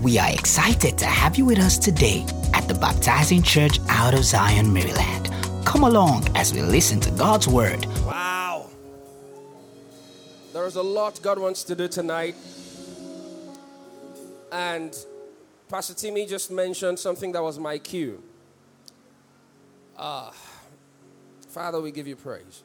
[0.00, 4.22] We are excited to have you with us today at the Baptizing Church out of
[4.22, 5.28] Zion, Maryland.
[5.64, 7.84] Come along as we listen to God's Word.
[8.06, 8.70] Wow.
[10.52, 12.36] There's a lot God wants to do tonight.
[14.52, 14.96] And
[15.68, 18.22] Pastor Timmy just mentioned something that was my cue.
[19.98, 20.32] Ah,
[21.48, 22.62] Father, we give you praise.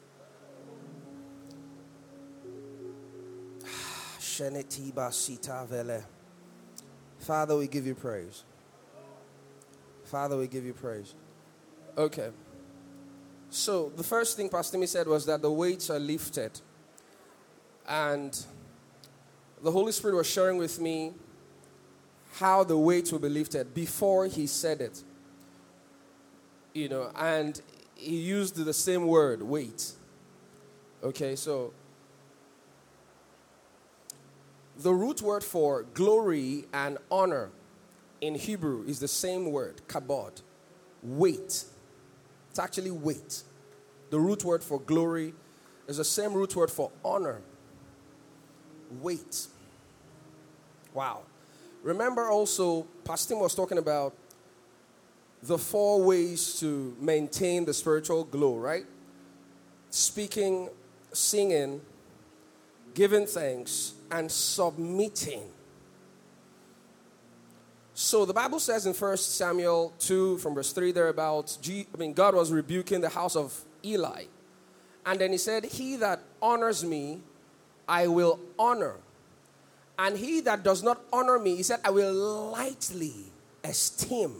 [7.24, 8.44] Father, we give you praise.
[10.04, 11.14] Father, we give you praise.
[11.96, 12.28] Okay.
[13.48, 16.60] So, the first thing Pastor Timmy said was that the weights are lifted.
[17.88, 18.38] And
[19.62, 21.14] the Holy Spirit was sharing with me
[22.34, 25.02] how the weights will be lifted before he said it.
[26.74, 27.58] You know, and
[27.94, 29.92] he used the same word, weight.
[31.02, 31.72] Okay, so
[34.78, 37.50] the root word for glory and honor
[38.20, 40.42] in Hebrew is the same word, kabod,
[41.02, 41.64] weight.
[42.50, 43.42] It's actually weight.
[44.10, 45.34] The root word for glory
[45.86, 47.40] is the same root word for honor,
[49.00, 49.46] weight.
[50.92, 51.22] Wow.
[51.82, 54.14] Remember also, Pastor was talking about
[55.42, 58.86] the four ways to maintain the spiritual glow, right?
[59.90, 60.70] Speaking,
[61.12, 61.80] singing,
[62.94, 65.42] giving thanks, and submitting.
[67.94, 72.34] So the Bible says in 1 Samuel 2, from verse 3 thereabouts, I mean, God
[72.34, 74.24] was rebuking the house of Eli.
[75.06, 77.20] And then he said, He that honors me,
[77.88, 78.96] I will honor.
[79.98, 83.14] And he that does not honor me, he said, I will lightly
[83.62, 84.34] esteem.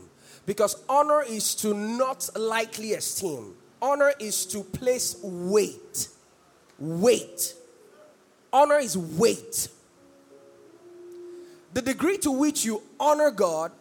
[0.47, 6.09] Because honor is to not lightly esteem, honor is to place weight.
[6.79, 7.55] Weight.
[8.55, 9.67] Honor is weight.
[11.73, 13.73] The degree to which you honor God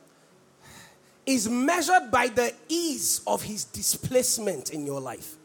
[1.28, 5.36] is measured by the ease of his displacement in your life.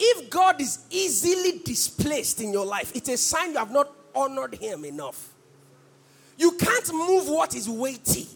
[0.00, 4.56] If God is easily displaced in your life, it's a sign you have not honored
[4.56, 5.32] him enough.
[6.36, 8.26] You can't move what is weighty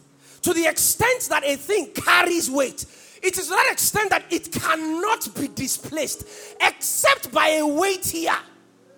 [0.43, 2.87] to the extent that a thing carries weight.
[3.21, 6.25] It is to that extent that it cannot be displaced
[6.61, 8.37] except by a weightier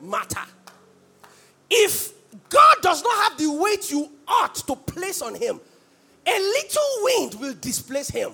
[0.03, 0.41] matter.
[1.71, 2.13] If
[2.49, 5.61] God does not have the weight you ought to place on him,
[6.27, 8.33] a little wind will displace him.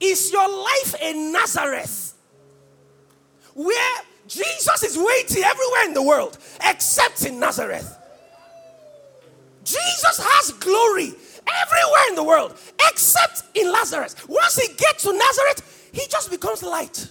[0.00, 2.14] Is your life a Nazareth
[3.54, 7.96] where Jesus is weighty everywhere in the world except in Nazareth?
[9.64, 11.14] Jesus has glory
[11.46, 12.58] everywhere in the world
[12.90, 14.28] except in Nazareth.
[14.28, 17.08] Once he gets to Nazareth, he just becomes light.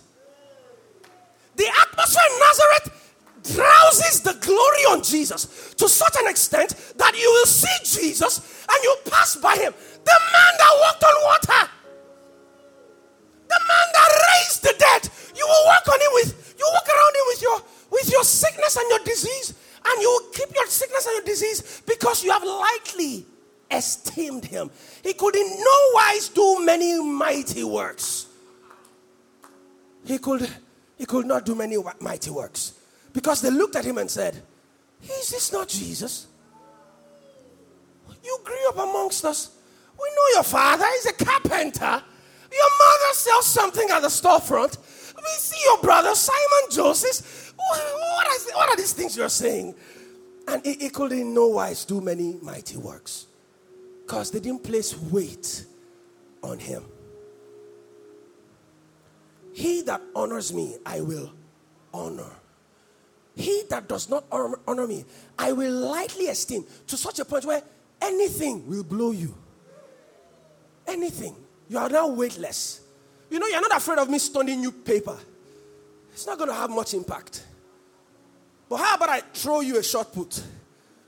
[1.55, 3.02] The atmosphere in Nazareth
[3.43, 8.83] drowses the glory on Jesus to such an extent that you will see Jesus and
[8.83, 9.73] you pass by him.
[10.03, 11.69] The man that walked on water,
[13.47, 17.15] the man that raised the dead, you will walk on him with, you walk around
[17.15, 17.61] him with your
[17.91, 19.53] with your sickness and your disease,
[19.85, 23.25] and you will keep your sickness and your disease because you have lightly
[23.69, 24.71] esteemed him.
[25.03, 28.27] He could in no wise do many mighty works.
[30.05, 30.49] He could
[30.97, 32.73] he could not do many mighty works
[33.13, 34.41] because they looked at him and said,
[35.01, 36.27] Is this not Jesus?
[38.23, 39.51] You grew up amongst us.
[39.99, 42.03] We know your father is a carpenter.
[42.51, 44.77] Your mother sells something at the storefront.
[45.15, 47.53] We see your brother, Simon Joseph.
[47.55, 49.75] What, is, what are these things you're saying?
[50.47, 53.27] And he, he could in no wise do many mighty works
[54.05, 55.65] because they didn't place weight
[56.41, 56.83] on him.
[59.53, 61.31] He that honors me, I will
[61.93, 62.31] honor.
[63.35, 65.05] He that does not honor me,
[65.37, 67.63] I will lightly esteem to such a point where
[68.01, 69.33] anything will blow you.
[70.87, 71.35] Anything.
[71.69, 72.81] You are now weightless.
[73.29, 75.17] You know, you're not afraid of me stoning you paper.
[76.11, 77.43] It's not going to have much impact.
[78.69, 80.41] But how about I throw you a shot put?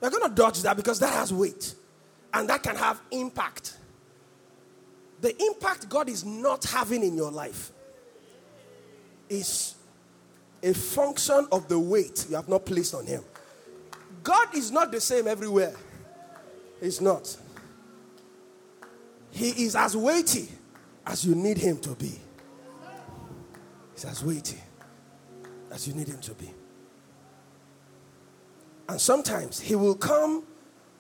[0.02, 1.76] You're going to dodge that because that has weight
[2.34, 3.78] and that can have impact.
[5.22, 7.72] The impact God is not having in your life
[9.30, 9.75] is
[10.66, 13.24] a function of the weight you have not placed on him.
[14.24, 15.76] God is not the same everywhere.
[16.82, 17.38] He's not.
[19.30, 20.50] He is as weighty
[21.06, 22.20] as you need him to be.
[23.94, 24.58] He's as weighty
[25.72, 26.52] as you need him to be.
[28.90, 30.44] And sometimes he will come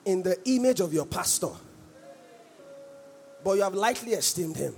[0.05, 1.49] in the image of your pastor,
[3.43, 4.75] but you have lightly esteemed him.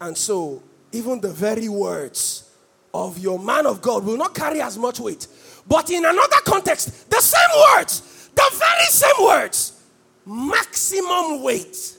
[0.00, 2.49] And so, even the very words
[2.92, 5.26] of your man of God will not carry as much weight.
[5.68, 9.80] But in another context, the same words, the very same words
[10.26, 11.96] maximum weight.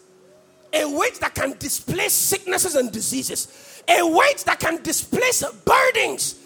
[0.74, 3.84] A weight that can displace sicknesses and diseases.
[3.88, 6.40] A weight that can displace burdens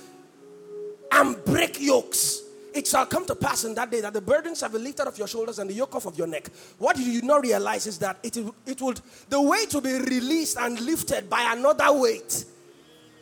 [1.12, 2.42] and break yokes.
[2.74, 5.28] It shall come to pass in that day that the burdens be lifted off your
[5.28, 6.50] shoulders and the yoke off of your neck.
[6.78, 9.00] What you do not realize is that it, it would
[9.30, 12.46] the weight will be released and lifted by another weight.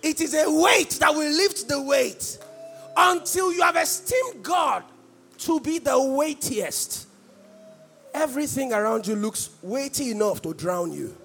[0.04, 2.38] It is a weight that will lift the weight
[2.96, 4.84] until you have esteemed God
[5.40, 7.08] to be the weightiest.
[8.14, 11.16] Everything around you looks weighty enough to drown you.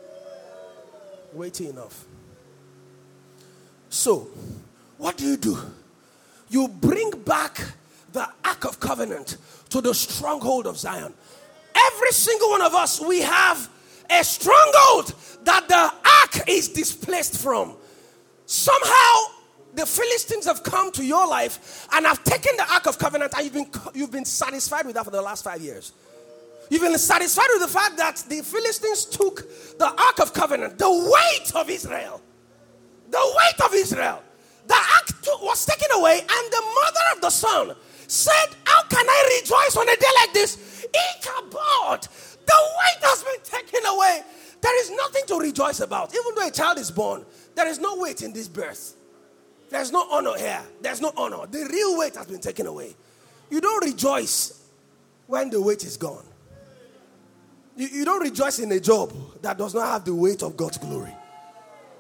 [1.33, 2.05] Weighty enough.
[3.91, 4.29] So,
[4.97, 5.59] what do you do?
[6.49, 7.61] You bring back
[8.13, 9.37] the Ark of Covenant
[9.71, 11.13] to the stronghold of Zion.
[11.75, 13.69] Every single one of us, we have
[14.11, 15.15] a stronghold
[15.45, 17.77] that the ark is displaced from.
[18.49, 19.35] Somehow,
[19.75, 23.45] the Philistines have come to your life and have taken the Ark of Covenant, and
[23.45, 25.93] you've been, you've been satisfied with that for the last five years.
[26.71, 29.47] You've been satisfied with the fact that the Philistines took
[29.79, 32.23] the Ark of Covenant, the weight of Israel,
[33.11, 34.23] the weight of Israel.
[34.67, 37.75] The ark was taken away, and the mother of the son
[38.07, 40.87] said, How can I rejoice on a day like this?
[41.17, 44.23] Ichabod, the weight has been taken away.
[44.61, 46.15] There is nothing to rejoice about.
[46.15, 47.25] Even though a child is born,
[47.59, 48.95] there is no weight in this birth.
[49.69, 50.63] There's no honor here.
[50.81, 51.45] There's no honor.
[51.45, 52.95] The real weight has been taken away.
[53.51, 54.65] You don't rejoice
[55.27, 56.25] when the weight is gone.
[57.77, 59.13] You, you don't rejoice in a job
[59.43, 61.13] that does not have the weight of God's glory.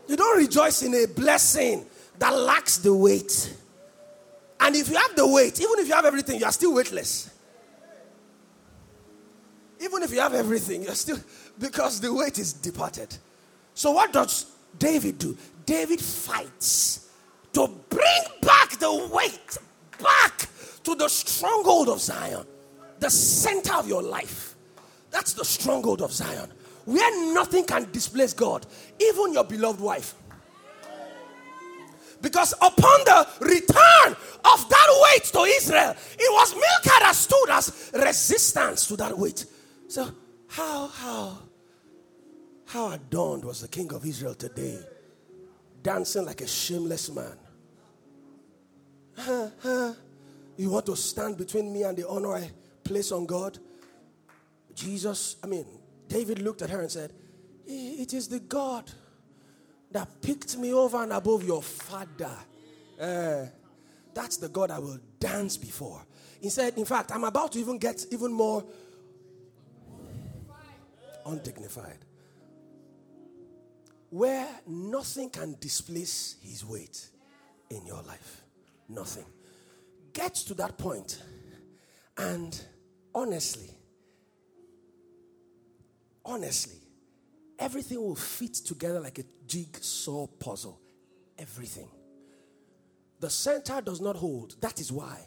[0.07, 1.85] You don't rejoice in a blessing
[2.21, 3.53] that lacks the weight.
[4.61, 7.35] And if you have the weight, even if you have everything, you are still weightless.
[9.81, 11.19] Even if you have everything, you're still,
[11.59, 13.13] because the weight is departed.
[13.75, 14.47] So, what does
[14.79, 15.37] David do?
[15.65, 17.11] David fights
[17.53, 19.59] to bring back the weight
[20.03, 20.49] back
[20.85, 22.47] to the stronghold of Zion,
[22.99, 24.55] the center of your life.
[25.11, 26.50] That's the stronghold of Zion,
[26.85, 28.67] where nothing can displace God,
[29.00, 30.15] even your beloved wife.
[32.21, 37.91] Because upon the return of that weight to Israel, it was Michal that stood as
[37.94, 39.47] resistance to that weight.
[39.87, 40.11] So,
[40.49, 41.38] how, how,
[42.69, 44.79] how adorned was the king of Israel today,
[45.82, 47.37] dancing like a shameless man?
[50.56, 52.50] You want to stand between me and the honor I
[52.85, 53.59] place on God?
[54.75, 55.65] Jesus, I mean,
[56.09, 57.12] David looked at her and said,
[57.67, 58.91] It is the God
[59.93, 62.37] that picked me over and above your father.
[63.00, 63.47] Uh,
[64.12, 66.05] that's the God I will dance before.
[66.41, 68.64] He said, In fact, I'm about to even get even more
[71.25, 72.05] undignified.
[74.11, 77.09] Where nothing can displace his weight
[77.71, 78.43] in your life.
[78.89, 79.27] Nothing.
[80.13, 81.23] Get to that point
[82.17, 82.61] and
[83.15, 83.71] honestly,
[86.25, 86.79] honestly,
[87.59, 90.81] everything will fit together like a jigsaw puzzle.
[91.39, 91.89] Everything.
[93.21, 94.57] The center does not hold.
[94.61, 95.19] That is why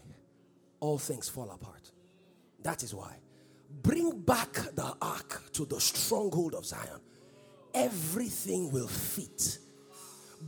[0.80, 1.92] all things fall apart.
[2.63, 3.16] That is why.
[3.81, 7.00] Bring back the ark to the stronghold of Zion.
[7.73, 9.57] Everything will fit.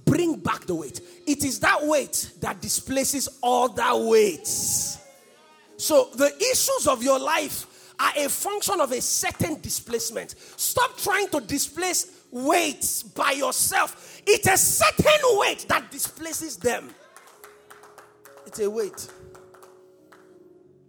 [0.06, 1.02] Bring back the weight.
[1.28, 5.00] It is that weight that displaces all that weights.
[5.78, 7.68] So the issues of your life
[8.00, 10.36] are a function of a certain displacement.
[10.58, 14.22] Stop trying to displace weights by yourself.
[14.25, 16.89] It's a certain weight that displaces them.
[18.48, 19.08] It's a weight.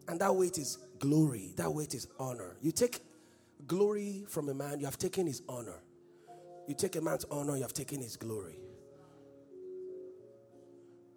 [0.09, 1.53] And that weight is glory.
[1.57, 2.57] That weight is honor.
[2.62, 3.00] You take
[3.67, 5.81] glory from a man, you have taken his honor.
[6.66, 8.59] You take a man's honor, you have taken his glory.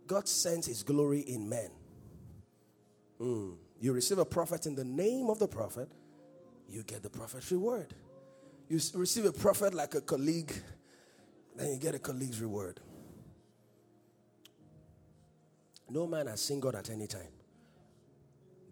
[0.05, 1.69] God sends his glory in men.
[3.21, 3.55] Mm.
[3.79, 5.89] You receive a prophet in the name of the prophet,
[6.69, 7.93] you get the prophet's reward.
[8.69, 10.51] You receive a prophet like a colleague,
[11.55, 12.79] then you get a colleague's reward.
[15.89, 17.31] No man has seen God at any time.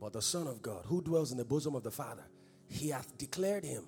[0.01, 2.24] But the Son of God, who dwells in the bosom of the Father,
[2.67, 3.86] he hath declared him.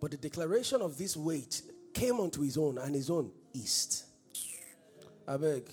[0.00, 1.62] But the declaration of this weight
[1.98, 4.04] came unto his own, and his own east.
[5.26, 5.64] I beg,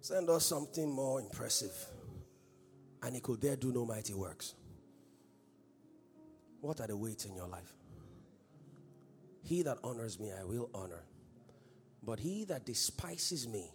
[0.00, 1.72] send us something more impressive
[3.02, 4.54] and he could there do no mighty works.
[6.60, 7.74] What are the weights in your life?
[9.42, 11.04] He that honors me, I will honor.
[12.02, 13.70] But he that despises me,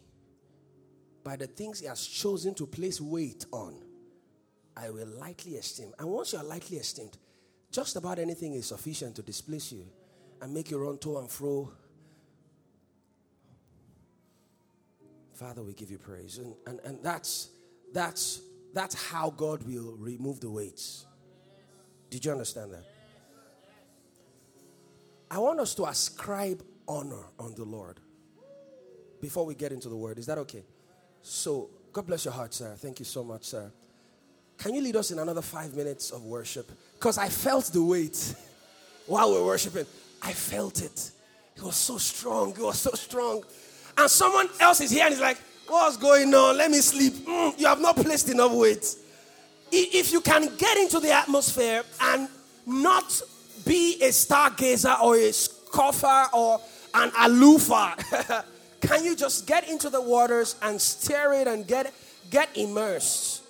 [1.24, 3.76] by the things he has chosen to place weight on,
[4.76, 5.94] I will lightly esteem.
[6.00, 7.18] And once you are lightly esteemed,
[7.72, 9.86] just about anything is sufficient to displace you
[10.42, 11.72] and make you run to and fro.
[15.34, 16.38] Father, we give you praise.
[16.38, 17.50] And, and, and that's,
[17.94, 18.42] that's
[18.74, 21.06] that's how God will remove the weights.
[22.10, 22.84] Did you understand that?
[25.32, 28.00] I want us to ascribe honor on the Lord
[29.22, 30.18] before we get into the word.
[30.18, 30.64] Is that okay?
[31.22, 32.76] So, God bless your heart, sir.
[32.78, 33.72] Thank you so much, sir.
[34.58, 36.72] Can you lead us in another five minutes of worship?
[36.94, 38.36] Because I felt the weight
[39.06, 39.86] while we are worshiping.
[40.22, 41.12] I felt it.
[41.56, 42.52] It was so strong.
[42.52, 43.44] It was so strong.
[43.98, 45.38] And someone else is here and is like,
[45.70, 46.58] What's going on?
[46.58, 47.14] Let me sleep.
[47.14, 48.84] Mm, you have not placed enough weight.
[49.72, 52.28] If you can get into the atmosphere and
[52.66, 53.22] not
[53.68, 56.60] be a stargazer or a scoffer or
[56.96, 58.44] an aloofer,
[58.82, 61.94] can you just get into the waters and steer it and get,
[62.32, 63.44] get immersed?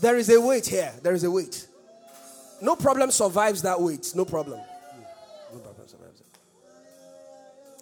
[0.00, 0.94] There is a weight here.
[1.02, 1.66] There is a weight.
[2.62, 4.12] No problem survives that weight.
[4.14, 4.60] No problem.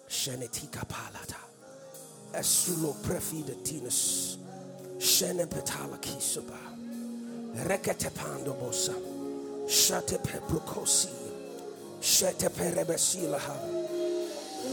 [0.09, 1.35] Shenetika palata.
[2.33, 4.37] Esulo prefide tinus.
[4.99, 6.57] Shene petala kisuba.
[7.65, 8.93] Rekete pando bosa.
[9.67, 11.09] Shate peprukosi.
[11.99, 13.55] Shete perebesila ha.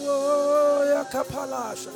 [0.06, 1.90] Oh, ya kapalasha.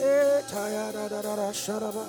[0.00, 2.06] Eh, tayara da da da sharaba.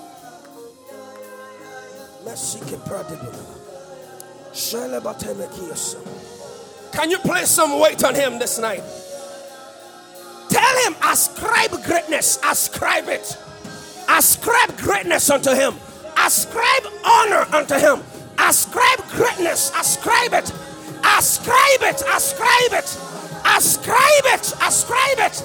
[2.25, 3.55] Mesike pradibuna.
[4.51, 5.97] Shele batemekiasa.
[6.91, 8.83] Can you place some weight on him this night?
[10.49, 13.37] Tell him, ascribe greatness, ascribe it.
[14.09, 15.75] Ascribe greatness unto him.
[16.17, 18.01] Ascribe honor unto him.
[18.39, 20.51] Ascribe greatness, ascribe it.
[21.03, 22.97] Ascribe it, ascribe it.
[23.45, 25.43] Ascribe it, ascribe it.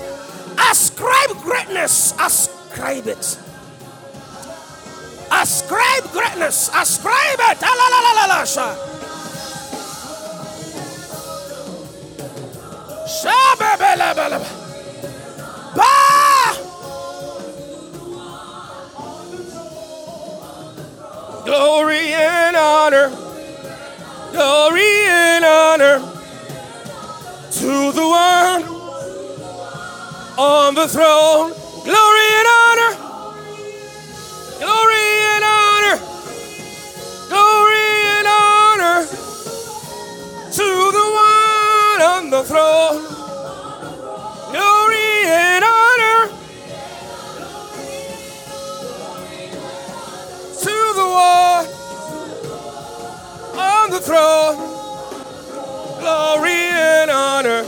[0.58, 3.38] Ascribe greatness, ascribe it.
[5.30, 7.58] Ascribe greatness, ascribe it.
[7.62, 8.91] Ah,
[21.45, 23.11] Glory and honor,
[24.33, 25.99] glory and honor.
[27.52, 28.62] To the one
[30.38, 31.52] on the throne.
[31.85, 32.92] Glory and honor,
[34.59, 35.97] glory and honor,
[37.28, 39.07] glory and honor.
[40.52, 41.32] To the one
[42.02, 43.04] on the throne.
[44.50, 46.28] Glory and honor
[50.59, 51.66] to the one
[53.59, 54.56] on the throne.
[56.00, 57.64] Glory and honor.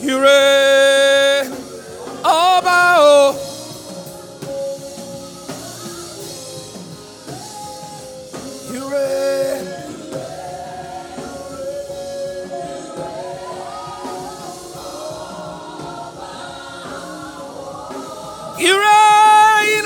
[0.00, 1.52] You reign
[2.20, 3.36] about.
[3.36, 3.51] You
[18.62, 19.84] You reign.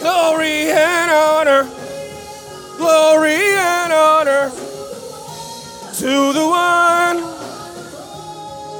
[0.00, 1.70] Glory and honor,
[2.78, 4.50] glory and honor
[5.94, 7.22] to the one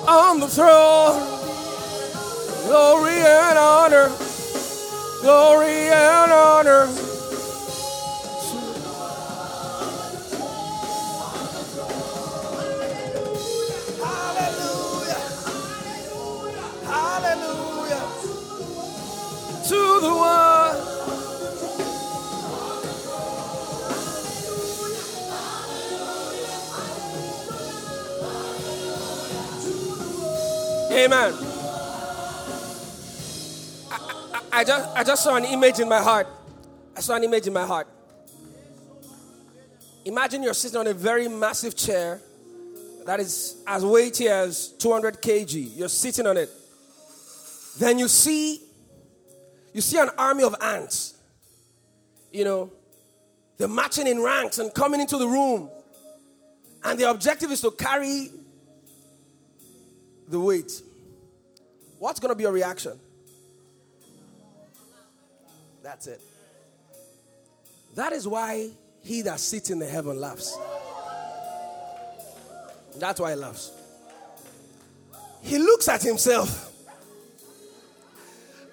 [0.09, 1.23] on the throne.
[2.67, 4.11] Glory and honor,
[5.21, 7.12] glory and honor.
[30.93, 31.33] Amen.
[33.91, 33.97] I,
[34.35, 36.27] I, I just, I just saw an image in my heart.
[36.95, 37.89] I saw an image in my heart.
[40.05, 42.21] Imagine you're sitting on a very massive chair
[43.07, 45.71] that is as weighty as 200 kg.
[45.75, 46.51] You're sitting on it.
[47.79, 48.61] Then you see,
[49.73, 51.15] you see an army of ants.
[52.31, 52.73] You know,
[53.57, 55.71] they're marching in ranks and coming into the room.
[56.85, 58.29] And the objective is to carry
[60.29, 60.83] the weight.
[61.99, 62.99] What's going to be your reaction?
[65.83, 66.21] That's it.
[67.95, 68.71] That is why
[69.03, 70.57] he that sits in the heaven laughs.
[72.99, 73.73] That's why he laughs.
[75.43, 76.73] He looks at himself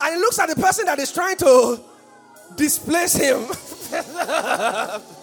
[0.01, 1.79] and he looks at the person that is trying to
[2.55, 3.47] displace him.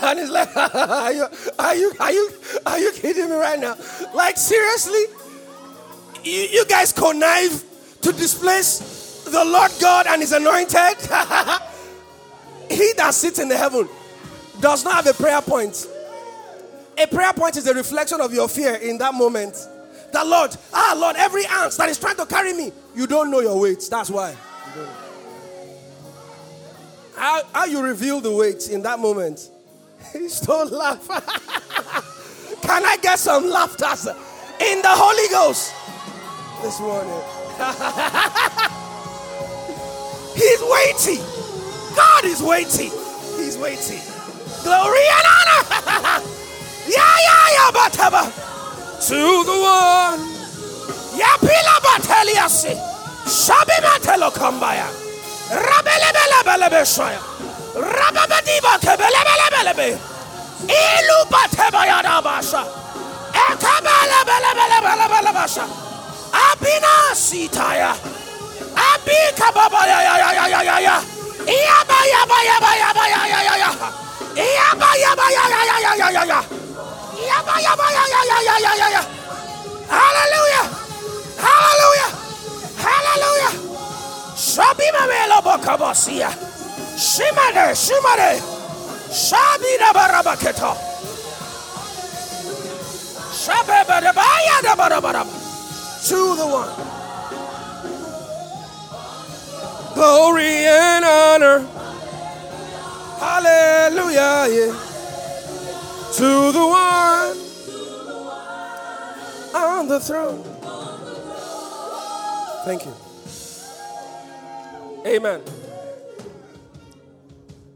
[0.00, 1.26] and he's like, are you,
[1.58, 2.30] are you, are you,
[2.66, 3.76] are you kidding me right now?
[4.14, 5.04] Like, seriously?
[6.24, 7.64] You, you guys connive
[8.02, 10.76] to displace the Lord God and his anointed?
[12.70, 13.88] he that sits in the heaven
[14.60, 15.88] does not have a prayer point.
[16.98, 19.54] A prayer point is a reflection of your fear in that moment.
[20.12, 23.40] The Lord, ah, Lord, every ant that is trying to carry me, you don't know
[23.40, 23.82] your weight.
[23.90, 24.36] That's why.
[27.16, 29.50] How, how you reveal the weight in that moment?
[30.12, 31.08] Don't laugh.
[32.62, 33.86] Can I get some laughter
[34.60, 35.72] in the Holy Ghost
[36.62, 37.22] this morning?
[40.34, 41.24] He's waiting.
[41.96, 42.90] God is waiting.
[43.36, 44.00] He's waiting.
[44.62, 45.62] Glory and honor.
[46.88, 48.30] yeah, yeah, yeah, but uh,
[49.00, 50.20] to the one.
[51.18, 52.74] Yapila bateliasi.
[53.26, 54.88] Shabi matelo kambaya.
[55.50, 57.31] Rabelebelebelebeshaya.
[79.88, 80.68] Hallelujah.
[81.38, 82.10] Hallelujah.
[82.78, 83.50] Hallelujah.
[84.36, 85.02] Shabima.
[86.96, 88.40] Shimade, shimade.
[89.10, 90.74] Shabida barabaketo.
[93.32, 95.32] Shabeba de baya de barabaraba.
[96.08, 96.74] To the one.
[99.94, 101.66] Glory and honor.
[103.18, 104.46] Hallelujah.
[104.50, 104.92] Yeah
[106.14, 107.38] to the one
[109.54, 110.42] on the throne.
[112.66, 112.94] Thank you.
[115.06, 115.40] Amen.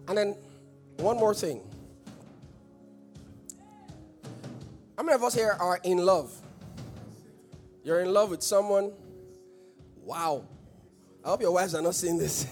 [0.09, 0.37] And then
[0.99, 1.63] one more thing.
[4.97, 6.33] How many of us here are in love?
[7.85, 8.93] You're in love with someone?
[10.03, 10.45] Wow.
[11.25, 12.47] I hope your wives are not seeing this.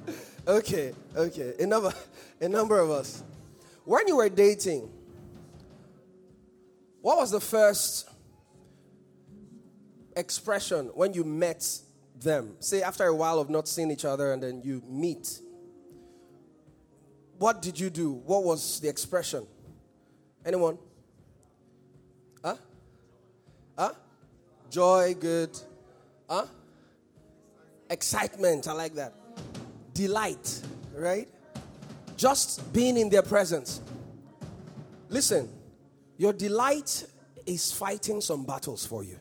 [0.46, 1.54] okay, okay.
[1.58, 1.92] A number,
[2.40, 3.22] a number of us.
[3.84, 4.88] When you were dating,
[7.00, 8.08] what was the first
[10.16, 11.66] expression when you met
[12.14, 12.56] them?
[12.60, 15.40] Say, after a while of not seeing each other and then you meet.
[17.40, 18.12] What did you do?
[18.26, 19.46] What was the expression?
[20.44, 20.76] Anyone?
[22.44, 22.56] Huh?
[23.78, 23.92] Huh?
[24.68, 25.48] Joy, good.
[26.28, 26.44] Huh?
[27.88, 29.14] Excitement, I like that.
[29.94, 30.60] Delight,
[30.94, 31.26] right?
[32.14, 33.80] Just being in their presence.
[35.08, 35.48] Listen,
[36.18, 37.06] your delight
[37.46, 39.18] is fighting some battles for you.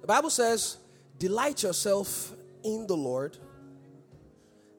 [0.00, 0.76] The Bible says,
[1.18, 3.36] Delight yourself in the Lord,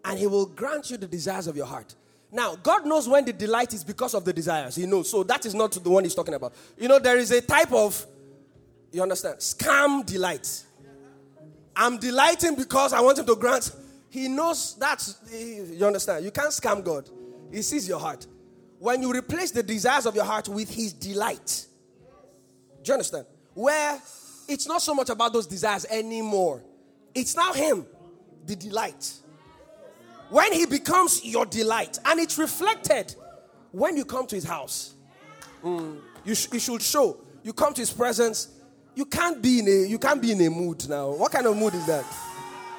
[0.09, 1.95] and He will grant you the desires of your heart.
[2.31, 4.75] Now, God knows when the delight is because of the desires.
[4.75, 5.09] He knows.
[5.09, 6.53] So that is not the one He's talking about.
[6.77, 8.05] You know, there is a type of,
[8.91, 10.63] you understand, scam delight.
[11.75, 13.71] I'm delighting because I want Him to grant.
[14.09, 16.25] He knows that's, you understand.
[16.25, 17.09] You can't scam God,
[17.51, 18.27] He sees your heart
[18.79, 21.67] when you replace the desires of your heart with his delight.
[22.81, 23.25] Do you understand?
[23.53, 24.01] Where
[24.47, 26.63] it's not so much about those desires anymore.
[27.13, 27.85] It's now him,
[28.45, 29.13] the delight.
[30.29, 33.15] When he becomes your delight, and it's reflected
[33.71, 34.93] when you come to his house.
[35.63, 37.17] Mm, you, sh- you should show.
[37.43, 38.49] You come to his presence.
[38.95, 41.09] You can't be in a you can't be in a mood now.
[41.11, 42.05] What kind of mood is that?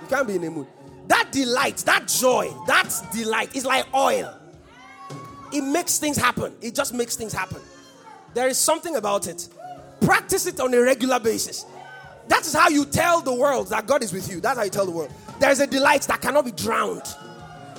[0.03, 0.67] You can't be in a mood.
[1.09, 4.41] That delight, that joy, that delight is like oil
[5.53, 6.55] it makes things happen.
[6.61, 7.61] It just makes things happen.
[8.35, 9.49] There is something about it.
[10.01, 11.67] Practice it on a regular basis.
[12.29, 14.41] That is how you tell the world that God is with you.
[14.41, 15.13] That's how you tell the world.
[15.41, 17.03] There is a delight that cannot be drowned.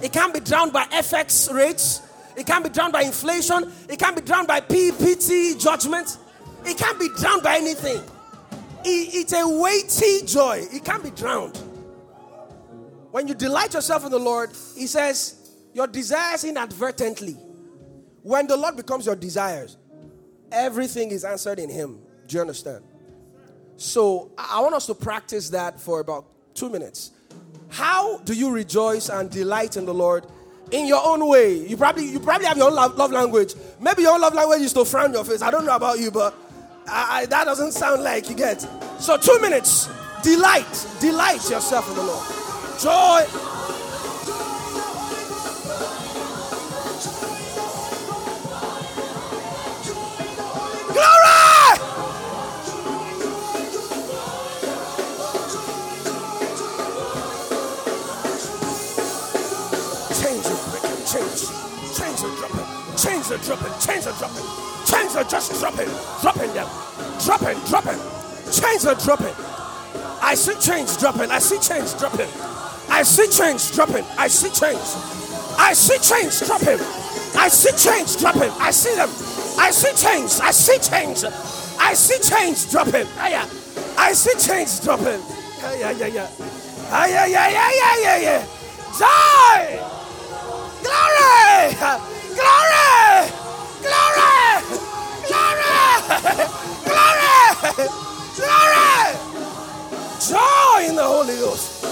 [0.01, 2.01] It can't be drowned by FX rates.
[2.35, 3.71] It can't be drowned by inflation.
[3.89, 6.17] It can't be drowned by PPT judgment.
[6.65, 8.01] It can't be drowned by anything.
[8.83, 10.65] It, it's a weighty joy.
[10.71, 11.57] It can't be drowned.
[13.11, 17.37] When you delight yourself in the Lord, He says, Your desires inadvertently
[18.23, 19.77] when the Lord becomes your desires,
[20.51, 21.99] everything is answered in Him.
[22.27, 22.83] Do you understand?
[23.77, 27.11] So I want us to practice that for about two minutes.
[27.71, 30.25] How do you rejoice and delight in the Lord
[30.71, 31.55] in your own way?
[31.55, 33.55] You probably you probably have your own love, love language.
[33.79, 35.41] Maybe your love language is to frown your face.
[35.41, 36.35] I don't know about you, but
[36.87, 38.61] I, I, that doesn't sound like you get.
[38.99, 39.87] So two minutes,
[40.21, 42.27] delight, delight yourself in the Lord.
[42.77, 43.25] Joy,
[62.21, 64.45] Chains are dropping, chains are dropping,
[64.85, 65.89] chains are just dropping,
[66.21, 66.67] dropping them,
[67.25, 67.97] dropping, dropping.
[68.51, 69.33] Chains are dropping.
[70.21, 71.31] I see chains dropping.
[71.31, 72.27] I see chains dropping.
[72.89, 74.03] I see chains dropping.
[74.19, 74.95] I see chains.
[75.57, 76.79] I see chains dropping.
[77.39, 78.51] I see chains dropping.
[78.59, 79.09] I see them.
[79.57, 80.41] I see chains.
[80.41, 81.23] I see chains.
[81.79, 83.07] I see change dropping.
[83.97, 85.21] I see change dropping.
[85.61, 86.27] Yeah, yeah, yeah, yeah.
[86.91, 88.45] Ah, yeah, yeah, yeah, yeah, yeah,
[88.99, 89.90] yeah.
[90.91, 91.75] Joy!
[92.35, 93.31] Glory!
[93.83, 94.53] Glory!
[95.27, 95.69] Glory!
[96.85, 97.89] Glory!
[98.35, 99.19] Glory!
[100.29, 101.85] Joy in the Holy Ghost.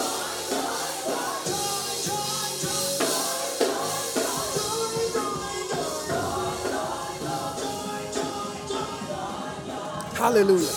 [10.15, 10.75] Hallelujah.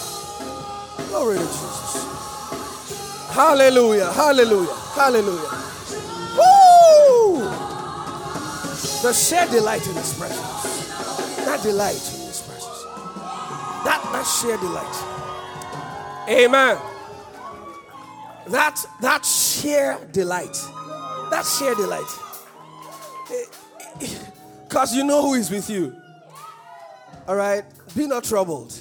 [1.09, 2.19] Glory to Jesus.
[3.31, 4.13] Hallelujah.
[4.13, 4.75] Hallelujah.
[4.95, 5.62] Hallelujah.
[9.03, 10.87] The sheer delight in His presence.
[11.45, 12.85] That delight in His presence.
[13.85, 14.97] That, that sheer delight.
[16.29, 16.79] Amen.
[18.47, 20.57] That, that sheer delight.
[21.31, 22.07] That sheer delight.
[24.69, 25.97] Because you know who is with you.
[27.27, 27.65] All right?
[27.97, 28.73] Be not troubled.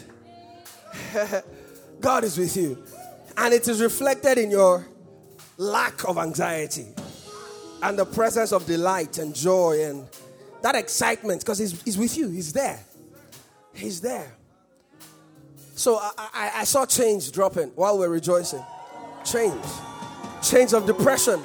[1.99, 2.84] God is with you.
[3.38, 4.86] And it is reflected in your
[5.57, 6.93] lack of anxiety
[7.82, 10.08] and the presence of delight and joy and
[10.62, 12.30] that excitement because he's, he's with you.
[12.30, 12.80] He's there.
[13.74, 14.32] He's there.
[15.76, 18.63] So I, I, I saw change dropping while we're rejoicing.
[19.26, 19.63] Change.
[20.44, 21.41] Change of depression.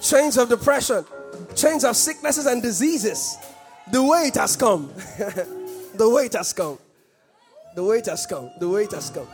[0.00, 1.04] Change of depression.
[1.54, 3.36] Change of sicknesses and diseases.
[3.90, 4.92] The way it has come.
[5.94, 6.78] the way it has come.
[7.74, 8.50] The weight has come.
[8.58, 9.28] The weight has come.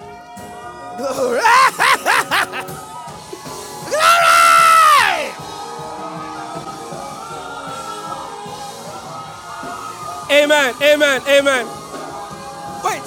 [10.33, 10.75] Amen.
[10.83, 11.23] Amen.
[11.29, 11.67] Amen.
[12.85, 13.03] Wait.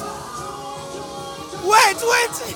[1.63, 2.55] Wait, wait.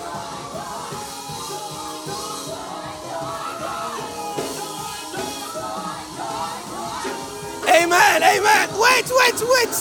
[7.70, 8.24] Amen.
[8.24, 8.70] Amen.
[8.80, 9.76] Wait, wait, wait.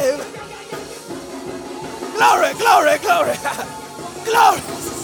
[0.00, 0.26] Amen.
[2.14, 3.36] Glory, glory, glory.
[4.26, 4.99] glory.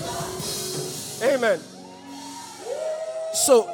[1.22, 1.60] Amen.
[3.34, 3.68] So,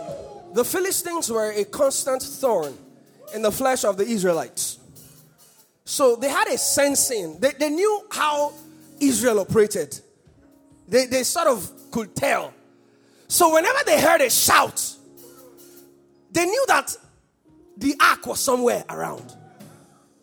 [0.54, 2.76] the Philistines were a constant thorn
[3.32, 4.78] in the flesh of the Israelites.
[5.84, 8.52] So, they had a sensing, they, they knew how
[9.00, 9.98] Israel operated.
[10.88, 12.52] They, they sort of could tell.
[13.28, 14.96] So, whenever they heard a shout,
[16.30, 16.96] they knew that
[17.76, 19.34] the ark was somewhere around.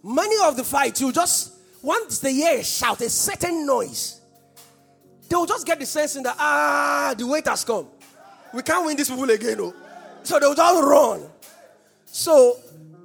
[0.03, 4.21] Many of the fights, you just, once they hear a shout, a certain noise,
[5.27, 7.87] they will just get the sense in that, ah, the weight has come.
[8.53, 9.57] We can't win this people again.
[9.57, 9.73] No.
[10.23, 11.23] So they'll just run.
[12.05, 12.57] So,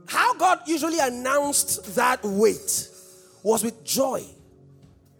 [0.06, 2.88] how God usually announced that weight
[3.42, 4.22] was with joy,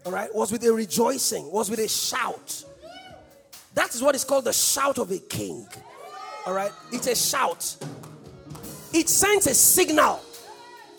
[0.04, 2.64] all right, was with a rejoicing, was with a shout.
[3.74, 5.66] That is what is called the shout of a king,
[6.46, 6.72] all right?
[6.92, 7.76] It's a shout
[8.94, 10.20] it sends a signal.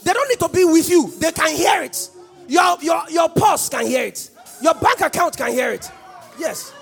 [0.03, 2.09] They don't need to be with you, they can hear it.
[2.47, 4.29] Your, your, your pulse can hear it,
[4.61, 5.89] your bank account can hear it.
[6.37, 6.73] Yes.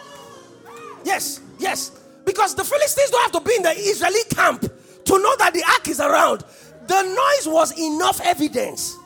[1.05, 1.91] Yes, yes.
[2.25, 5.63] Because the Philistines don't have to be in the Israeli camp to know that the
[5.63, 6.43] ark is around.
[6.87, 8.97] The noise was enough evidence.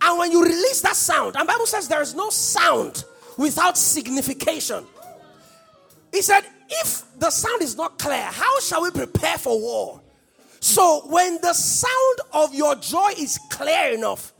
[0.00, 3.04] And when you release that sound, and Bible says there is no sound
[3.36, 4.84] without signification.
[6.12, 10.00] He said, if the sound is not clear, how shall we prepare for war?
[10.60, 14.32] So when the sound of your joy is clear enough,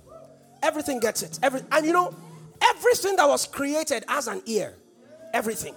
[0.62, 1.38] everything gets it.
[1.42, 2.14] Every, and you know,
[2.62, 4.74] everything that was created has an ear.
[5.32, 5.74] Everything.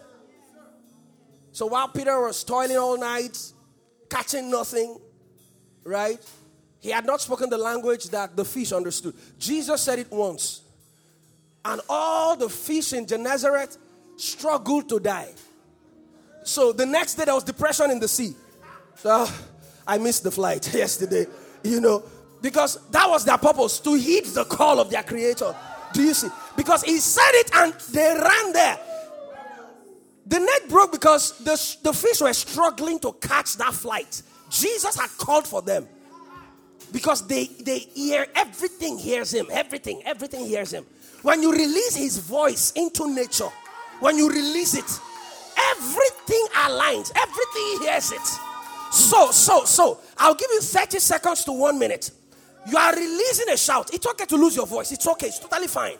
[1.51, 3.37] So while Peter was toiling all night,
[4.09, 4.97] catching nothing,
[5.83, 6.19] right?
[6.81, 9.13] He had not spoken the language that the fish understood.
[9.37, 10.61] Jesus said it once.
[11.65, 13.77] And all the fish in Gennesaret
[14.15, 15.33] struggled to die.
[16.43, 18.33] So the next day there was depression in the sea.
[18.95, 19.27] So
[19.85, 21.25] I missed the flight yesterday,
[21.63, 22.03] you know,
[22.41, 25.53] because that was their purpose to heed the call of their creator.
[25.93, 26.29] Do you see?
[26.55, 28.79] Because he said it and they ran there.
[30.27, 34.21] The net broke because the, the fish were struggling to catch that flight.
[34.49, 35.87] Jesus had called for them
[36.91, 40.85] because they, they hear everything hears him everything everything hears him
[41.21, 43.49] when you release his voice into nature
[43.99, 44.99] when you release it
[45.71, 48.39] everything aligns everything hears it
[48.91, 52.11] so, so, so, I'll give you 30 seconds to one minute.
[52.67, 53.93] You are releasing a shout.
[53.93, 54.91] It's okay to lose your voice.
[54.91, 55.27] It's okay.
[55.27, 55.97] It's totally fine.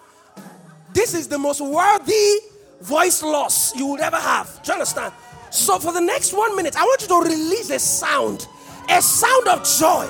[0.91, 2.39] This is the most worthy
[2.81, 4.61] voice loss you will ever have.
[4.63, 5.13] Do you understand?
[5.51, 8.47] So for the next one minute, I want you to release a sound,
[8.89, 10.07] a sound of joy,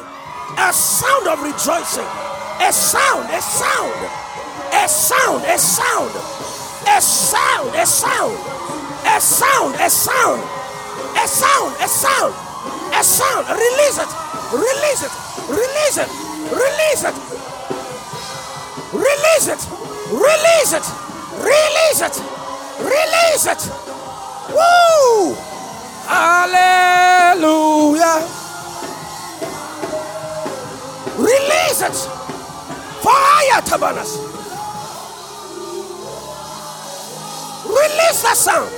[0.58, 2.08] a sound of rejoicing,
[2.62, 3.94] a sound, a sound,
[4.74, 6.16] a sound, a sound,
[6.88, 8.36] a sound, a sound,
[9.06, 10.44] a sound, a sound,
[11.18, 12.34] a sound, a sound,
[12.94, 13.46] a sound.
[13.50, 14.10] Release it,
[14.52, 15.12] release it,
[15.50, 16.10] release it,
[16.52, 17.16] release it,
[18.94, 19.62] release it,
[20.12, 20.86] release it,
[21.40, 22.16] release it,
[22.82, 23.62] release it.
[24.54, 25.36] Woo!
[26.08, 27.70] Hallelujah.
[31.20, 31.96] Release it.
[33.04, 34.12] Fire, Tabanas.
[37.68, 38.72] Release the sound.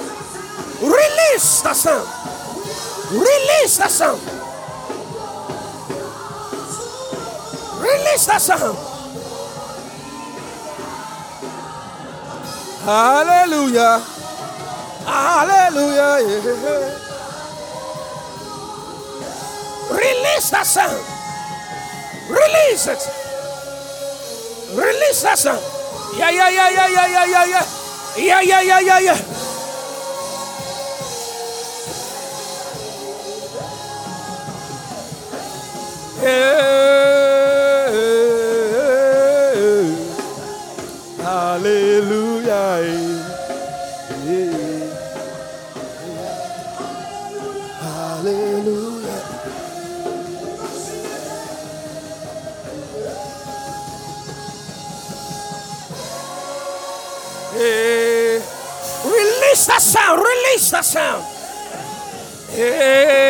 [0.82, 2.08] Release the sound.
[3.12, 4.22] Release the sound.
[7.80, 8.78] Release the sound.
[12.84, 14.00] Hallelujah.
[15.06, 16.98] Hallelujah.
[19.92, 21.21] Release that sound.
[22.30, 23.02] Release it.
[24.76, 25.62] Release that sound.
[26.18, 27.66] Yeah, yeah, yeah, yeah, yeah, yeah, yeah, yeah.
[28.18, 29.18] Yeah, yeah, yeah, yeah, yeah.
[36.22, 36.71] Hallelujah.
[60.62, 61.24] Release that sound.
[62.56, 63.21] Hey,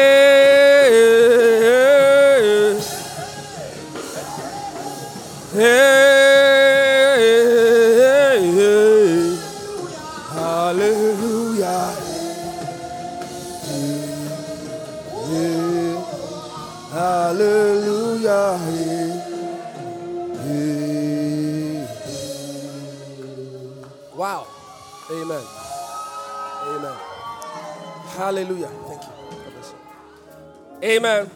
[28.31, 28.69] Hallelujah.
[28.87, 30.87] Thank you.
[30.89, 31.29] Amen.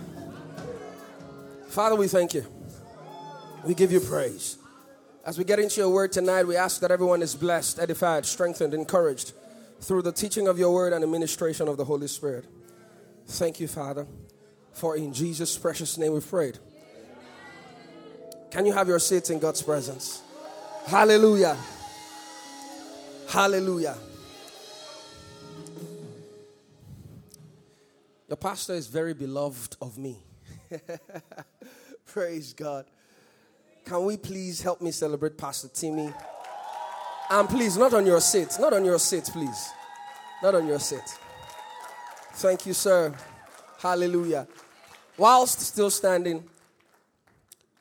[1.67, 2.45] Father, we thank you.
[3.65, 4.57] We give you praise.
[5.25, 8.73] As we get into your word tonight, we ask that everyone is blessed, edified, strengthened,
[8.73, 9.33] encouraged
[9.81, 12.45] through the teaching of your word and the administration of the Holy Spirit.
[13.27, 14.07] Thank you, Father,
[14.71, 16.59] for in Jesus' precious name we've prayed.
[18.51, 20.21] Can you have your seats in God's presence?
[20.85, 21.57] Hallelujah.
[23.27, 23.97] Hallelujah.
[28.27, 30.23] Your pastor is very beloved of me.
[32.05, 32.85] Praise God.
[33.85, 36.11] Can we please help me celebrate Pastor Timmy?
[37.29, 38.55] And please, not on your seat.
[38.59, 39.69] Not on your seat, please.
[40.41, 41.17] Not on your seat.
[42.33, 43.13] Thank you, sir.
[43.79, 44.47] Hallelujah.
[45.17, 46.43] Whilst still standing,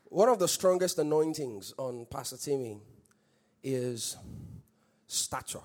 [0.04, 2.78] one of the strongest anointings on Pastor Timmy
[3.62, 4.16] is
[5.06, 5.58] stature.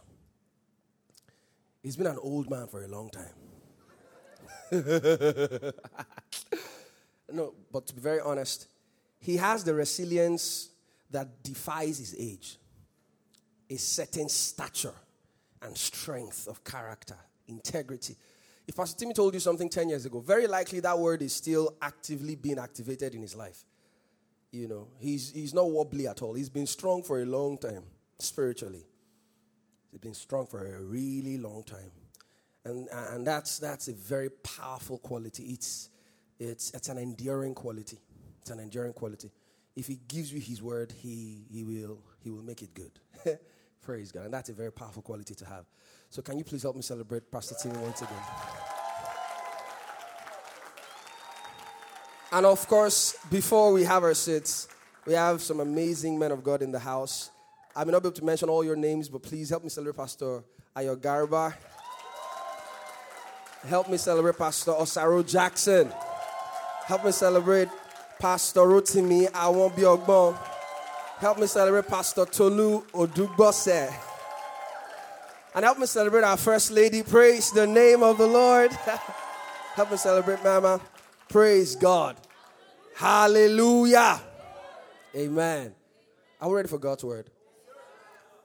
[1.84, 3.39] He's been an old man for a long time.
[7.32, 8.68] no, but to be very honest,
[9.20, 10.70] he has the resilience
[11.12, 12.58] that defies his age,
[13.70, 14.94] a certain stature
[15.62, 18.16] and strength of character, integrity.
[18.68, 21.76] If Pastor Timmy told you something 10 years ago, very likely that word is still
[21.82, 23.64] actively being activated in his life.
[24.52, 26.34] You know, he's, he's not wobbly at all.
[26.34, 27.84] He's been strong for a long time,
[28.20, 28.86] spiritually.
[29.92, 31.92] He's been strong for a really long time.
[32.66, 35.44] And, and that's, that's a very powerful quality.
[35.44, 35.90] It's,
[36.40, 37.98] it's, it's an enduring quality.
[38.42, 39.32] It's an enduring quality.
[39.76, 42.92] If he gives you his word, he, he, will, he will make it good.
[43.82, 44.26] Praise God.
[44.26, 45.66] And that's a very powerful quality to have.
[46.10, 48.18] So, can you please help me celebrate Pastor Timmy once again?
[52.32, 54.68] And of course, before we have our seats,
[55.06, 57.32] we have some amazing men of God in the house.
[57.76, 59.98] I may not be able to mention all your names, but please help me celebrate
[59.98, 60.44] Pastor
[60.76, 61.54] Ayo Garba.
[63.68, 65.92] Help me celebrate Pastor Osaro Jackson.
[66.86, 67.68] Help me celebrate
[68.18, 70.38] Pastor Rotimi Awonbiogbon.
[71.20, 73.94] Help me celebrate Pastor Tolu Odugbose.
[75.54, 77.04] And help me celebrate our First Lady.
[77.04, 78.72] Praise the name of the Lord.
[79.76, 80.80] help me celebrate Mama.
[81.28, 82.16] Praise God.
[82.96, 84.22] Hallelujah.
[85.16, 85.74] Amen.
[86.40, 87.30] Are we ready for God's word?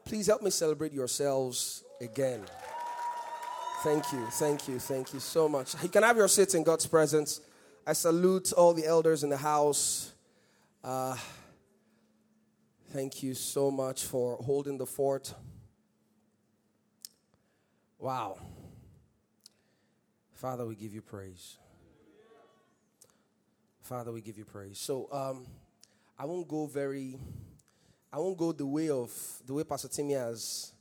[0.04, 2.42] Please help me celebrate yourselves again.
[3.84, 5.74] Thank you, thank you, thank you so much.
[5.82, 7.42] You can have your seat in God's presence.
[7.86, 10.10] I salute all the elders in the house.
[10.82, 11.14] Uh,
[12.92, 15.34] thank you so much for holding the fort.
[17.98, 18.38] Wow.
[20.32, 21.58] Father, we give you praise.
[23.82, 24.78] Father, we give you praise.
[24.78, 25.44] So, um,
[26.18, 27.18] I won't go very,
[28.10, 29.12] I won't go the way of
[29.44, 30.72] the way Pastor Timmy has,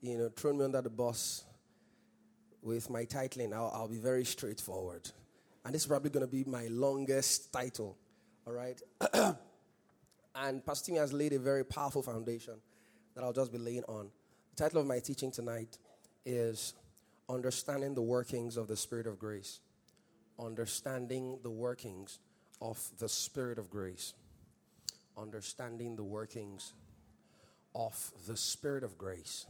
[0.00, 1.44] you know, thrown me under the bus
[2.64, 3.52] with my titling.
[3.52, 5.08] I'll, I'll be very straightforward,
[5.64, 7.96] and this is probably going to be my longest title.
[8.46, 8.80] All right,
[10.34, 12.54] and Pastor Timmy has laid a very powerful foundation
[13.14, 14.08] that I'll just be laying on.
[14.56, 15.78] The title of my teaching tonight
[16.24, 16.74] is
[17.28, 19.60] understanding the workings of the Spirit of grace.
[20.38, 22.18] Understanding the workings
[22.60, 24.14] of the Spirit of grace.
[25.16, 26.74] Understanding the workings
[27.74, 29.46] of the Spirit of grace.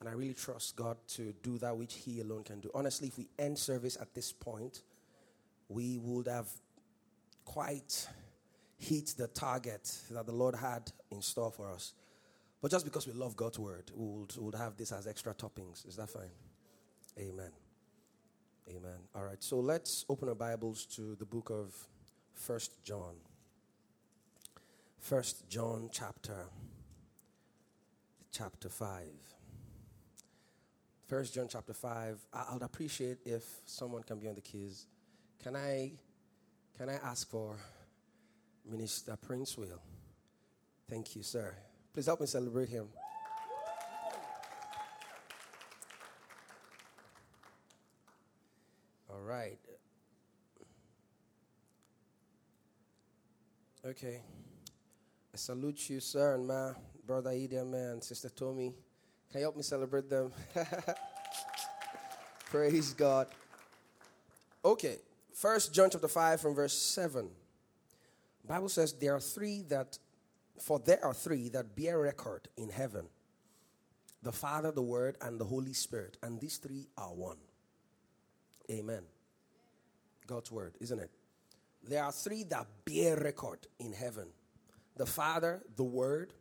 [0.00, 2.70] And I really trust God to do that which He alone can do.
[2.74, 4.82] Honestly, if we end service at this point,
[5.68, 6.48] we would have
[7.44, 8.06] quite
[8.78, 11.94] hit the target that the Lord had in store for us.
[12.60, 15.34] But just because we love God's word, we would, we would have this as extra
[15.34, 15.86] toppings.
[15.86, 16.30] Is that fine?
[17.18, 17.50] Amen.
[18.68, 18.98] Amen.
[19.14, 21.74] All right, so let's open our Bibles to the book of
[22.34, 23.14] First John.
[24.98, 26.44] First John chapter
[28.30, 29.37] chapter 5.
[31.08, 32.18] First John chapter 5.
[32.34, 34.84] I, would appreciate if someone can be on the keys.
[35.42, 35.92] Can I
[36.76, 37.56] can I ask for
[38.70, 39.80] Minister Prince Will?
[40.88, 41.54] Thank you, sir.
[41.94, 42.88] Please help me celebrate him.
[49.08, 49.58] All right.
[53.82, 54.20] Okay.
[55.32, 56.72] I salute you, sir, and my
[57.06, 58.74] brother Idiam and sister Tommy.
[59.30, 60.32] Can you help me celebrate them?
[62.50, 63.26] Praise God.
[64.64, 64.96] Okay.
[65.34, 67.28] First John chapter 5 from verse 7.
[68.46, 69.98] Bible says there are three that
[70.58, 73.06] for there are three that bear record in heaven
[74.22, 76.16] the Father, the Word, and the Holy Spirit.
[76.22, 77.36] And these three are one.
[78.70, 79.02] Amen.
[80.26, 81.10] God's Word, isn't it?
[81.86, 84.28] There are three that bear record in heaven
[84.96, 86.32] the Father, the Word,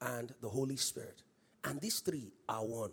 [0.00, 1.22] and the Holy Spirit.
[1.64, 2.92] And these three are one.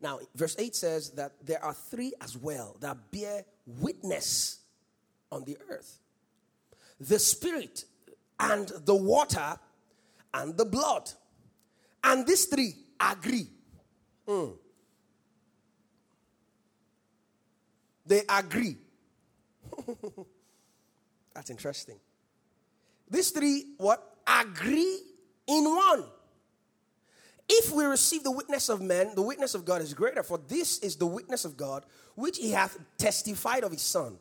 [0.00, 4.60] Now, verse 8 says that there are three as well that bear witness
[5.32, 5.98] on the earth
[7.00, 7.84] the Spirit,
[8.40, 9.58] and the water
[10.34, 11.10] and the blood.
[12.02, 13.48] And these three agree.
[14.26, 14.54] Mm.
[18.06, 18.78] They agree.
[21.34, 21.96] That's interesting.
[23.10, 25.00] These three what agree
[25.46, 26.04] in one.
[27.48, 30.78] If we receive the witness of men, the witness of God is greater, for this
[30.80, 31.84] is the witness of God
[32.14, 34.18] which he hath testified of his Son.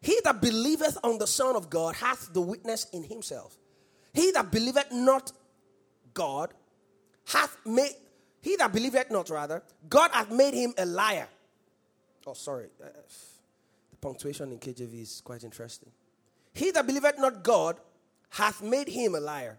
[0.00, 3.56] He that believeth on the Son of God hath the witness in himself.
[4.14, 5.32] He that believeth not
[6.14, 6.54] God
[7.26, 7.92] hath made,
[8.40, 11.28] he that believeth not, rather, God hath made him a liar.
[12.26, 12.68] Oh, sorry.
[12.82, 12.86] Uh,
[13.90, 15.90] the punctuation in KJV is quite interesting.
[16.54, 17.76] He that believeth not God
[18.30, 19.58] hath made him a liar,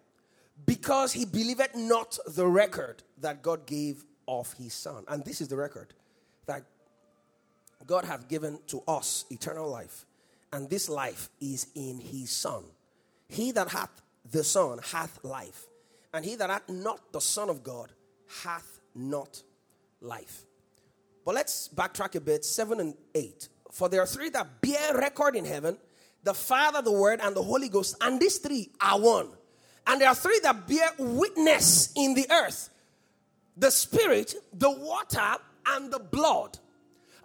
[0.66, 5.04] because he believed not the record that God gave of his Son.
[5.08, 5.94] And this is the record
[6.46, 6.64] that
[7.86, 10.06] God hath given to us eternal life
[10.54, 12.64] and this life is in his Son.
[13.30, 13.90] He that hath
[14.30, 15.68] the Son hath life,
[16.14, 17.92] and he that hath not the Son of God
[18.44, 19.42] hath not
[20.02, 20.44] life.
[21.26, 23.50] But let's backtrack a bit 7 and 8.
[23.72, 25.78] For there are three that bear record in heaven
[26.24, 29.30] the Father, the Word, and the Holy Ghost, and these three are one.
[29.88, 32.70] And there are three that bear witness in the earth
[33.56, 36.60] the Spirit, the water, and the blood.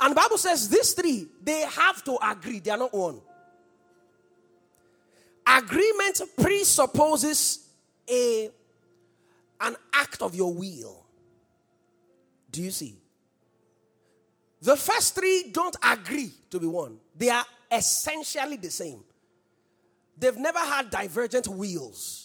[0.00, 2.58] And the Bible says these three, they have to agree.
[2.58, 3.20] They are not one.
[5.46, 7.68] Agreement presupposes
[8.08, 8.48] a,
[9.60, 11.04] an act of your will.
[12.50, 12.96] Do you see?
[14.62, 16.98] The first three don't agree to be one.
[17.16, 19.02] They are essentially the same.
[20.16, 22.21] They've never had divergent wills.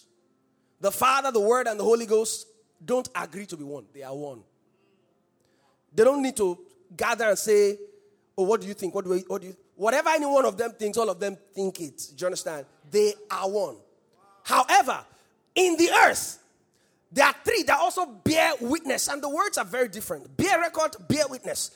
[0.80, 2.48] The Father, the Word, and the Holy Ghost
[2.84, 3.86] don't agree to be one.
[3.94, 4.42] They are one.
[5.94, 6.58] They don't need to
[6.96, 7.78] gather and say,
[8.38, 8.94] Oh, what do you think?
[8.94, 11.38] What do, we, what do you whatever any one of them thinks, all of them
[11.54, 11.98] think it.
[12.16, 12.66] Do you understand?
[12.92, 13.78] They are one.
[14.44, 15.06] However,
[15.56, 16.40] in the earth,
[17.12, 20.36] there are three that also bear witness, and the words are very different.
[20.36, 21.72] Bear record, bear witness.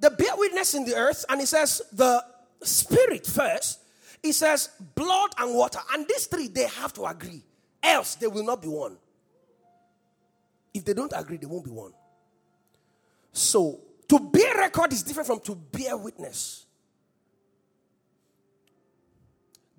[0.00, 2.24] The bear witness in the earth, and it says the
[2.62, 3.80] spirit first.
[4.22, 7.44] It says blood and water, and these three they have to agree,
[7.82, 8.96] else they will not be one.
[10.74, 11.92] If they don't agree, they won't be one.
[13.32, 16.66] So to bear record is different from to bear witness.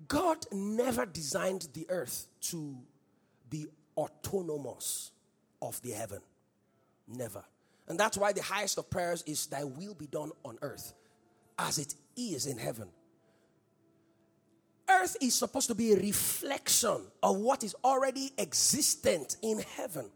[0.06, 2.76] God never designed the earth to
[3.50, 5.10] be autonomous
[5.60, 6.20] of the heaven.
[7.06, 7.44] Never.
[7.88, 10.94] And that's why the highest of prayers is, Thy will be done on earth
[11.58, 12.88] as it is in heaven.
[14.90, 20.10] Earth is supposed to be a reflection of what is already existent in heaven.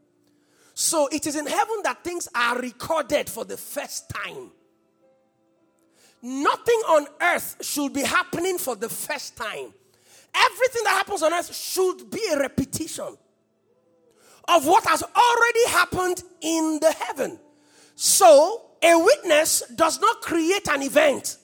[0.74, 4.50] So it is in heaven that things are recorded for the first time.
[6.22, 9.74] Nothing on earth should be happening for the first time.
[10.34, 13.16] Everything that happens on earth should be a repetition
[14.48, 17.38] of what has already happened in the heaven.
[17.96, 21.36] So, a witness does not create an event.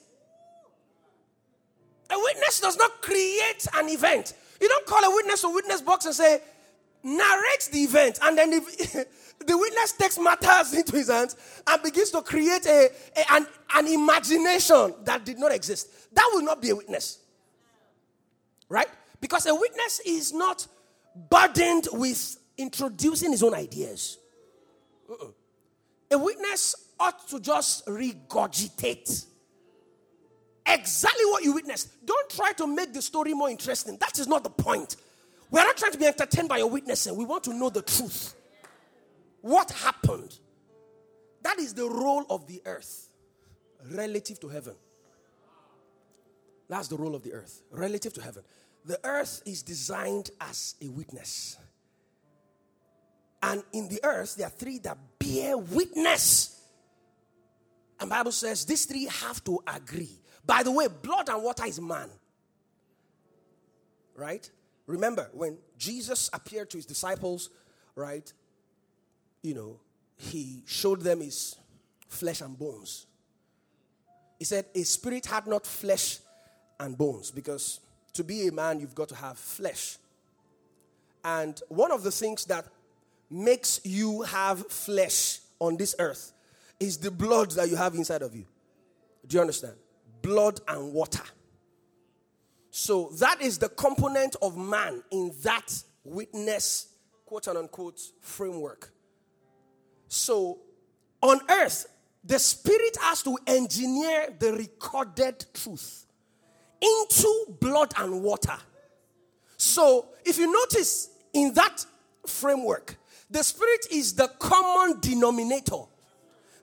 [2.09, 4.33] A witness does not create an event.
[4.59, 6.41] You don't call a witness a witness box and say,
[7.03, 9.07] narrate the event, and then the,
[9.45, 11.35] the witness takes matters into his hands
[11.65, 16.13] and begins to create a, a, an, an imagination that did not exist.
[16.13, 17.19] That will not be a witness.
[18.67, 18.87] Right?
[19.21, 20.67] Because a witness is not
[21.29, 24.17] burdened with introducing his own ideas.
[25.09, 25.27] Uh-uh.
[26.11, 29.25] A witness ought to just regurgitate
[30.69, 32.05] exactly what you witnessed.
[32.05, 33.97] Don't try to make the story more interesting.
[33.99, 34.95] That is not the point.
[35.51, 37.15] We're not trying to be entertained by your witnessing.
[37.15, 38.35] We want to know the truth.
[39.41, 40.37] What happened?
[41.41, 43.09] That is the role of the earth
[43.91, 44.75] relative to heaven.
[46.67, 48.43] That's the role of the earth relative to heaven.
[48.85, 51.57] The earth is designed as a witness.
[53.41, 56.61] And in the earth, there are three that bear witness.
[57.99, 60.19] And Bible says these three have to agree.
[60.49, 62.09] By the way, blood and water is man.
[64.15, 64.49] Right?
[64.87, 67.51] Remember, when Jesus appeared to his disciples,
[67.93, 68.33] right?
[69.43, 69.79] You know,
[70.17, 71.55] he showed them his
[72.07, 73.05] flesh and bones.
[74.39, 76.17] He said, A spirit had not flesh
[76.79, 77.79] and bones because
[78.13, 79.99] to be a man, you've got to have flesh.
[81.23, 82.65] And one of the things that
[83.29, 86.33] makes you have flesh on this earth
[86.79, 88.45] is the blood that you have inside of you.
[89.27, 89.75] Do you understand?
[90.29, 91.23] Blood and water.
[92.69, 95.73] So that is the component of man in that
[96.03, 96.89] witness,
[97.25, 98.91] quote unquote, framework.
[100.07, 100.59] So
[101.23, 101.87] on earth,
[102.23, 106.05] the spirit has to engineer the recorded truth
[106.79, 108.57] into blood and water.
[109.57, 111.83] So if you notice in that
[112.27, 112.97] framework,
[113.31, 115.85] the Spirit is the common denominator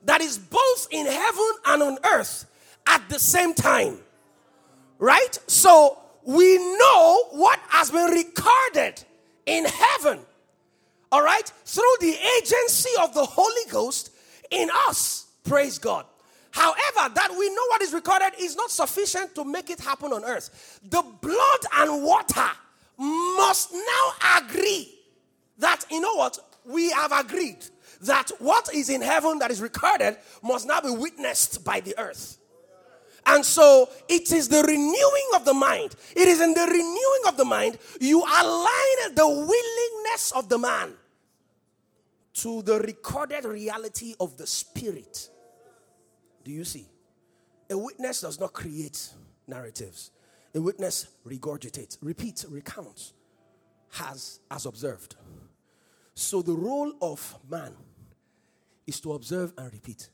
[0.05, 2.45] that is both in heaven and on earth
[2.87, 3.99] at the same time.
[4.99, 5.39] Right?
[5.47, 9.03] So we know what has been recorded
[9.45, 10.19] in heaven.
[11.11, 11.47] All right?
[11.65, 14.11] Through the agency of the Holy Ghost
[14.51, 15.27] in us.
[15.43, 16.05] Praise God.
[16.51, 20.23] However, that we know what is recorded is not sufficient to make it happen on
[20.23, 20.79] earth.
[20.89, 22.49] The blood and water
[22.97, 24.91] must now agree
[25.59, 27.63] that, you know what, we have agreed
[28.01, 32.37] that what is in heaven that is recorded must now be witnessed by the earth.
[33.27, 35.95] And so it is the renewing of the mind.
[36.15, 40.93] It is in the renewing of the mind you align the willingness of the man
[42.35, 45.29] to the recorded reality of the spirit.
[46.43, 46.87] Do you see?
[47.69, 49.09] A witness does not create
[49.45, 50.11] narratives.
[50.55, 53.13] A witness regurgitates, repeats, recounts,
[53.91, 55.15] has as observed.
[56.13, 57.73] So the role of man
[58.85, 60.09] is to observe and repeat.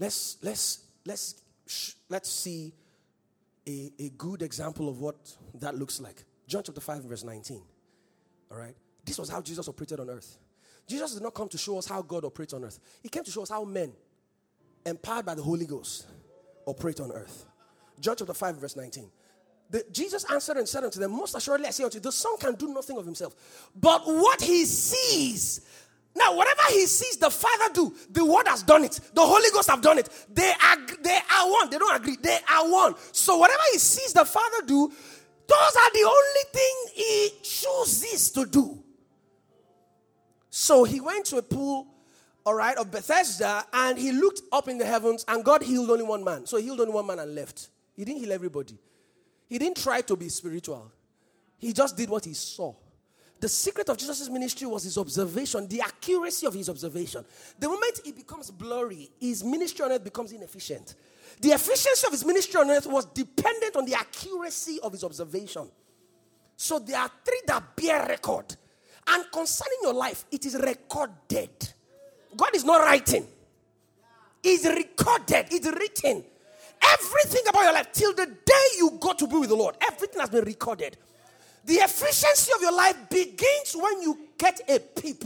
[0.00, 1.42] Let's let's let's
[2.08, 2.72] let's see
[3.68, 6.24] a, a good example of what that looks like.
[6.48, 7.62] John chapter 5 verse 19.
[8.50, 8.74] All right?
[9.04, 10.38] This was how Jesus operated on earth.
[10.88, 12.80] Jesus did not come to show us how God operates on earth.
[13.02, 13.92] He came to show us how men
[14.86, 16.06] empowered by the Holy Ghost
[16.64, 17.44] operate on earth.
[18.00, 19.10] John chapter 5 verse 19.
[19.70, 22.36] The, Jesus answered and said unto them, Most assuredly I say unto you, the Son
[22.38, 23.68] can do nothing of himself.
[23.76, 25.60] But what he sees,
[26.14, 28.98] now whatever he sees the Father do, the Word has done it.
[29.14, 30.08] The Holy Ghost have done it.
[30.32, 31.70] They are, they are one.
[31.70, 32.16] They don't agree.
[32.20, 32.94] They are one.
[33.12, 38.44] So whatever he sees the Father do, those are the only thing he chooses to
[38.46, 38.82] do.
[40.50, 41.86] So he went to a pool,
[42.44, 46.04] all right, of Bethesda, and he looked up in the heavens, and God healed only
[46.04, 46.44] one man.
[46.46, 47.68] So he healed only one man and left.
[47.96, 48.76] He didn't heal everybody.
[49.48, 50.90] He didn't try to be spiritual,
[51.58, 52.74] he just did what he saw.
[53.40, 57.24] The secret of Jesus' ministry was his observation, the accuracy of his observation.
[57.58, 60.94] The moment he becomes blurry, his ministry on earth becomes inefficient.
[61.40, 65.70] The efficiency of his ministry on earth was dependent on the accuracy of his observation.
[66.54, 68.56] So there are three that bear record.
[69.06, 71.72] And concerning your life, it is recorded.
[72.36, 73.26] God is not writing,
[74.42, 76.24] it's recorded, it's written.
[76.82, 80.20] Everything about your life, till the day you go to be with the Lord, everything
[80.20, 80.96] has been recorded.
[81.64, 85.24] The efficiency of your life begins when you get a peep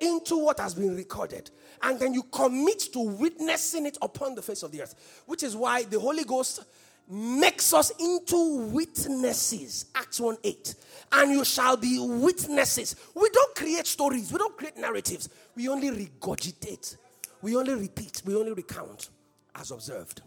[0.00, 1.50] into what has been recorded.
[1.82, 5.22] And then you commit to witnessing it upon the face of the earth.
[5.26, 6.64] Which is why the Holy Ghost
[7.08, 9.86] makes us into witnesses.
[9.94, 10.74] Acts 1 8.
[11.12, 12.96] And you shall be witnesses.
[13.14, 15.28] We don't create stories, we don't create narratives.
[15.54, 16.96] We only regurgitate,
[17.42, 19.10] we only repeat, we only recount
[19.54, 20.22] as observed.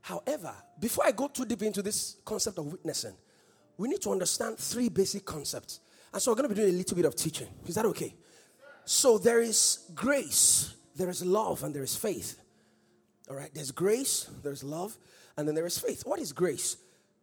[0.00, 3.14] However, before I go too deep into this concept of witnessing,
[3.82, 5.80] we need to understand three basic concepts.
[6.12, 7.48] And so we're going to be doing a little bit of teaching.
[7.66, 8.14] Is that okay?
[8.84, 12.38] So there is grace, there is love, and there is faith.
[13.28, 14.96] All right, there's grace, there's love,
[15.36, 16.06] and then there is faith.
[16.06, 16.76] What is grace?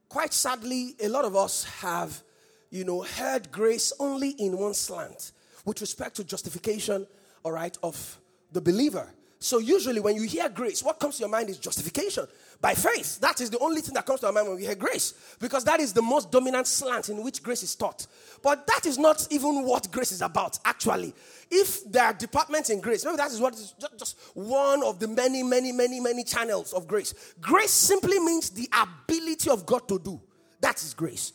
[0.09, 2.23] Quite sadly, a lot of us have,
[2.71, 5.31] you know, heard grace only in one slant
[5.63, 7.07] with respect to justification,
[7.43, 8.19] all right, of
[8.51, 9.07] the believer.
[9.41, 12.27] So usually when you hear grace, what comes to your mind is justification
[12.59, 13.21] by faith.
[13.21, 15.63] That is the only thing that comes to our mind when we hear grace, because
[15.63, 18.05] that is the most dominant slant in which grace is taught.
[18.43, 21.13] But that is not even what grace is about, actually.
[21.49, 25.07] If there are departments in grace, maybe that is what is just one of the
[25.07, 27.13] many, many, many, many channels of grace.
[27.39, 30.19] Grace simply means the ability of God to do.
[30.59, 31.31] That is grace.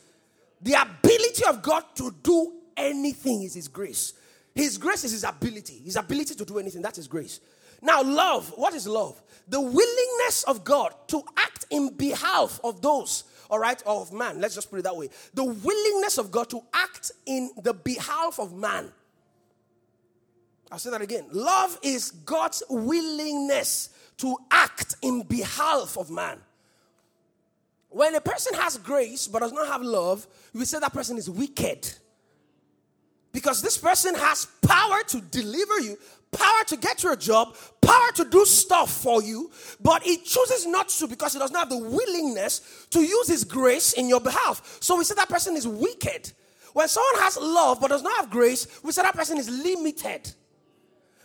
[0.60, 4.12] The ability of God to do anything is His grace.
[4.54, 5.80] His grace is His ability.
[5.84, 6.82] His ability to do anything.
[6.82, 7.40] That is grace.
[7.84, 9.22] Now, love, what is love?
[9.46, 14.40] The willingness of God to act in behalf of those, all right, of man.
[14.40, 15.10] Let's just put it that way.
[15.34, 18.90] The willingness of God to act in the behalf of man.
[20.72, 21.26] I'll say that again.
[21.30, 26.38] Love is God's willingness to act in behalf of man.
[27.90, 31.28] When a person has grace but does not have love, we say that person is
[31.28, 31.92] wicked.
[33.30, 35.98] Because this person has power to deliver you,
[36.36, 40.66] power to get you a job, power to do stuff for you, but he chooses
[40.66, 44.20] not to because he does not have the willingness to use his grace in your
[44.20, 44.78] behalf.
[44.80, 46.32] So we say that person is wicked.
[46.72, 50.32] When someone has love but does not have grace, we say that person is limited.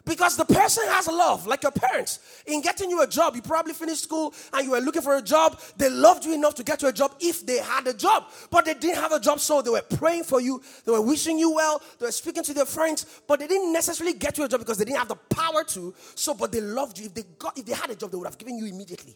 [0.09, 2.41] Because the person has love, like your parents.
[2.47, 5.21] In getting you a job, you probably finished school and you were looking for a
[5.21, 5.61] job.
[5.77, 8.25] They loved you enough to get you a job if they had a job.
[8.49, 10.63] But they didn't have a job, so they were praying for you.
[10.83, 11.79] They were wishing you well.
[11.99, 14.79] They were speaking to their friends, but they didn't necessarily get you a job because
[14.79, 15.93] they didn't have the power to.
[16.15, 17.05] So, but they loved you.
[17.05, 19.15] If they got, if they had a job, they would have given you immediately.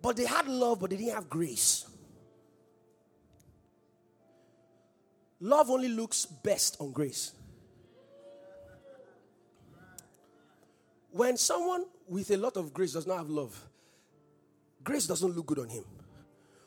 [0.00, 1.84] But they had love, but they didn't have grace.
[5.40, 7.32] Love only looks best on grace.
[11.18, 13.60] When someone with a lot of grace does not have love,
[14.84, 15.82] grace doesn't look good on him.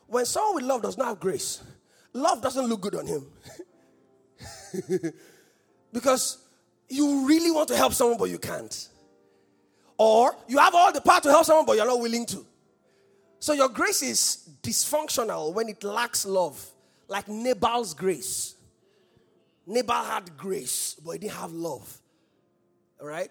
[0.06, 1.62] When someone with love does not have grace,
[2.12, 3.26] love doesn't look good on him.
[5.92, 6.36] because
[6.86, 8.90] you really want to help someone, but you can't.
[9.96, 12.44] Or you have all the power to help someone, but you're not willing to.
[13.38, 16.62] So your grace is dysfunctional when it lacks love,
[17.08, 18.54] like Nabal's grace.
[19.66, 21.98] Nabal had grace, but he didn't have love.
[23.00, 23.30] All right?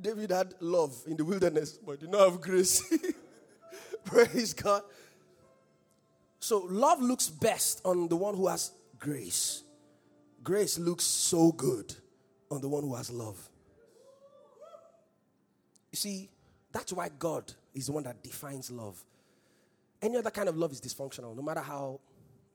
[0.00, 2.82] David had love in the wilderness, but did not have grace.
[4.04, 4.82] Praise God.
[6.38, 9.64] So, love looks best on the one who has grace.
[10.42, 11.94] Grace looks so good
[12.50, 13.36] on the one who has love.
[15.90, 16.30] You see,
[16.72, 19.02] that's why God is the one that defines love.
[20.02, 22.00] Any other kind of love is dysfunctional, no matter how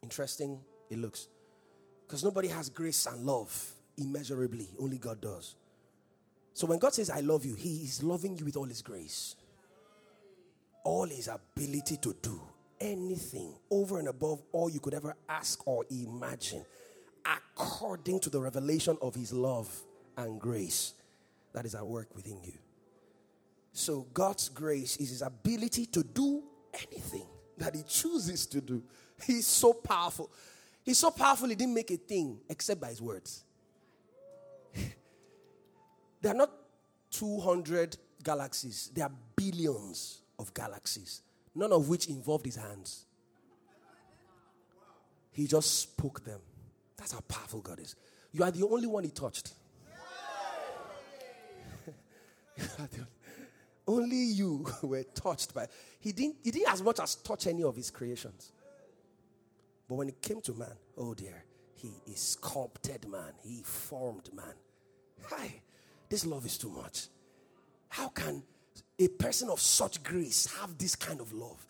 [0.04, 1.28] interesting it looks.
[2.08, 5.56] Because nobody has grace and love immeasurably, only God does.
[6.54, 9.36] So when God says, I love you, He is loving you with all His grace,
[10.84, 12.42] all His ability to do
[12.80, 16.66] anything over and above all you could ever ask or imagine,
[17.26, 19.72] according to the revelation of His love
[20.18, 20.94] and grace
[21.54, 22.54] that is at work within you.
[23.74, 26.44] So God's grace is His ability to do
[26.74, 27.28] anything
[27.58, 28.84] that He chooses to do.
[29.26, 30.30] He's so powerful.
[30.84, 33.44] He's so powerful, He didn't make a thing except by His words.
[36.22, 36.52] There are not
[37.12, 41.22] 200 galaxies, there are billions of galaxies,
[41.56, 43.06] none of which involved his hands.
[45.32, 46.40] He just spoke them.
[46.98, 47.96] That's how powerful God is.
[48.32, 49.54] You are the only one he touched.
[53.88, 55.68] only you were touched by.
[56.00, 58.52] He didn't, he didn't as much as touch any of his creations.
[59.88, 61.44] But when it came to man, oh dear,
[61.76, 63.34] he is sculpted man.
[63.44, 64.54] He formed man.
[65.30, 65.62] Hi.
[66.12, 67.08] This love is too much.
[67.88, 68.44] How can
[69.00, 71.66] a person of such grace have this kind of love?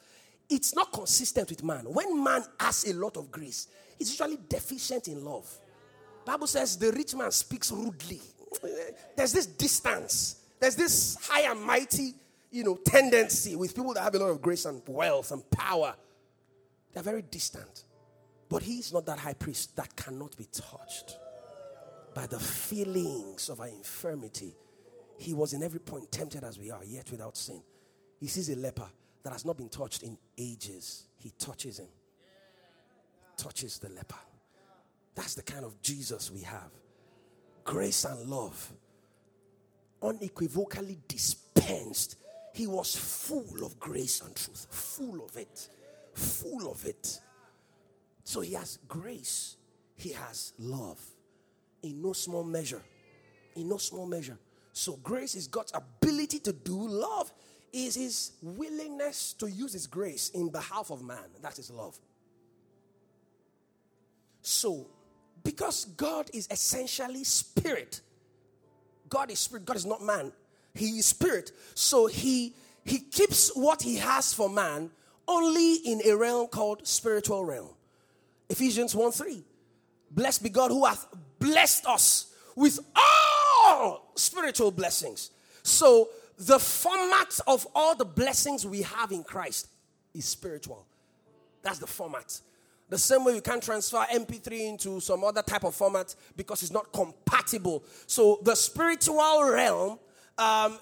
[0.50, 1.86] It's not consistent with man.
[1.86, 3.68] When man has a lot of grace,
[4.00, 5.48] he's usually deficient in love.
[6.26, 8.20] Bible says the rich man speaks rudely.
[9.16, 10.38] There's this distance.
[10.60, 12.16] There's this high and mighty,
[12.50, 15.94] you know, tendency with people that have a lot of grace and wealth and power.
[16.94, 17.84] They're very distant.
[18.50, 21.20] But he's not that high priest that cannot be touched
[22.14, 24.56] by the feelings of our infirmity.
[25.18, 27.62] He was in every point tempted as we are, yet without sin.
[28.20, 28.88] He sees a leper
[29.24, 31.06] that has not been touched in ages.
[31.18, 31.88] He touches him,
[33.38, 34.16] touches the leper.
[35.16, 36.72] That's the kind of Jesus we have.
[37.64, 38.72] Grace and love,
[40.02, 42.18] unequivocally dispensed.
[42.54, 45.70] He was full of grace and truth, full of it,
[46.14, 47.20] full of it.
[48.24, 49.58] So he has grace,
[49.96, 51.00] he has love
[51.84, 52.82] in no small measure.
[53.56, 54.38] In no small measure.
[54.74, 56.88] So grace is God's ability to do.
[56.88, 57.32] Love
[57.74, 61.24] is his willingness to use his grace in behalf of man.
[61.42, 61.98] That is love.
[64.42, 64.88] So,
[65.44, 68.02] because God is essentially spirit,
[69.10, 70.32] God is spirit, God is not man.
[70.74, 71.52] He is spirit.
[71.76, 72.54] So he
[72.84, 74.90] he keeps what he has for man
[75.28, 77.70] only in a realm called spiritual realm.
[78.50, 79.44] Ephesians 1 3.
[80.12, 81.06] Blessed be God who hath
[81.42, 85.32] blessed us with all spiritual blessings.
[85.64, 89.68] So, the format of all the blessings we have in Christ
[90.16, 90.86] is spiritual.
[91.62, 92.40] That's the format.
[92.90, 96.72] The same way you can't transfer MP3 into some other type of format because it's
[96.72, 97.84] not compatible.
[98.08, 100.00] So, the spiritual realm
[100.38, 100.80] um,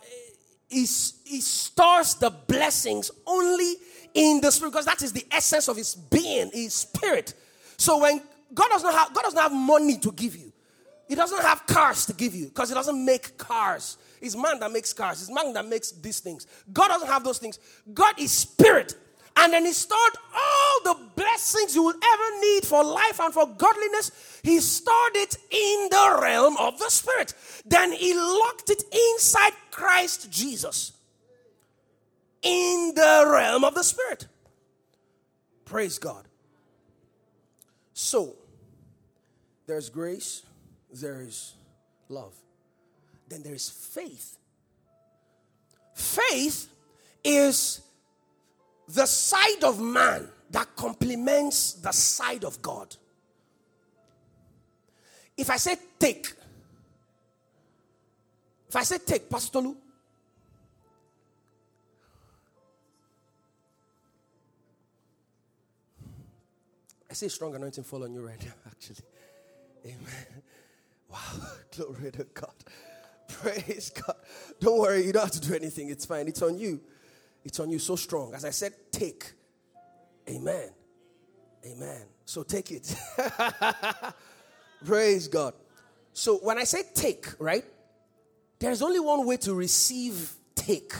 [0.70, 3.76] is, is stores the blessings only
[4.14, 7.34] in the spirit because that is the essence of his being, his spirit.
[7.78, 8.22] So when
[8.54, 10.49] God doesn't have God doesn't have money to give you.
[11.10, 13.98] He doesn't have cars to give you because he doesn't make cars.
[14.22, 15.22] It's man that makes cars.
[15.24, 16.46] It's man that makes these things.
[16.72, 17.58] God doesn't have those things.
[17.92, 18.94] God is spirit.
[19.36, 23.48] And then he stored all the blessings you will ever need for life and for
[23.48, 24.40] godliness.
[24.44, 27.34] He stored it in the realm of the spirit.
[27.66, 30.92] Then he locked it inside Christ Jesus.
[32.44, 34.28] In the realm of the spirit.
[35.66, 36.26] Praise God.
[37.94, 38.36] So,
[39.66, 40.44] there's grace,
[40.94, 41.54] there's
[42.08, 42.34] love,
[43.28, 44.38] then there's faith.
[45.94, 46.68] Faith
[47.24, 47.82] is
[48.88, 52.96] the side of man that complements the side of God.
[55.38, 56.34] If I say take,
[58.68, 59.76] if I say take, Pastor Tolu,
[67.10, 68.98] I see strong anointing fall on you right now, actually.
[69.86, 70.44] Amen.
[71.10, 71.18] Wow.
[71.76, 72.54] Glory to God.
[73.28, 74.16] Praise God.
[74.60, 75.90] Don't worry, you don't have to do anything.
[75.90, 76.28] It's fine.
[76.28, 76.80] It's on you.
[77.44, 78.34] It's on you so strong.
[78.34, 79.34] As I said, take.
[80.30, 80.70] Amen.
[81.66, 82.02] Amen.
[82.26, 82.96] So take it.
[84.86, 85.54] Praise God.
[86.14, 87.64] So when I say take, right?
[88.60, 90.94] There's only one way to receive take.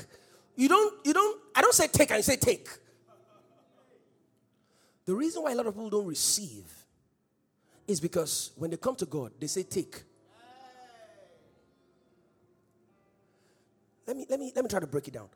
[0.56, 2.70] You don't, you don't, I don't say take, I say take.
[5.06, 6.72] The reason why a lot of people don't receive
[7.90, 10.04] is because when they come to God, they say, Take.
[14.06, 15.30] Let me, let me, let me try to break it down.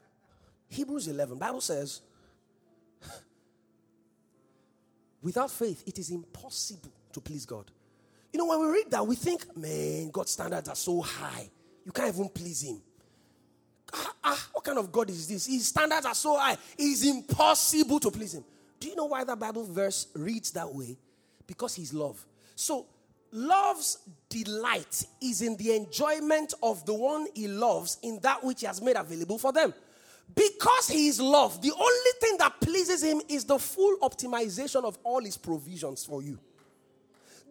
[0.68, 2.02] Hebrews 11, Bible says,
[5.22, 7.70] without faith, it is impossible to please God.
[8.32, 11.48] You know, when we read that, we think, man, God's standards are so high.
[11.86, 12.82] You can't even please Him.
[13.94, 15.46] Ah, ah, what kind of God is this?
[15.46, 16.58] His standards are so high.
[16.76, 18.44] It's impossible to please Him.
[18.80, 20.98] Do you know why that Bible verse reads that way?
[21.46, 22.26] Because He's love.
[22.56, 22.86] So,
[23.32, 23.98] love's
[24.30, 28.82] delight is in the enjoyment of the one He loves in that which He has
[28.82, 29.74] made available for them.
[30.36, 34.98] Because He is love, the only thing that pleases Him is the full optimization of
[35.04, 36.40] all His provisions for you.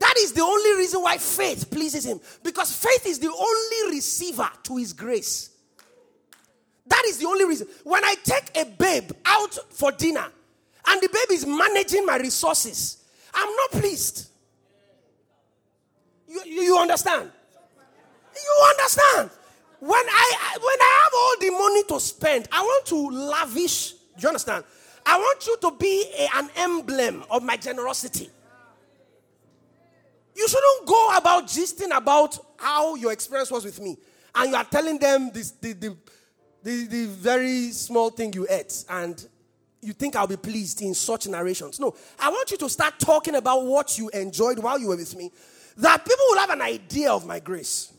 [0.00, 2.20] That is the only reason why faith pleases Him.
[2.42, 5.50] Because faith is the only receiver to His grace.
[6.86, 7.68] That is the only reason.
[7.84, 10.26] When I take a babe out for dinner,
[10.88, 14.28] and the babe is managing my resources, I'm not pleased.
[16.33, 17.30] You, you, understand?
[18.35, 19.30] You understand?
[19.80, 23.93] When I when I have all the money to spend, I want to lavish.
[23.93, 24.64] Do you understand?
[25.05, 28.30] I want you to be a, an emblem of my generosity.
[30.35, 33.99] You shouldn't go about gisting about how your experience was with me,
[34.35, 35.97] and you are telling them this the, the,
[36.62, 39.26] the, the very small thing you ate, and
[39.83, 41.78] you think I'll be pleased in such narrations.
[41.78, 45.14] No, I want you to start talking about what you enjoyed while you were with
[45.16, 45.33] me,
[45.79, 47.93] that people will have an idea of my grace.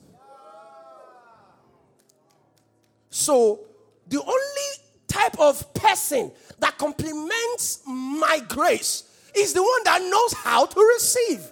[3.10, 3.60] So,
[4.08, 9.04] the only type of person that complements my grace
[9.36, 11.52] is the one that knows how to receive.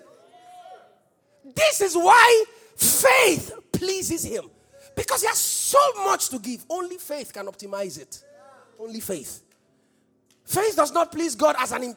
[1.56, 2.46] This is why
[2.76, 4.46] faith pleases him.
[4.96, 6.66] Because he has so much to give.
[6.70, 8.24] Only faith can optimize it.
[8.80, 9.42] Only faith.
[10.44, 11.96] Faith does not please God as an.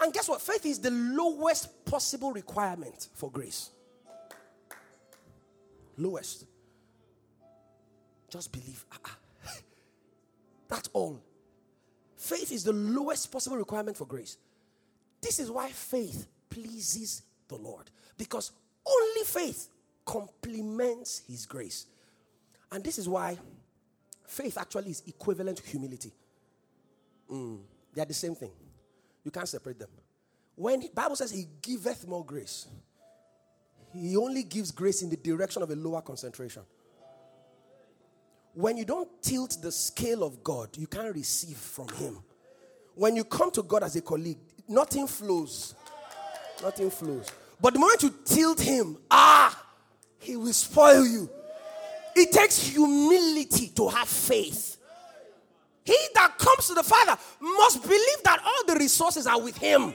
[0.00, 0.40] And guess what?
[0.40, 3.70] Faith is the lowest possible requirement for grace.
[5.96, 6.44] Lowest.
[8.28, 8.84] Just believe.
[8.92, 9.18] Ah, ah.
[10.68, 11.22] That's all.
[12.16, 14.36] Faith is the lowest possible requirement for grace.
[15.22, 17.90] This is why faith pleases the Lord.
[18.18, 18.52] Because
[18.84, 19.68] only faith
[20.04, 21.86] complements His grace.
[22.72, 23.38] And this is why
[24.26, 26.12] faith actually is equivalent to humility.
[27.30, 27.60] Mm,
[27.94, 28.50] they are the same thing.
[29.24, 29.88] You can't separate them.
[30.56, 32.66] When the Bible says He giveth more grace,
[33.92, 36.62] He only gives grace in the direction of a lower concentration.
[38.54, 42.18] When you don't tilt the scale of God, you can't receive from Him.
[42.94, 45.74] When you come to God as a colleague, nothing flows.
[46.62, 47.30] Nothing flows.
[47.60, 49.62] But the moment you tilt Him, ah,
[50.18, 51.28] He will spoil you.
[52.14, 54.78] It takes humility to have faith.
[55.84, 59.94] He that comes to the Father must believe that all the resources are with Him.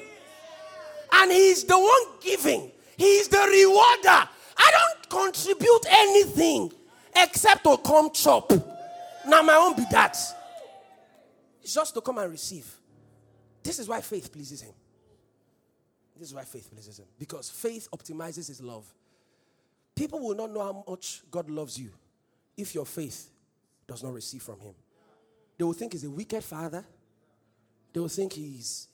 [1.14, 4.30] And He's the one giving, He's the rewarder.
[4.58, 6.72] I don't contribute anything
[7.16, 8.52] except to come chop.
[9.28, 10.18] Now, my own be that.
[11.62, 12.72] It's just to come and receive.
[13.64, 14.74] This is why faith pleases Him.
[16.18, 17.06] This is why faith pleases Him.
[17.20, 18.86] Because faith optimizes His love.
[19.96, 21.90] People will not know how much God loves you
[22.58, 23.30] if your faith
[23.88, 24.74] does not receive from Him.
[25.58, 26.84] They will think He's a wicked father,
[27.94, 28.88] they will think He's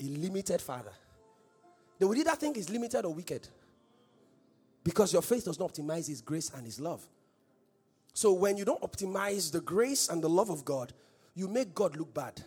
[0.00, 0.92] a limited father.
[1.98, 3.48] They will either think He's limited or wicked
[4.84, 7.06] because your faith does not optimize His grace and His love.
[8.14, 10.92] So when you don't optimize the grace and the love of God,
[11.34, 12.40] you make God look bad.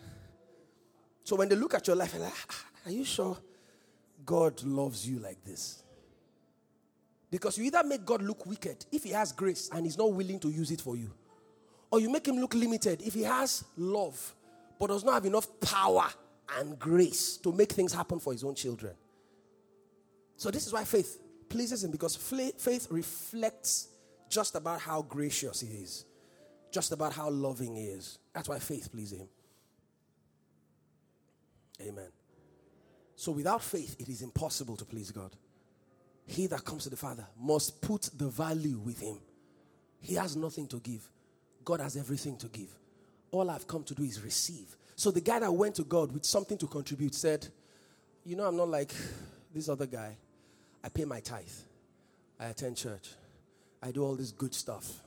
[1.24, 3.38] So when they look at your life, like, ah, are you sure
[4.26, 5.82] God loves you like this?
[7.30, 10.38] Because you either make God look wicked if he has grace and he's not willing
[10.40, 11.10] to use it for you,
[11.90, 14.34] or you make him look limited if he has love
[14.78, 16.08] but does not have enough power
[16.58, 18.92] and grace to make things happen for his own children.
[20.42, 23.86] So this is why faith pleases him because faith reflects
[24.28, 26.04] just about how gracious he is,
[26.72, 28.18] just about how loving he is.
[28.34, 29.28] That's why faith pleases him.
[31.80, 32.08] Amen.
[33.14, 35.30] So without faith, it is impossible to please God.
[36.26, 39.20] He that comes to the Father must put the value with him.
[40.00, 41.08] He has nothing to give.
[41.64, 42.76] God has everything to give.
[43.30, 44.76] All I've come to do is receive.
[44.96, 47.46] So the guy that went to God with something to contribute said,
[48.24, 48.92] You know, I'm not like
[49.54, 50.16] this other guy.
[50.84, 51.46] I pay my tithe,
[52.38, 53.10] I attend church,
[53.82, 55.02] I do all this good stuff.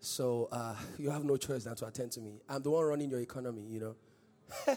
[0.00, 2.42] So uh, you have no choice than to attend to me.
[2.46, 3.96] I'm the one running your economy, you know.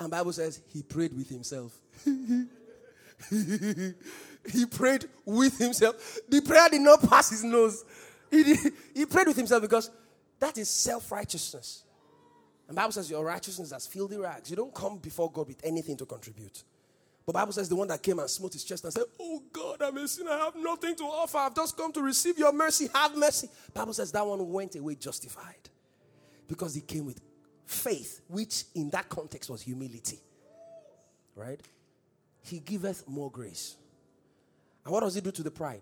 [0.00, 1.78] and Bible says he prayed with himself.
[3.30, 6.18] he prayed with himself.
[6.28, 7.84] The prayer did not pass his nose.
[8.30, 9.90] He, did, he prayed with himself because
[10.40, 11.84] that is self righteousness.
[12.66, 14.48] And Bible says your righteousness as filthy rags.
[14.48, 16.64] You don't come before God with anything to contribute.
[17.26, 19.80] But Bible says the one that came and smote his chest and said, Oh God,
[19.80, 20.30] I'm a sinner.
[20.30, 21.38] I have nothing to offer.
[21.38, 22.88] I've just come to receive your mercy.
[22.94, 23.48] Have mercy.
[23.72, 25.70] Bible says that one went away justified
[26.46, 27.20] because he came with
[27.64, 30.20] faith, which in that context was humility.
[31.34, 31.60] Right?
[32.42, 33.76] He giveth more grace.
[34.84, 35.80] And what does he do to the pride?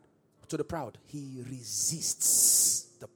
[0.48, 0.98] To the proud?
[1.06, 3.08] He resists the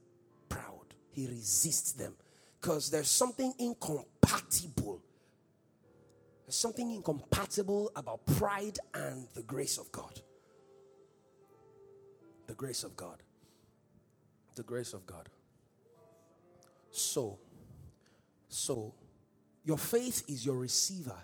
[0.49, 0.95] proud.
[1.13, 2.15] He resists them.
[2.61, 5.01] Because there's something incompatible
[6.57, 10.21] something incompatible about pride and the grace of God.
[12.47, 13.23] The grace of God.
[14.55, 15.29] The grace of God.
[16.91, 17.39] So,
[18.49, 18.95] so,
[19.65, 21.17] your faith is your receiver.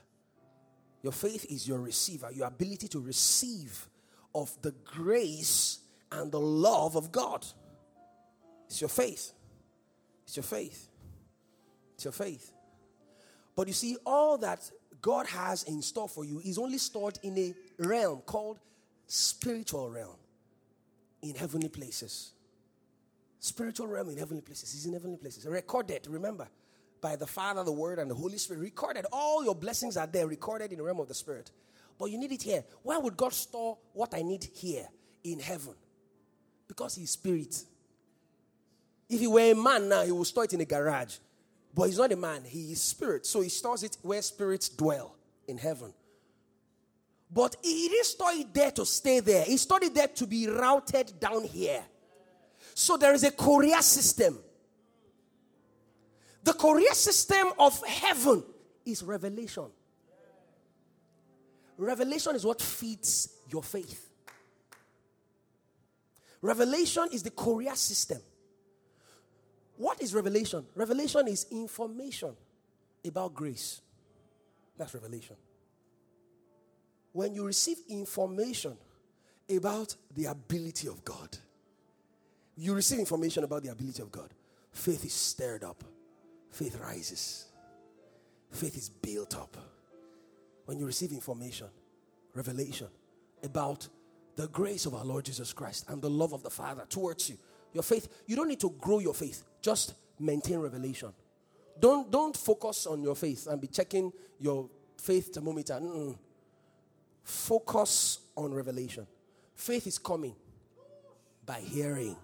[1.02, 3.88] Your faith is your receiver, your ability to receive
[4.34, 5.80] of the grace
[6.10, 7.46] and the love of God.
[8.66, 9.32] It's your faith.
[10.24, 10.88] It's your faith.
[11.94, 12.52] It's your faith.
[13.54, 14.70] But you see, all that
[15.02, 18.60] God has in store for you is only stored in a realm called
[19.08, 20.16] spiritual realm
[21.22, 22.32] in heavenly places.
[23.40, 25.44] Spiritual realm in heavenly places is in heavenly places.
[25.44, 26.48] Recorded, remember,
[27.00, 28.60] by the Father, the Word, and the Holy Spirit.
[28.60, 29.04] Recorded.
[29.10, 31.50] All your blessings are there, recorded in the realm of the Spirit.
[31.98, 32.64] But you need it here.
[32.84, 34.86] Why would God store what I need here
[35.24, 35.74] in heaven?
[36.68, 37.60] Because He's Spirit.
[39.08, 41.16] If He were a man now, He would store it in a garage.
[41.74, 43.26] But he's not a man, he is spirit.
[43.26, 45.14] So he stores it where spirits dwell
[45.48, 45.92] in heaven.
[47.30, 50.48] But he didn't store it there to stay there, he stored it there to be
[50.48, 51.82] routed down here.
[52.74, 54.38] So there is a courier system.
[56.44, 58.42] The courier system of heaven
[58.84, 59.66] is revelation.
[61.78, 64.08] Revelation is what feeds your faith.
[66.40, 68.20] Revelation is the courier system.
[69.82, 70.64] What is revelation?
[70.76, 72.36] Revelation is information
[73.04, 73.80] about grace.
[74.78, 75.34] That's revelation.
[77.10, 78.76] When you receive information
[79.52, 81.36] about the ability of God,
[82.56, 84.32] you receive information about the ability of God.
[84.70, 85.82] Faith is stirred up,
[86.52, 87.46] faith rises,
[88.52, 89.56] faith is built up.
[90.64, 91.66] When you receive information,
[92.34, 92.86] revelation
[93.42, 93.88] about
[94.36, 97.36] the grace of our Lord Jesus Christ and the love of the Father towards you,
[97.72, 101.12] your faith, you don't need to grow your faith, just maintain revelation.
[101.78, 105.74] Don't, don't focus on your faith and be checking your faith thermometer.
[105.74, 106.16] Mm-mm.
[107.24, 109.06] Focus on revelation.
[109.54, 110.34] Faith is coming
[111.46, 112.16] by hearing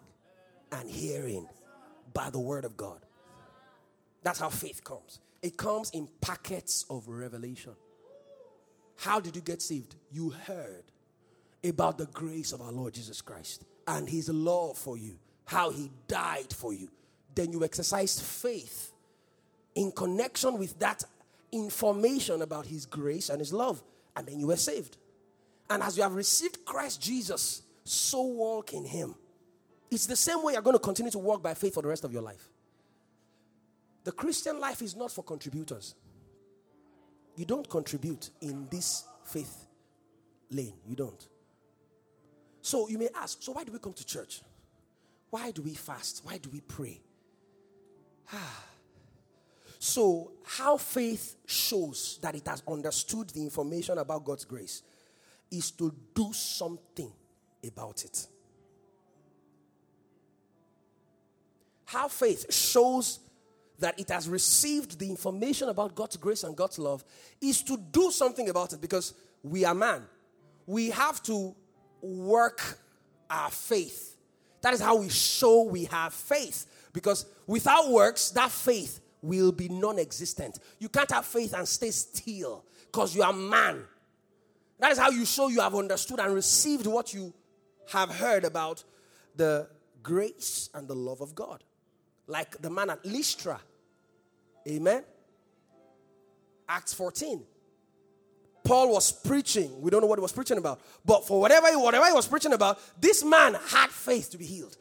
[0.73, 1.49] and hearing
[2.13, 2.99] by the word of God.
[4.23, 5.21] That's how faith comes.
[5.43, 7.75] It comes in packets of revelation.
[8.97, 9.95] How did you get saved?
[10.11, 10.85] You heard
[11.65, 15.91] about the grace of our Lord Jesus Christ and his love for you, how he
[16.09, 16.89] died for you.
[17.35, 18.93] Then you exercised faith
[19.75, 21.05] in connection with that
[21.53, 23.83] information about his grace and his love,
[24.17, 24.97] and then you were saved.
[25.71, 29.15] And as you have received Christ Jesus, so walk in him.
[29.91, 32.05] It's the same way you're going to continue to walk by faith for the rest
[32.05, 32.49] of your life.
[34.05, 35.95] The Christian life is not for contributors.
[37.37, 39.67] You don't contribute in this faith
[40.51, 40.75] lane.
[40.87, 41.29] You don't.
[42.61, 44.43] So you may ask, so why do we come to church?
[45.31, 46.23] Why do we fast?
[46.25, 47.01] Why do we pray?
[49.79, 54.83] so, how faith shows that it has understood the information about God's grace
[55.51, 57.11] is to do something
[57.67, 58.27] about it.
[61.87, 63.21] How faith shows
[63.79, 67.05] that it has received the information about God's grace and God's love
[67.41, 70.03] is to do something about it because we are man.
[70.67, 71.55] We have to
[72.03, 72.79] work
[73.31, 74.17] our faith.
[74.61, 76.67] That is how we show we have faith
[76.99, 80.59] because without works, that faith will be non existent.
[80.79, 83.85] You can't have faith and stay still because you are man.
[84.81, 87.33] That is how you show you have understood and received what you
[87.91, 88.85] have heard about
[89.37, 89.69] the
[90.03, 91.63] grace and the love of God.
[92.27, 93.61] Like the man at Lystra.
[94.69, 95.05] Amen.
[96.69, 97.43] Acts 14.
[98.65, 99.81] Paul was preaching.
[99.81, 100.81] We don't know what he was preaching about.
[101.05, 104.77] But for whatever, whatever he was preaching about, this man had faith to be healed.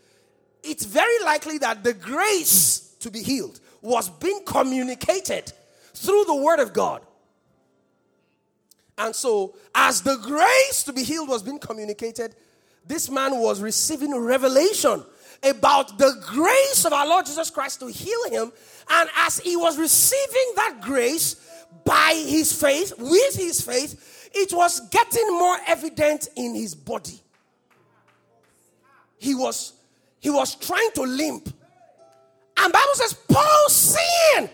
[0.64, 5.51] It's very likely that the grace to be healed was being communicated
[5.93, 7.01] through the word of God.
[8.97, 12.36] And so, as the grace to be healed was being communicated,
[12.86, 15.03] this man was receiving revelation
[15.43, 18.51] about the grace of our Lord Jesus Christ to heal him.
[18.89, 21.36] And as he was receiving that grace
[21.86, 27.20] by his faith, with his faith, it was getting more evident in his body.
[29.20, 29.74] He was
[30.20, 31.49] he was trying to limp.
[32.57, 34.49] And Bible says Paul seeing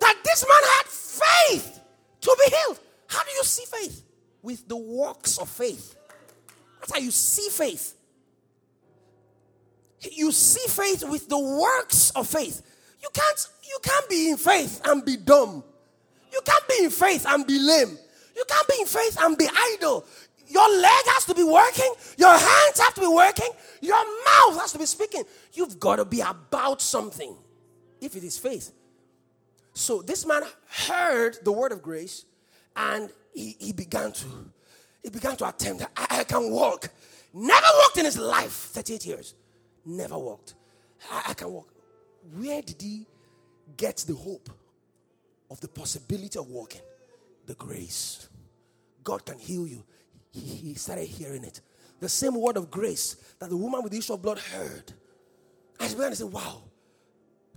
[0.00, 1.80] that this man had faith
[2.22, 2.80] to be healed.
[3.06, 4.02] How do you see faith?
[4.42, 5.96] With the works of faith.
[6.80, 7.94] That's how you see faith.
[10.10, 12.62] You see faith with the works of faith.
[13.00, 15.62] You can't you can't be in faith and be dumb.
[16.32, 17.98] You can't be in faith and be lame.
[18.34, 20.04] You can't be in faith and be idle.
[20.52, 21.92] Your leg has to be working.
[22.18, 23.48] Your hands have to be working.
[23.80, 25.24] Your mouth has to be speaking.
[25.54, 27.34] You've got to be about something
[28.00, 28.72] if it is faith.
[29.72, 32.26] So this man heard the word of grace
[32.76, 34.26] and he, he began to
[35.02, 36.90] he began to attempt I, I can walk.
[37.32, 39.34] Never walked in his life, 38 years.
[39.86, 40.54] Never walked.
[41.10, 41.72] I, I can walk.
[42.36, 43.06] Where did he
[43.76, 44.50] get the hope
[45.50, 46.82] of the possibility of walking?
[47.46, 48.28] The grace.
[49.02, 49.82] God can heal you.
[50.32, 51.60] He, he started hearing it.
[52.00, 54.92] The same word of grace that the woman with the issue of blood heard.
[55.78, 56.62] And she began to say, Wow,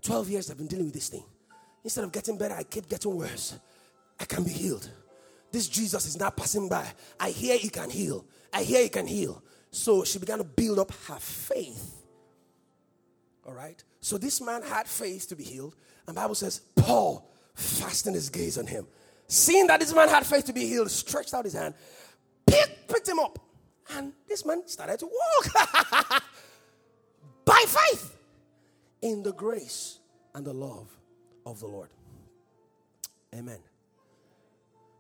[0.01, 1.23] 12 years I've been dealing with this thing.
[1.84, 3.57] Instead of getting better, I keep getting worse.
[4.19, 4.89] I can be healed.
[5.51, 6.86] This Jesus is not passing by.
[7.19, 8.26] I hear he can heal.
[8.51, 9.41] I hear he can heal.
[9.71, 12.03] So she began to build up her faith.
[13.45, 13.82] All right?
[13.99, 15.76] So this man had faith to be healed.
[16.07, 18.88] And Bible says, Paul fastened his gaze on him.
[19.28, 21.73] Seeing that this man had faith to be healed, stretched out his hand,
[22.48, 23.39] picked, picked him up.
[23.91, 26.24] And this man started to walk
[27.46, 28.18] by faith
[29.02, 30.00] in the grace
[30.34, 30.89] and the love
[31.46, 31.89] of the Lord.
[33.34, 33.60] Amen.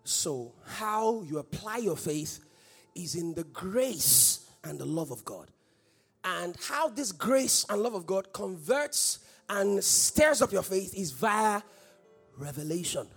[0.03, 2.39] So, how you apply your faith
[2.93, 5.49] is in the grace and the love of God.
[6.23, 9.19] And how this grace and love of God converts
[9.49, 11.61] and stirs up your faith is via
[12.37, 13.07] revelation.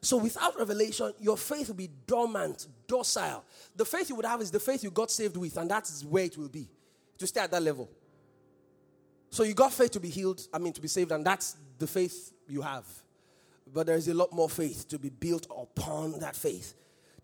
[0.00, 3.44] So, without revelation, your faith will be dormant, docile.
[3.76, 6.24] The faith you would have is the faith you got saved with, and that's where
[6.24, 6.68] it will be
[7.18, 7.88] to stay at that level.
[9.30, 11.86] So you got faith to be healed, I mean, to be saved, and that's the
[11.86, 12.84] faith you have.
[13.72, 16.74] But there is a lot more faith to be built upon that faith,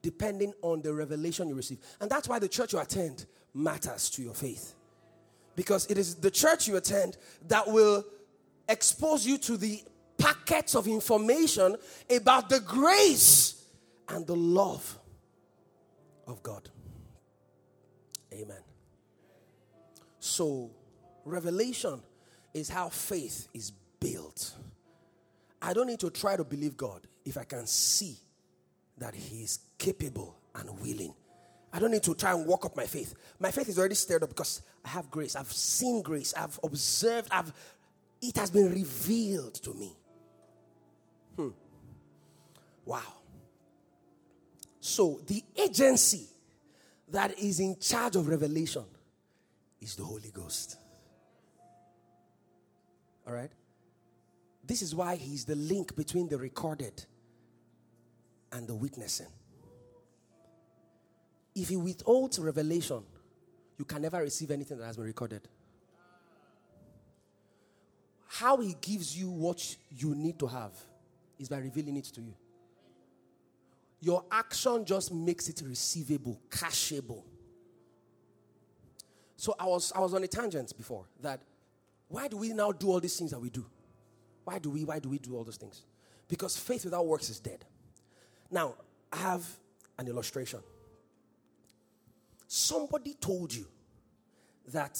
[0.03, 1.79] depending on the revelation you receive.
[2.01, 4.75] And that's why the church you attend matters to your faith.
[5.57, 7.17] Because it is the church you attend
[7.49, 8.05] that will
[8.69, 9.83] expose you to the
[10.17, 11.77] packets of information
[12.09, 13.65] about the grace
[14.09, 14.99] and the love
[16.27, 16.69] of God.
[18.33, 18.63] Amen.
[20.19, 20.71] So,
[21.25, 22.01] revelation
[22.53, 24.55] is how faith is built.
[25.63, 28.17] I don't need to try to believe God if I can see
[28.99, 31.15] that He is capable and willing.
[31.73, 33.15] I don't need to try and walk up my faith.
[33.39, 35.37] My faith is already stirred up because I have grace.
[35.37, 36.33] I've seen grace.
[36.35, 37.29] I've observed.
[37.31, 37.53] I've
[38.23, 39.93] it has been revealed to me.
[41.37, 41.49] Hmm.
[42.85, 43.03] Wow.
[44.87, 46.29] So the agency
[47.09, 48.85] that is in charge of revelation
[49.81, 50.77] is the Holy Ghost.
[53.27, 53.51] All right?
[54.65, 57.05] This is why he's the link between the recorded
[58.53, 59.27] and the witnessing.
[61.57, 63.03] If he withholds revelation,
[63.79, 65.49] you can never receive anything that has been recorded.
[68.29, 70.71] How he gives you what you need to have
[71.41, 72.35] is by revealing it to you.
[74.01, 77.23] Your action just makes it receivable, cashable.
[79.37, 81.41] So I was I was on a tangent before that
[82.09, 83.65] why do we now do all these things that we do?
[84.45, 85.83] Why do we why do we do all those things?
[86.29, 87.65] Because faith without works is dead.
[88.51, 88.75] Now,
[89.13, 89.47] I have
[89.99, 90.61] an illustration.
[92.47, 93.67] Somebody told you
[94.69, 94.99] that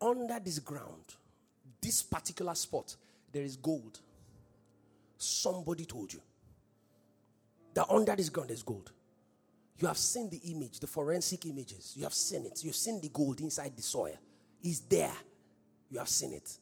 [0.00, 1.14] under this ground,
[1.80, 2.94] this particular spot,
[3.32, 3.98] there is gold.
[5.16, 6.20] Somebody told you
[7.78, 8.90] that under this ground is gold.
[9.78, 11.92] You have seen the image, the forensic images.
[11.96, 12.64] You have seen it.
[12.64, 14.18] You've seen the gold inside the soil.
[14.60, 15.12] It's there.
[15.88, 16.58] You have seen it.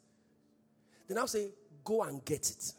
[1.08, 1.48] Then I'll say,
[1.82, 2.70] go and get it.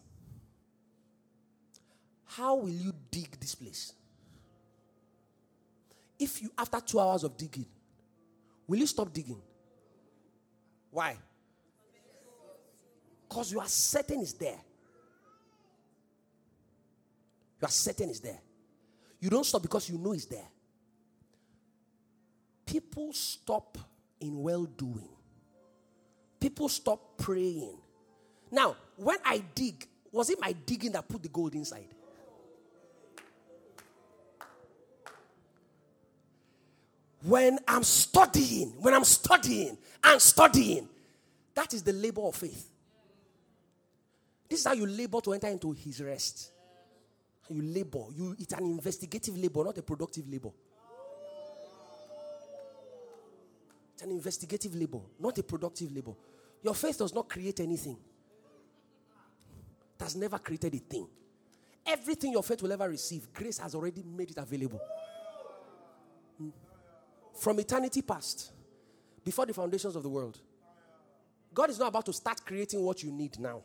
[2.26, 3.94] How will you dig this place?
[6.20, 7.66] If you, after two hours of digging,
[8.68, 9.42] will you stop digging?
[10.92, 11.18] Why?
[13.28, 14.60] Because you are certain it's there.
[17.62, 18.40] You are certain it's there.
[19.20, 20.48] You don't stop because you know it's there.
[22.66, 23.78] People stop
[24.20, 25.10] in well doing.
[26.40, 27.78] People stop praying.
[28.52, 31.88] Now, when I dig, was it my digging that put the gold inside?
[37.24, 40.88] When I'm studying, when I'm studying and studying,
[41.56, 42.70] that is the labor of faith.
[44.48, 46.52] This is how you labor to enter into his rest.
[47.50, 48.06] You labor.
[48.14, 50.50] You, it's an investigative labor, not a productive labor.
[53.94, 56.14] It's an investigative labor, not a productive labor.
[56.62, 57.98] Your faith does not create anything.
[60.00, 61.08] It has never created a thing.
[61.86, 64.80] Everything your faith will ever receive, grace has already made it available.
[66.38, 66.50] Hmm.
[67.34, 68.52] From eternity past,
[69.24, 70.38] before the foundations of the world,
[71.54, 73.62] God is not about to start creating what you need now.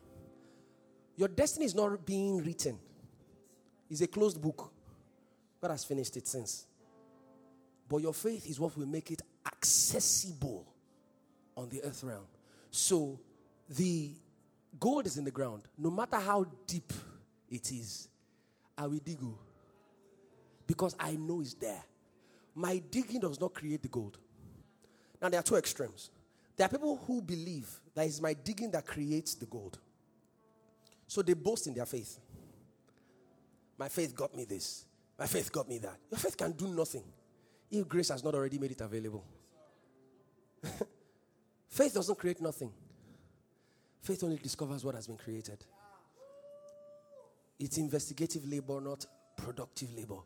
[1.17, 2.79] Your destiny is not being written,
[3.93, 4.73] it's a closed book.
[5.61, 6.65] God has finished it since.
[7.87, 10.67] But your faith is what will make it accessible
[11.55, 12.25] on the earth realm.
[12.71, 13.21] So
[13.69, 14.13] the
[14.81, 15.65] gold is in the ground.
[15.77, 16.91] No matter how deep
[17.51, 18.09] it is,
[18.79, 19.39] I will dig oh.
[20.67, 21.83] because I know it's there.
[22.55, 24.17] My digging does not create the gold.
[25.21, 26.09] Now there are two extremes.
[26.57, 29.79] There are people who believe that it's my digging that creates the gold.
[31.07, 32.19] So they boast in their faith.
[33.83, 34.85] My faith got me this.
[35.19, 35.99] My faith got me that.
[36.09, 37.03] Your faith can do nothing
[37.69, 39.25] if grace has not already made it available.
[41.69, 42.71] faith doesn't create nothing,
[44.01, 45.65] faith only discovers what has been created.
[47.59, 49.05] It's investigative labor, not
[49.37, 50.21] productive labor.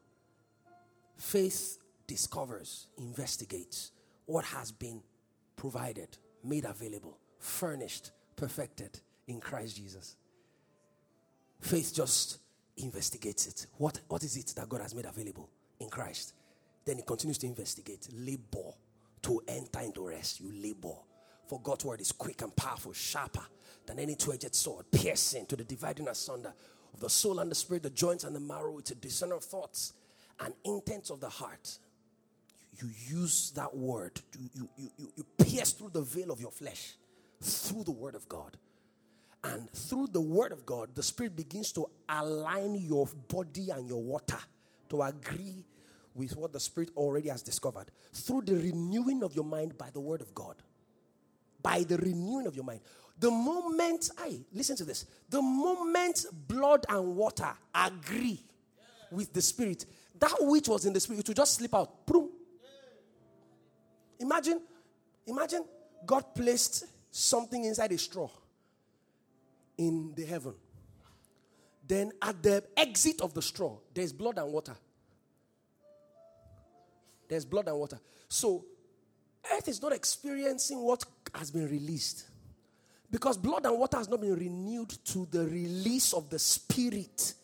[1.16, 3.92] Faith discovers, investigates
[4.26, 5.00] what has been
[5.56, 10.16] provided, made available, furnished, perfected in Christ Jesus.
[11.58, 12.40] Faith just
[12.78, 13.66] investigates it.
[13.78, 15.48] What, what is it that God has made available
[15.80, 16.34] in Christ?
[16.84, 18.08] Then he continues to investigate.
[18.12, 18.72] Labor
[19.22, 20.40] to enter into rest.
[20.40, 20.94] You labor.
[21.46, 23.46] For God's word is quick and powerful, sharper
[23.86, 26.52] than any two edged sword, piercing to the dividing asunder
[26.92, 28.78] of the soul and the spirit, the joints and the marrow.
[28.78, 29.92] It's a discerner of thoughts
[30.40, 31.78] and intents of the heart.
[32.80, 36.94] You use that word, you, you, you, you pierce through the veil of your flesh
[37.40, 38.56] through the word of God
[39.52, 44.02] and through the word of God, the Spirit begins to align your body and your
[44.02, 44.38] water
[44.88, 45.64] to agree
[46.14, 47.86] with what the Spirit already has discovered.
[48.12, 50.56] Through the renewing of your mind by the word of God.
[51.62, 52.80] by the renewing of your mind.
[53.18, 55.04] The moment, I listen to this.
[55.28, 58.40] The moment blood and water agree
[59.10, 59.84] with the spirit,
[60.18, 62.06] that which was in the spirit will just slip out.
[62.06, 62.30] Boom.
[64.20, 64.60] Imagine,
[65.26, 65.64] imagine
[66.04, 68.28] God placed something inside a straw
[69.78, 70.54] in the heaven.
[71.86, 74.76] Then at the exit of the straw, there's blood and water.
[77.28, 78.00] There's blood and water.
[78.28, 78.64] So
[79.52, 81.04] earth is not experiencing what
[81.34, 82.26] has been released.
[83.10, 87.34] Because blood and water has not been renewed to the release of the spirit.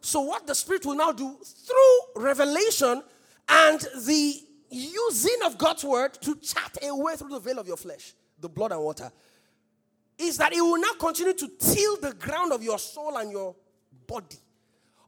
[0.00, 3.02] So, what the spirit will now do through revelation
[3.48, 4.40] and the
[4.70, 8.72] using of God's word to chat away through the veil of your flesh, the blood
[8.72, 9.10] and water,
[10.18, 13.54] is that it will now continue to till the ground of your soul and your
[14.06, 14.36] body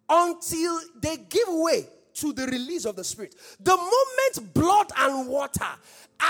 [0.08, 3.34] until they give way to the release of the Spirit.
[3.60, 5.66] The moment blood and water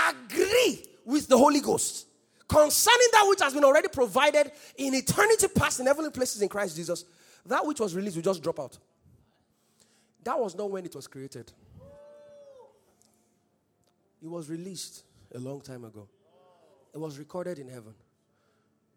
[0.09, 2.07] agree with the Holy Ghost
[2.47, 6.75] concerning that which has been already provided in eternity past in heavenly places in Christ
[6.75, 7.05] Jesus,
[7.45, 8.77] that which was released will just drop out.
[10.23, 11.51] That was not when it was created.
[14.21, 15.03] It was released
[15.33, 16.07] a long time ago.
[16.93, 17.93] It was recorded in heaven.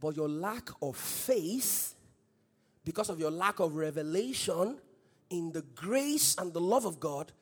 [0.00, 1.94] But your lack of faith,
[2.84, 4.78] because of your lack of revelation
[5.28, 7.32] in the grace and the love of God,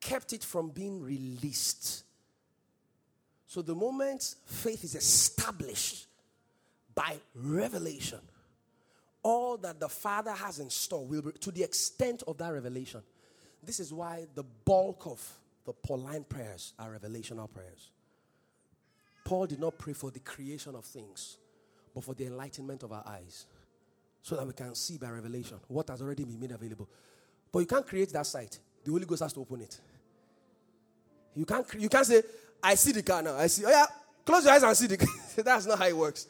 [0.00, 2.04] kept it from being released.
[3.46, 6.06] So the moment faith is established
[6.94, 8.20] by revelation,
[9.22, 13.02] all that the Father has in store will be to the extent of that revelation.
[13.62, 17.90] This is why the bulk of the Pauline prayers are revelational prayers.
[19.24, 21.36] Paul did not pray for the creation of things,
[21.94, 23.46] but for the enlightenment of our eyes,
[24.22, 26.88] so that we can see by revelation what has already been made available.
[27.50, 28.58] But you can't create that sight.
[28.84, 29.80] The Holy Ghost has to open it.
[31.34, 32.22] You can't, you can't say,
[32.62, 33.36] I see the car now.
[33.36, 33.86] I see, oh yeah,
[34.24, 35.08] close your eyes and see the.
[35.42, 36.26] That's not how it works.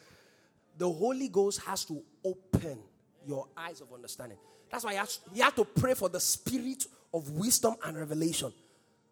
[0.77, 2.79] The Holy Ghost has to open
[3.27, 4.37] your eyes of understanding.
[4.71, 4.93] That's why
[5.33, 8.53] you have, to pray for the spirit of wisdom and revelation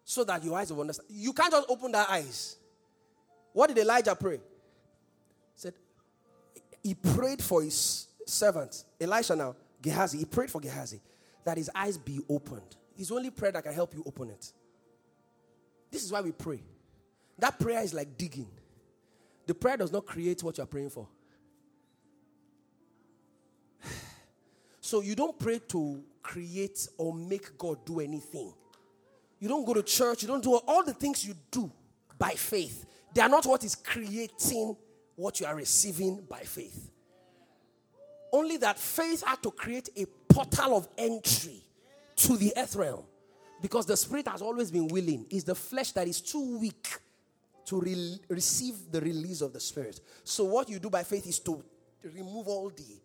[0.04, 1.08] so that your eyes will understand.
[1.10, 2.56] You can't just open their eyes.
[3.52, 4.40] What did Elijah pray?
[6.82, 10.18] He prayed for his servant, Elisha now, Gehazi.
[10.18, 11.00] He prayed for Gehazi
[11.44, 12.76] that his eyes be opened.
[12.94, 14.52] His only prayer that can help you open it.
[15.90, 16.60] This is why we pray.
[17.38, 18.48] That prayer is like digging.
[19.46, 21.08] The prayer does not create what you're praying for.
[24.80, 28.54] So you don't pray to create or make God do anything.
[29.38, 31.70] You don't go to church, you don't do all the things you do
[32.18, 32.86] by faith.
[33.14, 34.76] They are not what is creating
[35.18, 36.90] what you are receiving by faith.
[38.32, 41.62] Only that faith had to create a portal of entry
[42.16, 43.04] to the earth realm
[43.60, 45.26] because the spirit has always been willing.
[45.30, 46.88] It's the flesh that is too weak
[47.66, 50.00] to re- receive the release of the spirit.
[50.24, 51.62] So, what you do by faith is to
[52.02, 53.00] remove all the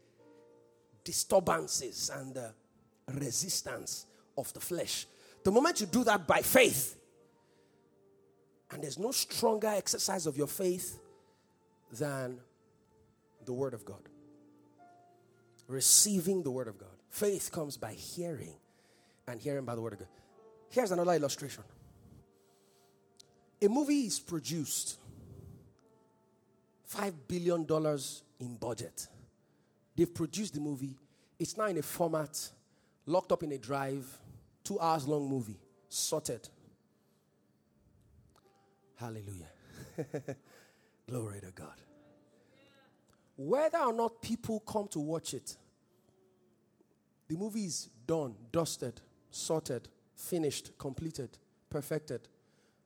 [1.04, 2.54] disturbances and the
[3.08, 4.06] resistance
[4.38, 5.08] of the flesh
[5.44, 6.98] the moment you do that by faith,
[8.72, 10.98] and there's no stronger exercise of your faith
[11.98, 12.40] than
[13.46, 14.02] the Word of God.
[15.68, 16.90] Receiving the Word of God.
[17.10, 18.56] Faith comes by hearing,
[19.28, 20.08] and hearing by the Word of God.
[20.70, 21.64] Here's another illustration
[23.62, 24.98] a movie is produced,
[26.94, 27.66] $5 billion
[28.40, 29.08] in budget.
[29.96, 30.98] They've produced the movie,
[31.40, 32.50] it's now in a format,
[33.06, 34.06] locked up in a drive
[34.64, 35.60] Two hours long movie,
[35.90, 36.48] sorted.
[38.96, 39.50] Hallelujah.
[41.08, 41.82] Glory to God.
[43.36, 45.58] Whether or not people come to watch it,
[47.28, 49.02] the movie is done, dusted,
[49.32, 51.38] sorted, finished, completed,
[51.70, 52.28] perfected.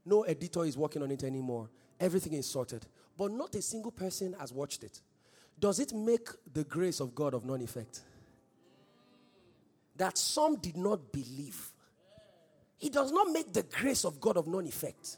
[0.05, 1.69] No editor is working on it anymore.
[1.99, 2.85] Everything is sorted.
[3.17, 5.01] But not a single person has watched it.
[5.59, 8.01] Does it make the grace of God of non effect?
[9.97, 11.71] that some did not believe.
[12.79, 15.17] It does not make the grace of God of non effect.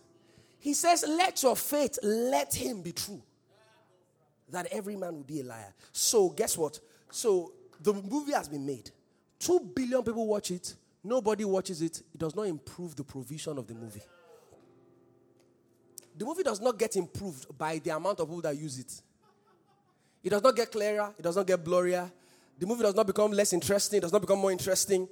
[0.60, 3.22] He says, Let your faith let him be true,
[4.50, 5.74] that every man will be a liar.
[5.92, 6.80] So, guess what?
[7.10, 8.92] So, the movie has been made.
[9.40, 10.76] Two billion people watch it.
[11.04, 12.02] Nobody watches it.
[12.14, 14.02] It does not improve the provision of the movie.
[16.18, 19.02] The movie does not get improved by the amount of people that use it.
[20.22, 21.14] It does not get clearer.
[21.18, 22.12] It does not get blurrier
[22.60, 25.08] the movie does not become less interesting, It does not become more interesting.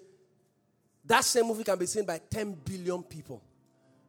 [1.06, 3.42] That same movie can be seen by 10 billion people,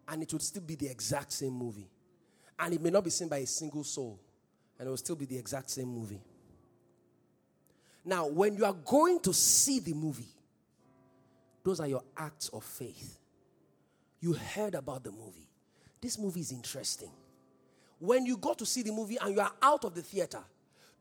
[0.09, 1.91] and it would still be the exact same movie.
[2.59, 4.19] And it may not be seen by a single soul,
[4.79, 6.21] and it will still be the exact same movie.
[8.05, 10.35] Now, when you are going to see the movie,
[11.63, 13.19] those are your acts of faith.
[14.21, 15.49] You heard about the movie.
[16.01, 17.11] This movie is interesting.
[17.99, 20.41] when you go to see the movie and you are out of the theater,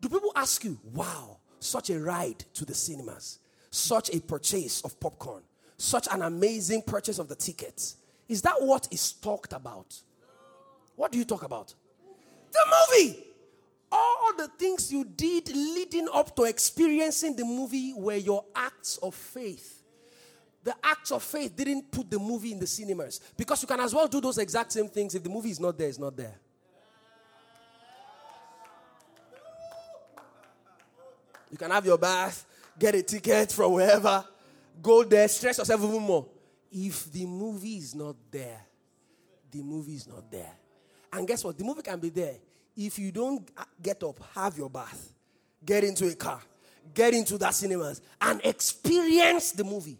[0.01, 3.39] do people ask you, wow, such a ride to the cinemas,
[3.69, 5.43] such a purchase of popcorn,
[5.77, 7.97] such an amazing purchase of the tickets?
[8.27, 9.95] Is that what is talked about?
[10.95, 11.73] What do you talk about?
[12.51, 13.23] The movie.
[13.91, 19.15] All the things you did leading up to experiencing the movie were your acts of
[19.15, 19.81] faith.
[20.63, 23.93] The acts of faith didn't put the movie in the cinemas because you can as
[23.93, 26.35] well do those exact same things if the movie is not there, it's not there.
[31.49, 32.45] You can have your bath,
[32.77, 34.25] get a ticket from wherever,
[34.81, 36.25] go there, stress yourself even more.
[36.71, 38.61] If the movie is not there,
[39.51, 40.51] the movie is not there.
[41.13, 41.57] And guess what?
[41.57, 42.35] The movie can be there.
[42.75, 43.49] If you don't
[43.81, 45.13] get up, have your bath,
[45.65, 46.41] get into a car,
[46.93, 49.99] get into that cinemas, and experience the movie,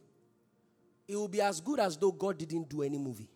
[1.07, 3.30] it will be as good as though God didn't do any movie.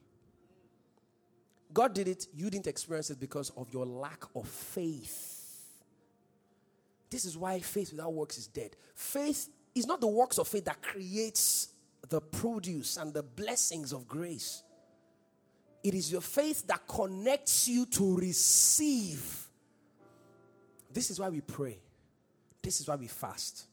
[1.74, 5.40] God did it, you didn't experience it because of your lack of faith.
[7.10, 8.76] This is why faith without works is dead.
[8.94, 11.70] Faith is not the works of faith that creates
[12.10, 14.64] the produce and the blessings of grace.
[15.84, 19.48] It is your faith that connects you to receive.
[20.94, 21.80] This is why we pray.
[22.62, 23.66] This is why we fast.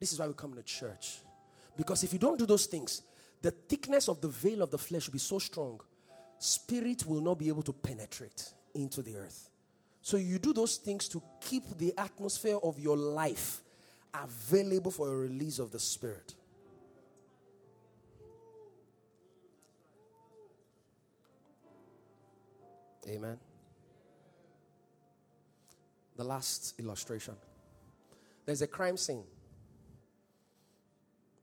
[0.00, 1.18] This is why we come to church.
[1.76, 3.02] Because if you don't do those things,
[3.42, 5.80] the thickness of the veil of the flesh will be so strong,
[6.38, 9.50] spirit will not be able to penetrate into the earth.
[10.00, 13.62] So you do those things to keep the atmosphere of your life
[14.12, 16.34] available for a release of the spirit.
[23.08, 23.38] Amen.
[26.16, 27.34] The last illustration
[28.46, 29.24] there's a crime scene.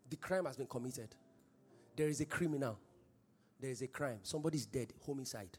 [0.09, 1.09] The crime has been committed.
[1.95, 2.77] There is a criminal.
[3.59, 4.19] There is a crime.
[4.23, 5.57] Somebody's dead, homicide.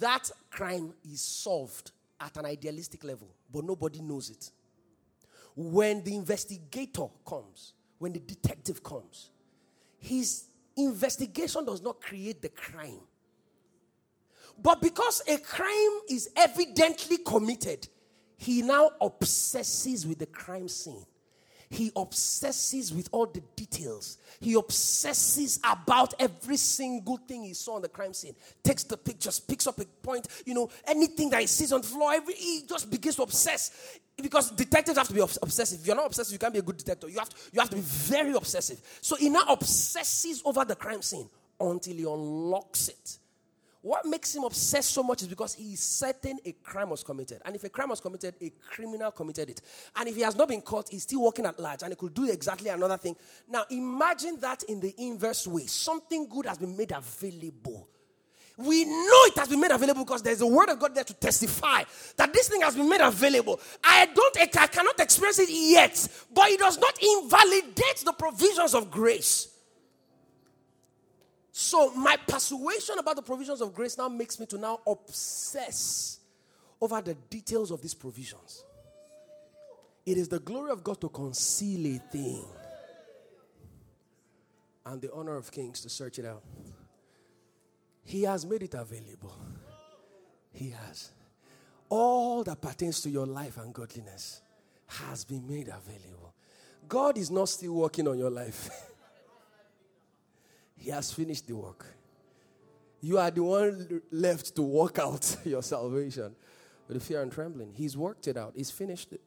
[0.00, 4.50] That crime is solved at an idealistic level, but nobody knows it.
[5.56, 9.30] When the investigator comes, when the detective comes,
[9.98, 10.44] his
[10.76, 13.00] investigation does not create the crime.
[14.62, 17.88] But because a crime is evidently committed,
[18.36, 21.04] he now obsesses with the crime scene.
[21.70, 24.18] He obsesses with all the details.
[24.38, 28.34] He obsesses about every single thing he saw on the crime scene.
[28.62, 31.86] Takes the pictures, picks up a point, you know, anything that he sees on the
[31.86, 33.98] floor, every, he just begins to obsess.
[34.16, 35.80] Because detectives have to be obsessive.
[35.80, 37.10] If you're not obsessive, you can't be a good detective.
[37.10, 38.80] You have to, you have to be very obsessive.
[39.00, 41.28] So he now obsesses over the crime scene
[41.58, 43.18] until he unlocks it.
[43.84, 47.42] What makes him obsessed so much is because he is certain a crime was committed.
[47.44, 49.60] And if a crime was committed, a criminal committed it.
[49.94, 52.14] And if he has not been caught, he's still working at large and he could
[52.14, 53.14] do exactly another thing.
[53.46, 55.66] Now, imagine that in the inverse way.
[55.66, 57.86] Something good has been made available.
[58.56, 61.12] We know it has been made available because there's a word of God there to
[61.12, 61.82] testify
[62.16, 63.60] that this thing has been made available.
[63.84, 68.90] I don't, I cannot experience it yet, but it does not invalidate the provisions of
[68.90, 69.53] grace.
[71.56, 76.18] So my persuasion about the provisions of grace now makes me to now obsess
[76.80, 78.64] over the details of these provisions.
[80.04, 82.44] It is the glory of God to conceal a thing
[84.84, 86.42] and the honor of kings to search it out.
[88.04, 89.36] He has made it available.
[90.50, 91.12] He has.
[91.88, 94.42] All that pertains to your life and godliness
[94.88, 96.34] has been made available.
[96.88, 98.90] God is not still working on your life.
[100.84, 101.86] He has finished the work.
[103.00, 106.34] You are the one left to work out your salvation
[106.86, 107.72] with fear and trembling.
[107.72, 109.22] He's worked it out, He's finished it.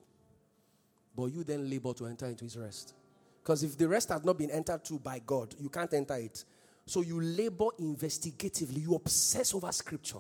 [1.16, 2.94] But you then labor to enter into His rest.
[3.42, 6.46] Because if the rest has not been entered to by God, you can't enter it.
[6.86, 10.20] So you labor investigatively, you obsess over Scripture.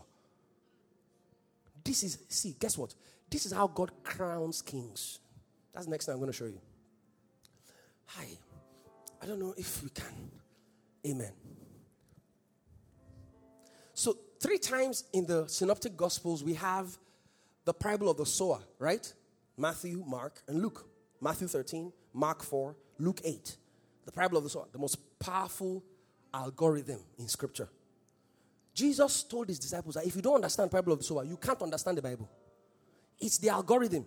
[1.84, 2.95] This is, see, guess what?
[3.30, 5.19] This is how God crowns kings.
[5.72, 6.59] That's the next thing I'm going to show you.
[8.07, 8.26] Hi.
[9.22, 10.31] I don't know if we can.
[11.07, 11.31] Amen.
[13.93, 16.97] So, three times in the Synoptic Gospels, we have
[17.65, 19.11] the parable of the sower, right?
[19.57, 20.85] Matthew, Mark, and Luke.
[21.19, 23.57] Matthew 13, Mark 4, Luke 8.
[24.05, 25.84] The parable of the sower, the most powerful
[26.34, 27.69] algorithm in Scripture.
[28.73, 31.38] Jesus told his disciples that if you don't understand the parable of the sower, you
[31.38, 32.29] can't understand the Bible.
[33.19, 34.05] It's the algorithm.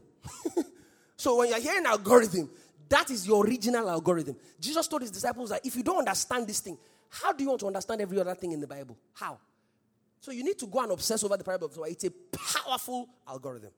[1.16, 2.48] so when you're hearing algorithm,
[2.88, 4.36] that is your original algorithm.
[4.60, 6.78] Jesus told his disciples that if you don't understand this thing,
[7.10, 8.96] how do you want to understand every other thing in the Bible?
[9.12, 9.38] How?
[10.20, 11.78] So you need to go and obsess over the parable of.
[11.86, 13.70] It's a powerful algorithm.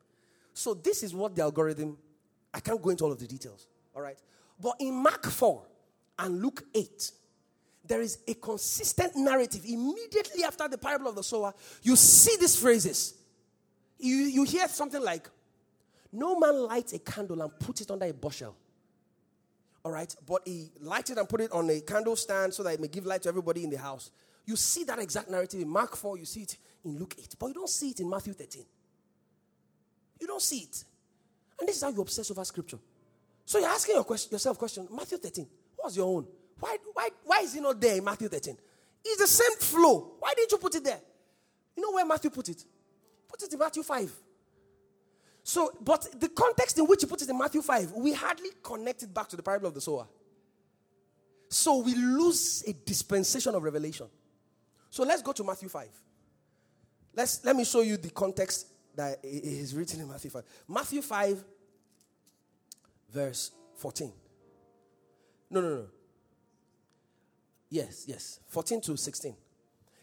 [0.52, 1.96] So this is what the algorithm,
[2.52, 4.18] I can't go into all of the details, all right?
[4.60, 5.62] But in Mark 4
[6.18, 7.12] and Luke 8,
[7.86, 9.64] there is a consistent narrative.
[9.64, 13.14] Immediately after the parable of the sower, you see these phrases.
[13.98, 15.28] You, you hear something like,
[16.12, 18.54] No man lights a candle and puts it under a bushel.
[19.84, 22.80] All right, but he lighted and put it on a candle stand so that it
[22.80, 24.10] may give light to everybody in the house.
[24.46, 27.46] You see that exact narrative in Mark 4, you see it in Luke 8, but
[27.48, 28.64] you don't see it in Matthew 13.
[30.20, 30.84] You don't see it.
[31.58, 32.78] And this is how you obsess over scripture.
[33.44, 35.46] So you're asking your question, yourself question, Matthew 13,
[35.76, 36.26] what's your own?
[36.60, 38.56] Why, why, why is it not there in Matthew 13?
[39.04, 40.12] It's the same flow.
[40.20, 41.00] Why didn't you put it there?
[41.76, 42.64] You know where Matthew put it?
[43.28, 44.12] Put it in Matthew 5.
[45.44, 49.02] So, but the context in which he put it in Matthew 5, we hardly connect
[49.02, 50.06] it back to the parable of the sower.
[51.48, 54.06] So we lose a dispensation of revelation.
[54.88, 55.88] So let's go to Matthew 5.
[57.14, 60.44] Let's, let me show you the context that is written in Matthew 5.
[60.68, 61.44] Matthew 5,
[63.12, 64.12] verse 14.
[65.50, 65.86] No, no, no.
[67.68, 68.40] Yes, yes.
[68.48, 69.34] 14 to 16.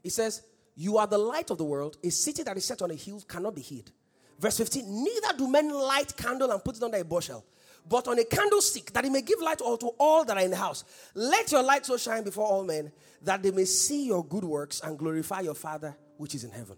[0.03, 0.43] It says,
[0.75, 1.97] You are the light of the world.
[2.03, 3.91] A city that is set on a hill cannot be hid.
[4.39, 7.45] Verse 15 Neither do men light candle and put it under a bushel,
[7.87, 9.63] but on a candlestick, that it may give light to
[9.99, 10.83] all that are in the house.
[11.13, 12.91] Let your light so shine before all men
[13.21, 16.77] that they may see your good works and glorify your Father which is in heaven.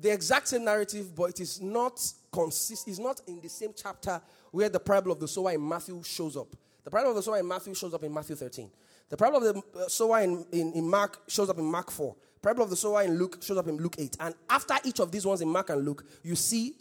[0.00, 2.00] The exact same narrative, but it is not
[2.32, 2.88] consist.
[2.88, 4.20] Is not in the same chapter
[4.50, 6.48] where the parable of the sower in Matthew shows up.
[6.84, 8.70] The parable of the sower in Matthew shows up in Matthew 13.
[9.10, 12.16] The parable of the uh, sower in, in, in Mark shows up in Mark 4.
[12.42, 14.16] Parable of the sower in Luke shows up in Luke 8.
[14.20, 16.74] And after each of these ones in Mark and Luke, you see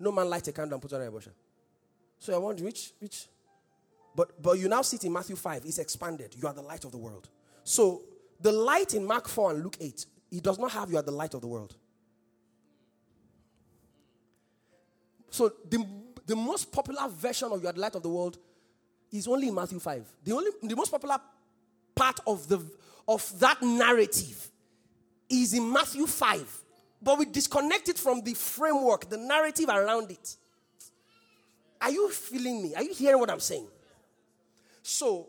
[0.00, 1.32] no man light a candle and put on a bushel.
[2.18, 3.28] So I wonder which, which,
[4.14, 5.64] but, but you now see it in Matthew 5.
[5.64, 6.34] It's expanded.
[6.40, 7.28] You are the light of the world.
[7.62, 8.02] So
[8.40, 11.12] the light in Mark 4 and Luke 8, it does not have you are the
[11.12, 11.76] light of the world.
[15.30, 15.86] So the,
[16.26, 18.38] the most popular version of you are the light of the world
[19.12, 20.04] is only in Matthew 5.
[20.24, 21.18] The only the most popular
[21.94, 22.60] part of the
[23.06, 24.50] of that narrative
[25.28, 26.62] is in Matthew 5.
[27.02, 30.36] But we disconnect it from the framework, the narrative around it.
[31.80, 32.74] Are you feeling me?
[32.74, 33.68] Are you hearing what I'm saying?
[34.82, 35.28] So,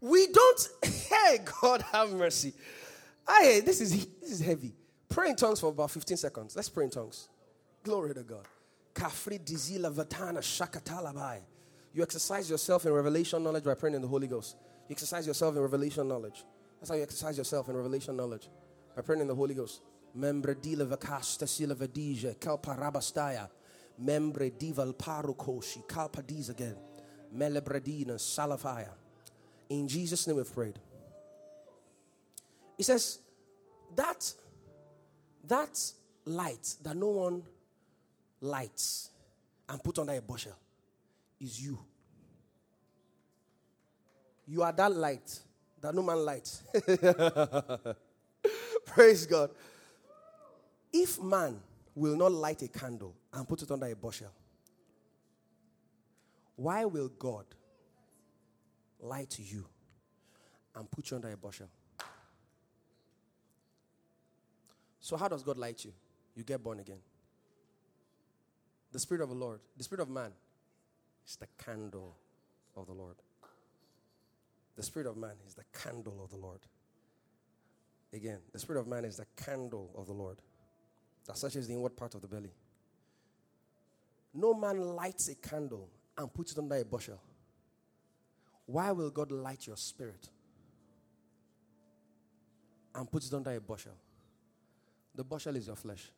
[0.00, 2.52] we don't, hey, God have mercy.
[3.28, 4.74] Hey, this is this is heavy.
[5.08, 6.56] Pray in tongues for about 15 seconds.
[6.56, 7.28] Let's pray in tongues.
[7.82, 8.46] Glory to God.
[8.94, 11.40] Kafri dizila vatana shakatalabai.
[11.92, 14.56] You exercise yourself in revelation knowledge by praying in the Holy Ghost.
[14.88, 16.44] You exercise yourself in revelation knowledge.
[16.80, 18.48] That's how you exercise yourself in revelation knowledge
[18.98, 19.80] by pray in the Holy Ghost.
[20.16, 23.48] Membre dila vakasta sila vadija kalpa rabastaya.
[23.96, 26.74] Membre dival parokoshi kalpa diz again.
[27.32, 28.90] Melebradina salafaya.
[29.68, 30.80] In Jesus' name we've prayed.
[32.76, 33.20] He says
[33.94, 34.32] that
[35.46, 35.78] that
[36.24, 37.44] light that no one
[38.40, 39.10] lights
[39.68, 40.56] and put under a bushel
[41.40, 41.78] is you.
[44.48, 45.38] You are that light
[45.80, 46.64] that no man lights.
[48.94, 49.50] Praise God.
[50.92, 51.60] If man
[51.94, 54.32] will not light a candle and put it under a bushel,
[56.56, 57.44] why will God
[59.00, 59.64] light you
[60.74, 61.68] and put you under a bushel?
[65.00, 65.92] So, how does God light you?
[66.34, 66.98] You get born again.
[68.92, 70.32] The Spirit of the Lord, the Spirit of man,
[71.26, 72.16] is the candle
[72.76, 73.16] of the Lord.
[74.76, 76.60] The Spirit of man is the candle of the Lord.
[78.12, 80.38] Again, the spirit of man is the candle of the Lord
[81.26, 82.52] that searches the inward part of the belly.
[84.32, 87.20] No man lights a candle and puts it under a bushel.
[88.66, 90.28] Why will God light your spirit
[92.94, 93.94] and put it under a bushel?
[95.14, 96.10] The bushel is your flesh.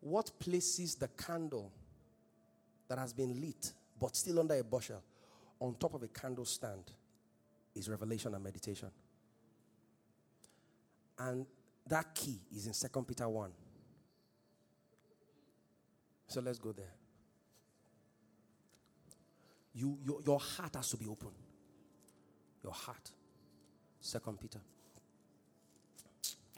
[0.00, 1.70] What places the candle
[2.88, 5.02] that has been lit but still under a bushel
[5.60, 6.90] on top of a candle stand
[7.74, 8.90] is revelation and meditation.
[11.18, 11.46] And
[11.86, 13.50] that key is in 2 Peter 1.
[16.26, 16.94] So let's go there.
[19.74, 21.30] You, your, your heart has to be open.
[22.62, 23.10] Your heart.
[24.00, 24.60] Second Peter.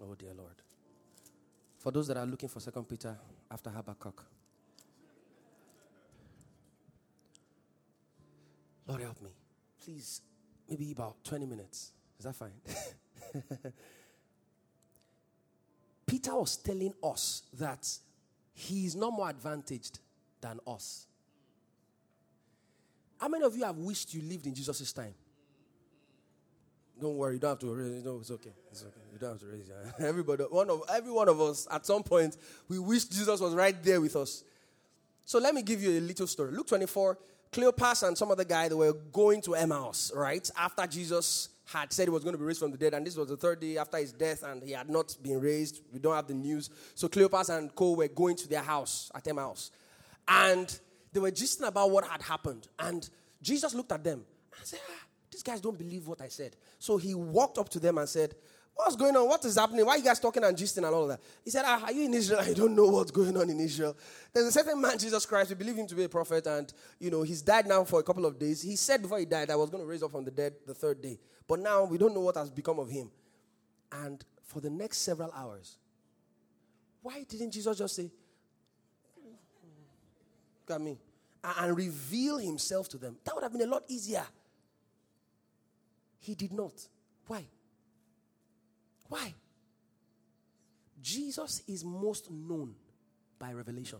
[0.00, 0.62] Oh dear Lord.
[1.78, 3.16] For those that are looking for Second Peter
[3.50, 4.24] after Habakkuk.
[8.86, 9.30] Lord help me.
[9.82, 10.20] Please
[10.68, 11.92] maybe about 20 minutes.
[12.18, 12.52] Is that fine?
[16.06, 17.88] Peter was telling us that
[18.54, 19.98] he is not more advantaged
[20.40, 21.06] than us.
[23.18, 25.14] How many of you have wished you lived in Jesus' time?
[27.00, 28.04] Don't worry, you don't have to raise.
[28.04, 28.52] No, it's okay.
[28.70, 29.00] It's okay.
[29.12, 29.70] You don't have to raise.
[29.98, 32.36] Everybody, one of every one of us, at some point,
[32.68, 34.44] we wish Jesus was right there with us.
[35.24, 36.52] So let me give you a little story.
[36.52, 37.18] Luke 24,
[37.52, 40.48] Cleopas and some other guy, they were going to Emmaus, right?
[40.56, 43.16] After Jesus had said he was going to be raised from the dead, and this
[43.16, 45.82] was the third day after his death, and he had not been raised.
[45.92, 46.70] We don't have the news.
[46.94, 49.70] So Cleopas and Co were going to their house at Emmaus.
[50.26, 50.78] And
[51.12, 52.68] they were gisting about what had happened.
[52.78, 53.08] And
[53.42, 54.24] Jesus looked at them
[54.56, 56.56] and said, ah, These guys don't believe what I said.
[56.78, 58.34] So he walked up to them and said,
[58.74, 59.28] What's going on?
[59.28, 59.84] What is happening?
[59.84, 61.20] Why are you guys talking and gisting and all of that?
[61.44, 62.40] He said, ah, Are you in Israel?
[62.42, 63.96] I don't know what's going on in Israel.
[64.32, 65.50] There's a certain man, Jesus Christ.
[65.50, 68.02] We believe him to be a prophet, and you know, he's died now for a
[68.02, 68.62] couple of days.
[68.62, 70.54] He said before he died, that I was going to raise up from the dead
[70.66, 71.18] the third day.
[71.46, 73.10] But now we don't know what has become of him.
[73.92, 75.76] And for the next several hours,
[77.02, 78.10] why didn't Jesus just say,
[80.68, 80.98] Look at me,
[81.58, 83.16] and reveal himself to them?
[83.24, 84.24] That would have been a lot easier.
[86.20, 86.72] He did not.
[87.26, 87.44] Why?
[89.12, 89.34] Why?
[91.02, 92.74] Jesus is most known
[93.38, 93.98] by revelation.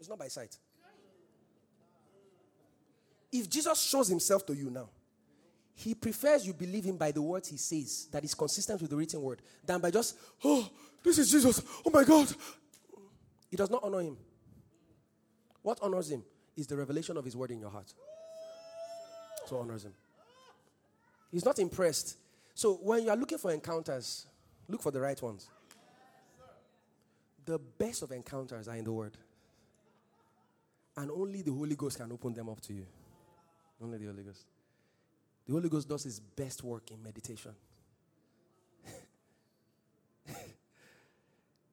[0.00, 0.56] It's not by sight.
[3.30, 4.88] If Jesus shows himself to you now,
[5.76, 8.96] he prefers you believe him by the words he says that is consistent with the
[8.96, 10.68] written word than by just, oh,
[11.04, 11.62] this is Jesus.
[11.86, 12.28] Oh my God.
[13.52, 14.16] It does not honor him.
[15.62, 16.24] What honors him
[16.56, 17.94] is the revelation of his word in your heart.
[19.46, 19.92] So honors him.
[21.30, 22.16] He's not impressed
[22.54, 24.26] so when you are looking for encounters,
[24.68, 25.48] look for the right ones.
[27.44, 29.16] The best of encounters are in the Word.
[30.96, 32.86] And only the Holy Ghost can open them up to you.
[33.82, 34.46] Only the Holy Ghost.
[35.46, 37.50] The Holy Ghost does his best work in meditation.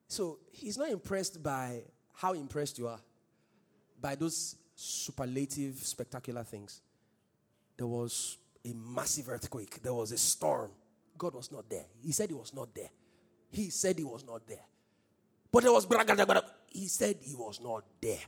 [0.08, 1.84] so he's not impressed by
[2.14, 3.00] how impressed you are
[4.02, 6.82] by those superlative, spectacular things.
[7.78, 10.72] There was a massive earthquake, there was a storm.
[11.18, 11.86] God was not there.
[12.04, 12.90] He said he was not there.
[13.50, 14.66] He said he was not there.
[15.52, 15.86] But there was
[16.70, 18.20] he said he was not there.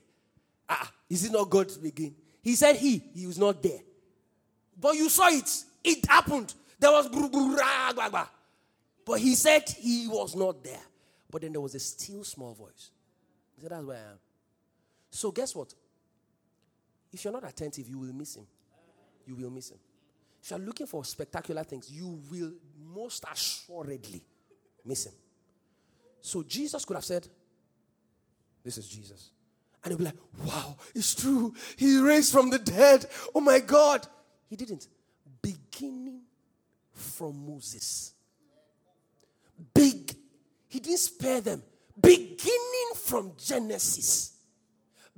[0.68, 2.14] Ah, is it not God begin?
[2.42, 3.80] He said he, he was not there.
[4.80, 5.50] But you saw it.
[5.84, 6.54] It happened.
[6.80, 7.08] There was
[9.06, 10.82] but he said he was not there.
[11.30, 12.92] But then there was a still small voice.
[13.56, 14.20] He said, That's where I am.
[15.10, 15.74] So guess what?
[17.12, 18.46] If you're not attentive, you will miss him.
[19.26, 19.78] You will miss him.
[20.44, 22.52] If you're looking for spectacular things, you will
[22.94, 24.22] most assuredly
[24.84, 25.14] miss him.
[26.20, 27.26] So Jesus could have said,
[28.62, 29.30] This is Jesus.
[29.84, 31.54] And he'll be like, Wow, it's true.
[31.78, 33.06] He raised from the dead.
[33.34, 34.06] Oh my God.
[34.50, 34.88] He didn't.
[35.42, 36.24] Beginning
[36.92, 38.14] from Moses.
[39.74, 40.14] Big.
[40.68, 41.64] He didn't spare them.
[42.02, 44.33] Beginning from Genesis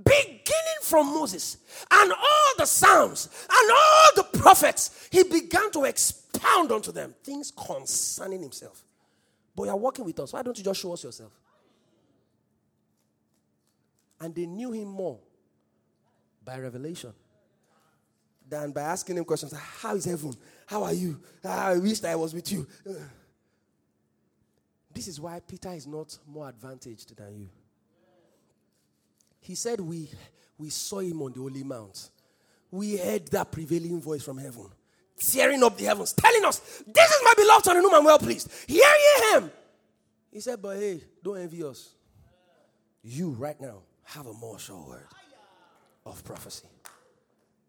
[0.03, 1.57] beginning from Moses
[1.89, 7.51] and all the Psalms and all the prophets, he began to expound unto them things
[7.51, 8.83] concerning himself.
[9.55, 10.33] But you're working with us.
[10.33, 11.31] Why don't you just show us yourself?
[14.19, 15.19] And they knew him more
[16.43, 17.13] by revelation
[18.47, 20.33] than by asking him questions How is heaven?
[20.65, 21.19] How are you?
[21.43, 22.67] Ah, I wish I was with you.
[24.93, 27.49] This is why Peter is not more advantaged than you.
[29.45, 30.09] He said, We,
[30.57, 32.09] we saw him on the holy mount.
[32.71, 34.67] We heard that prevailing voice from heaven,
[35.19, 38.17] tearing up the heavens, telling us, This is my beloved son in whom I'm well
[38.17, 38.51] pleased.
[38.67, 39.51] Hear ye him.
[40.31, 41.91] He said, But hey, don't envy us.
[43.03, 45.07] You right now have a more sure word
[46.07, 46.67] of prophecy.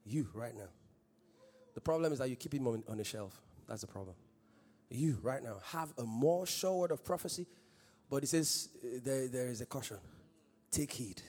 [0.07, 0.71] You right now.
[1.75, 3.39] The problem is that you keep him on, on the shelf.
[3.69, 4.17] That's the problem.
[4.89, 7.47] You right now have a more sure word of prophecy,
[8.09, 9.99] but he says uh, there, there is a caution.
[10.71, 11.21] Take heed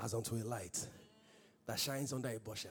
[0.00, 0.86] as unto a light
[1.66, 2.70] that shines under a bushel,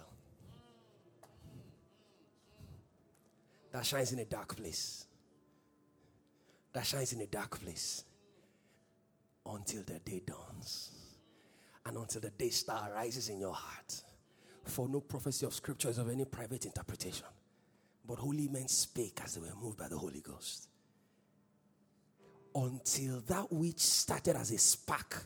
[3.72, 5.06] that shines in a dark place,
[6.74, 8.04] that shines in a dark place
[9.46, 10.92] until the day dawns
[11.86, 14.02] and until the day star rises in your heart.
[14.66, 17.28] For no prophecy of scripture is of any private interpretation,
[18.08, 20.70] but holy men spake as they were moved by the Holy Ghost.
[22.56, 25.26] Until that which started as a spark,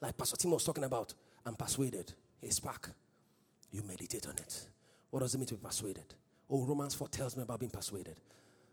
[0.00, 1.14] like Pastor Tim was talking about,
[1.44, 2.12] I'm persuaded.
[2.40, 2.88] It's back.
[3.70, 4.68] You meditate on it.
[5.10, 6.14] What does it mean to be persuaded?
[6.48, 8.16] Oh, Romans 4 tells me about being persuaded.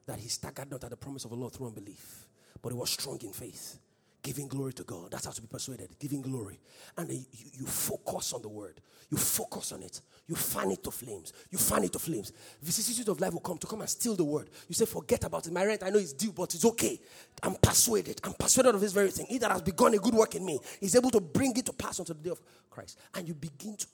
[0.05, 2.25] That he staggered not at the promise of the Lord through unbelief,
[2.61, 3.79] but he was strong in faith,
[4.21, 5.11] giving glory to God.
[5.11, 6.59] That's how to be persuaded, giving glory.
[6.97, 7.23] And you,
[7.53, 8.81] you focus on the word.
[9.09, 10.01] You focus on it.
[10.27, 11.33] You fan it to flames.
[11.49, 12.31] You fan it to flames.
[12.61, 14.49] Vicissitude of life will come to come and steal the word.
[14.67, 15.53] You say, forget about it.
[15.53, 16.99] My rent, I know it's due, but it's okay.
[17.41, 18.21] I'm persuaded.
[18.23, 19.25] I'm persuaded of this very thing.
[19.27, 21.73] He that has begun a good work in me is able to bring it to
[21.73, 22.99] pass unto the day of Christ.
[23.15, 23.87] And you begin to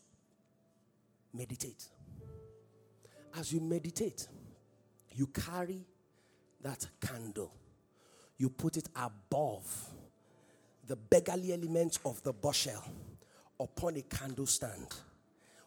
[1.34, 1.86] meditate.
[3.38, 4.28] As you meditate,
[5.12, 5.86] you carry
[6.62, 7.54] that candle,
[8.38, 9.95] you put it above
[10.88, 12.84] the beggarly elements of the bushel
[13.60, 14.88] upon a candle stand.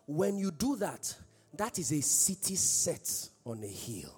[0.07, 1.15] When you do that,
[1.55, 4.15] that is a city set on a hill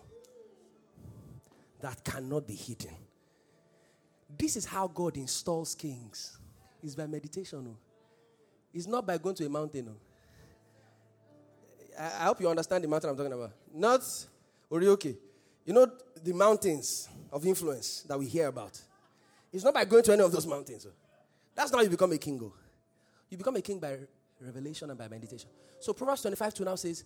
[1.81, 2.95] that cannot be hidden.
[4.39, 6.39] This is how God installs kings.
[6.83, 7.67] It's by meditation.
[7.69, 7.77] Oh.
[8.73, 9.89] It's not by going to a mountain.
[9.91, 9.97] Oh.
[11.99, 13.53] I, I hope you understand the mountain I'm talking about.
[13.73, 14.01] Not
[14.71, 15.17] Orioke.
[15.65, 15.91] You know
[16.23, 18.81] the mountains of influence that we hear about.
[19.53, 20.87] It's not by going to any of those mountains.
[20.89, 20.93] Oh.
[21.55, 22.41] That's not how you become a king.
[22.43, 22.53] Oh.
[23.29, 23.97] You become a king by
[24.41, 25.49] revelation and by meditation.
[25.81, 27.05] So Proverbs 25 2 now says,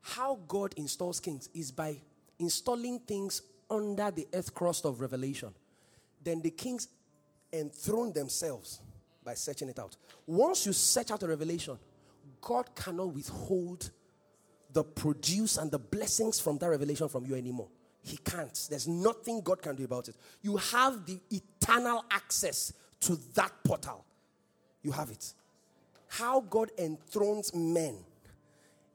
[0.00, 1.96] How God installs kings is by
[2.38, 5.54] installing things under the earth crust of revelation.
[6.22, 6.88] Then the kings
[7.52, 8.80] enthrone themselves
[9.24, 9.96] by searching it out.
[10.26, 11.78] Once you search out a revelation,
[12.40, 13.90] God cannot withhold
[14.72, 17.68] the produce and the blessings from that revelation from you anymore.
[18.02, 18.66] He can't.
[18.70, 20.16] There's nothing God can do about it.
[20.42, 21.18] You have the
[22.10, 24.04] access to that portal.
[24.82, 25.34] You have it.
[26.08, 27.96] How God enthrones men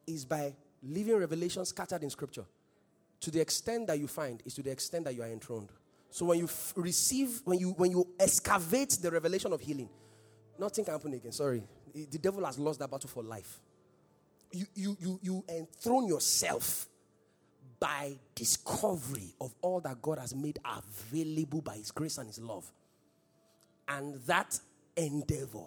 [0.07, 2.45] is by living revelation scattered in scripture.
[3.21, 5.69] To the extent that you find is to the extent that you are enthroned.
[6.09, 9.89] So when you f- receive, when you when you excavate the revelation of healing,
[10.59, 11.31] nothing can happen again.
[11.31, 11.63] Sorry,
[11.93, 13.59] the devil has lost that battle for life.
[14.51, 16.87] You you you you enthrone yourself
[17.83, 22.71] by discovery of all that God has made available by His grace and His love,
[23.89, 24.57] and that
[24.95, 25.65] endeavor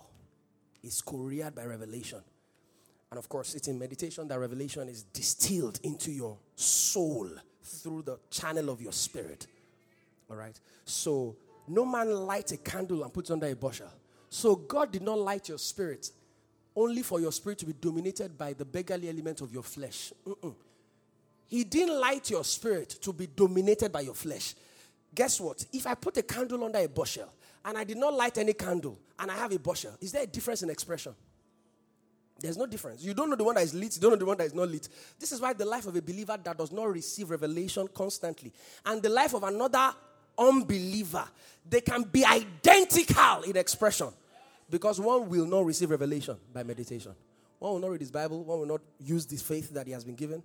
[0.82, 2.22] is careered by revelation.
[3.10, 7.28] And of course, it's in meditation that revelation is distilled into your soul
[7.62, 9.46] through the channel of your spirit.
[10.30, 10.58] All right?
[10.86, 11.36] So,
[11.68, 13.92] no man lights a candle and puts under a bushel.
[14.30, 16.10] So, God did not light your spirit
[16.74, 20.14] only for your spirit to be dominated by the beggarly element of your flesh.
[20.26, 20.54] Mm-mm.
[21.48, 24.54] He didn't light your spirit to be dominated by your flesh.
[25.14, 25.64] Guess what?
[25.72, 27.32] If I put a candle under a bushel
[27.64, 30.26] and I did not light any candle and I have a bushel, is there a
[30.26, 31.14] difference in expression?
[32.38, 33.02] There's no difference.
[33.02, 34.54] You don't know the one that is lit, you don't know the one that is
[34.54, 34.88] not lit.
[35.18, 38.52] This is why the life of a believer that does not receive revelation constantly
[38.84, 39.94] and the life of another
[40.38, 41.24] unbeliever,
[41.68, 44.08] they can be identical in expression
[44.68, 47.14] because one will not receive revelation by meditation.
[47.58, 50.04] One will not read his Bible, one will not use this faith that he has
[50.04, 50.42] been given.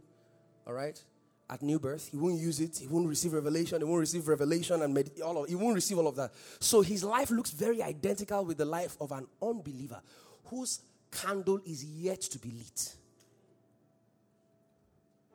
[0.65, 1.01] All right?
[1.49, 4.81] At new birth, he won't use it, he won't receive revelation, he won't receive revelation
[4.81, 6.31] and med- all of, he won't receive all of that.
[6.59, 10.01] So his life looks very identical with the life of an unbeliever
[10.45, 10.79] whose
[11.11, 12.95] candle is yet to be lit.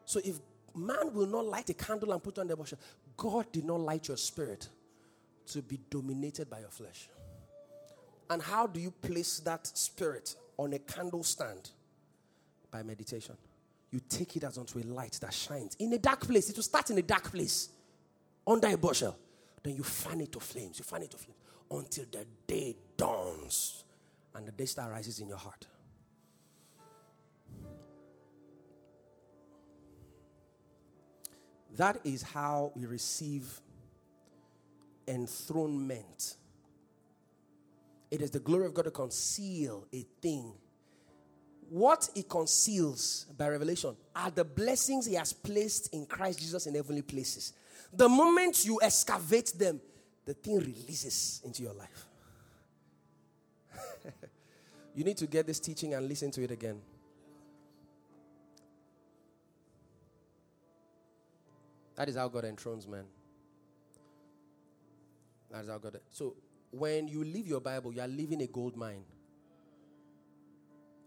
[0.07, 0.37] So if
[0.75, 2.79] man will not light a candle and put on the bushel,
[3.17, 4.69] God did not light your spirit
[5.49, 7.09] to be dominated by your flesh.
[8.29, 11.71] And how do you place that spirit on a candle stand?
[12.71, 13.37] By meditation.
[13.97, 16.51] You take it as onto a light that shines in a dark place.
[16.51, 17.71] It will start in a dark place
[18.47, 19.17] under a bushel.
[19.63, 20.79] Then you fan it to flames.
[20.79, 21.41] You fan it to flames
[21.71, 23.85] until the day dawns
[24.35, 25.67] and the day star rises in your heart.
[31.77, 33.63] That is how we receive
[35.09, 36.37] enthronement.
[38.11, 40.53] It is the glory of God to conceal a thing.
[41.69, 46.75] What he conceals by revelation are the blessings He has placed in Christ Jesus in
[46.75, 47.53] heavenly places.
[47.93, 49.81] The moment you excavate them,
[50.25, 52.07] the thing releases into your life.
[54.95, 56.81] you need to get this teaching and listen to it again.
[61.97, 63.05] That is how God enthrones man.
[65.51, 65.99] That is how God.
[66.11, 66.35] So
[66.71, 69.05] when you leave your Bible, you are leaving a gold mine.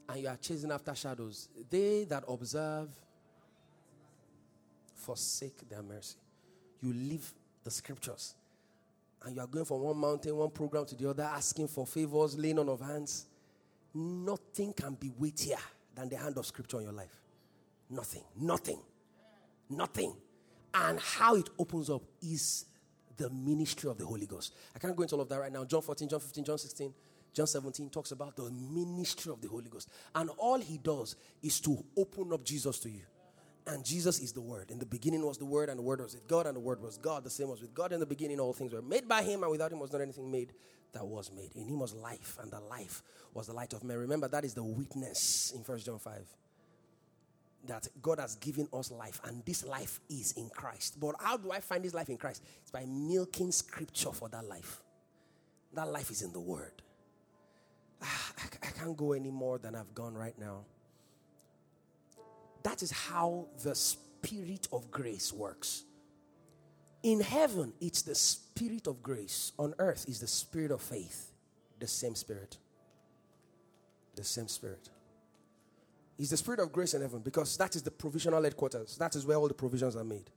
[0.09, 1.47] And you are chasing after shadows.
[1.69, 2.89] They that observe
[4.95, 6.17] forsake their mercy.
[6.81, 7.31] You leave
[7.63, 8.33] the scriptures.
[9.23, 12.37] And you are going from one mountain, one program to the other, asking for favors,
[12.37, 13.27] laying on of hands.
[13.93, 15.57] Nothing can be weightier
[15.93, 17.15] than the hand of scripture in your life.
[17.89, 18.23] Nothing.
[18.39, 18.79] Nothing.
[19.69, 20.15] Nothing.
[20.73, 22.65] And how it opens up is
[23.17, 24.53] the ministry of the Holy Ghost.
[24.75, 25.65] I can't go into all of that right now.
[25.65, 26.93] John 14, John 15, John 16,
[27.33, 29.89] John 17 talks about the ministry of the Holy Ghost.
[30.15, 33.03] And all he does is to open up Jesus to you.
[33.67, 34.71] And Jesus is the Word.
[34.71, 36.81] In the beginning was the Word, and the Word was with God, and the Word
[36.81, 37.23] was God.
[37.23, 38.39] The same was with God in the beginning.
[38.39, 40.53] All things were made by Him, and without Him was not anything made
[40.93, 41.51] that was made.
[41.55, 43.03] In Him was life, and the life
[43.33, 43.97] was the light of men.
[43.97, 46.25] Remember, that is the witness in First John 5
[47.67, 50.99] that God has given us life, and this life is in Christ.
[50.99, 52.43] But how do I find this life in Christ?
[52.61, 54.81] It's by milking scripture for that life.
[55.73, 56.81] That life is in the Word.
[58.01, 60.61] I, can't go any more than I've gone right now.
[62.63, 65.83] That is how the Spirit of grace works.
[67.03, 69.53] In heaven, it's the Spirit of grace.
[69.57, 71.31] On earth, is the Spirit of faith.
[71.79, 72.57] The same Spirit.
[74.15, 74.89] The same Spirit.
[76.17, 78.97] He's the Spirit of grace in heaven because that is the provisional headquarters.
[78.97, 80.29] That is where all the provisions are made.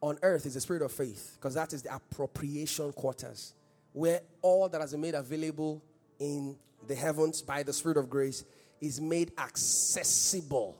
[0.00, 3.54] On earth is the Spirit of faith because that is the appropriation quarters
[3.92, 5.82] where all that has been made available
[6.18, 6.56] in
[6.88, 8.44] the heavens by the Spirit of grace
[8.80, 10.78] is made accessible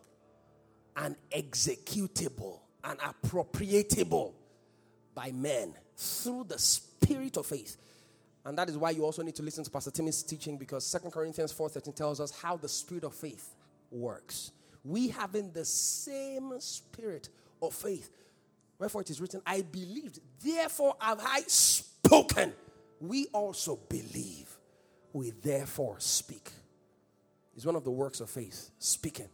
[0.96, 4.32] and executable and appropriatable
[5.14, 7.76] by men through the Spirit of faith.
[8.46, 11.10] And that is why you also need to listen to Pastor Timmy's teaching because 2
[11.10, 13.54] Corinthians 4:13 tells us how the spirit of faith
[13.90, 14.52] works.
[14.84, 17.28] We having the same spirit
[17.60, 18.08] of faith.
[18.78, 22.54] Wherefore it is written, I believed, therefore have I spoken.
[23.00, 24.45] We also believe.
[25.16, 26.50] We therefore speak.
[27.54, 29.30] It's one of the works of faith, speaking.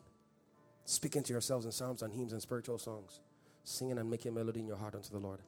[0.85, 3.19] Speaking to yourselves in psalms and hymns and spiritual songs,
[3.65, 5.41] singing and making melody in your heart unto the Lord.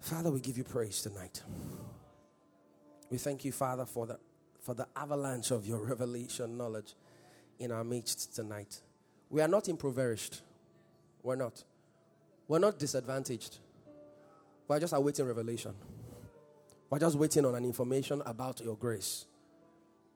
[0.00, 1.42] Father, we give you praise tonight.
[3.08, 4.18] We thank you, Father, for the,
[4.60, 6.92] for the avalanche of your revelation knowledge
[7.58, 8.82] in our midst tonight.
[9.30, 10.42] We are not impoverished.
[11.22, 11.64] We're not.
[12.48, 13.60] We're not disadvantaged.
[14.68, 15.72] We're just awaiting revelation.
[16.88, 19.26] We're just waiting on an information about your grace.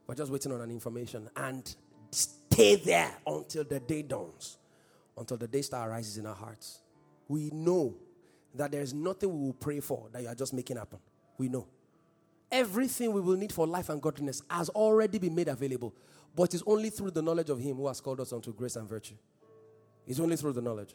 [0.06, 1.74] We're just waiting on an information and
[2.10, 4.58] stay there until the day dawns,
[5.16, 6.80] until the day star rises in our hearts.
[7.28, 7.94] We know
[8.54, 10.98] that there is nothing we will pray for that you are just making happen.
[11.38, 11.66] We know.
[12.50, 15.94] Everything we will need for life and godliness has already been made available,
[16.34, 18.88] but it's only through the knowledge of Him who has called us unto grace and
[18.88, 19.14] virtue.
[20.06, 20.94] It's only through the knowledge.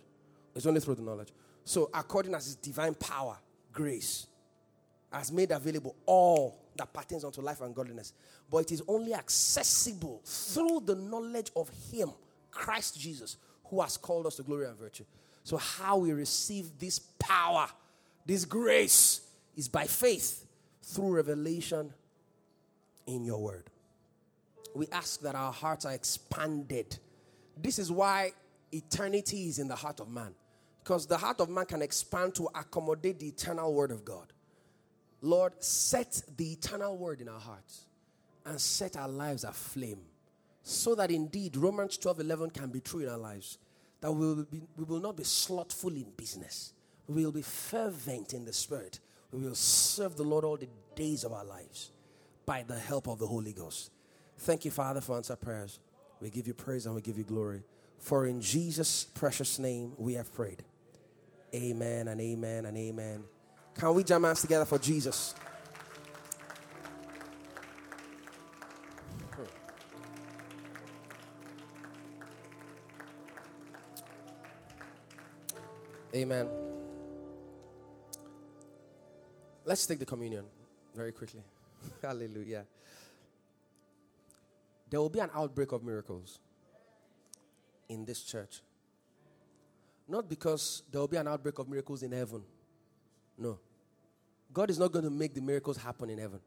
[0.54, 1.32] It's only through the knowledge.
[1.64, 3.38] So, according as His divine power,
[3.72, 4.28] grace,
[5.12, 8.14] has made available all that pertains unto life and godliness,
[8.50, 12.12] but it is only accessible through the knowledge of Him,
[12.52, 15.06] Christ Jesus, who has called us to glory and virtue.
[15.44, 17.68] So, how we receive this power,
[18.26, 19.22] this grace,
[19.56, 20.46] is by faith
[20.82, 21.94] through revelation
[23.08, 23.70] in your word.
[24.74, 26.98] We ask that our hearts are expanded.
[27.58, 28.34] This is why
[28.72, 30.34] eternity is in the heart of man.
[30.84, 34.34] Because the heart of man can expand to accommodate the eternal word of God.
[35.26, 37.86] Lord, set the eternal word in our hearts
[38.46, 40.02] and set our lives aflame.
[40.62, 43.58] So that indeed Romans 12 11 can be true in our lives.
[44.02, 46.74] That we will, be, we will not be slothful in business.
[47.08, 49.00] We will be fervent in the spirit.
[49.32, 51.92] We will serve the Lord all the days of our lives
[52.46, 53.90] by the help of the Holy Ghost.
[54.38, 55.80] Thank you, Father, for answer prayers.
[56.22, 57.64] We give you praise and we give you glory.
[57.98, 60.64] For in Jesus' precious name we have prayed.
[61.54, 63.24] Amen and amen and amen.
[63.78, 65.36] Can we jam hands together for Jesus?
[69.34, 69.44] Hmm.
[76.16, 76.48] Amen.
[79.66, 80.46] Let's take the communion
[80.96, 81.42] very quickly.
[82.02, 82.66] Hallelujah.
[84.90, 86.40] There will be an outbreak of miracles
[87.90, 88.62] in this church.
[90.08, 92.44] Not because there will be an outbreak of miracles in heaven.
[93.38, 93.60] No.
[94.54, 96.40] God is not going to make the miracles happen in heaven.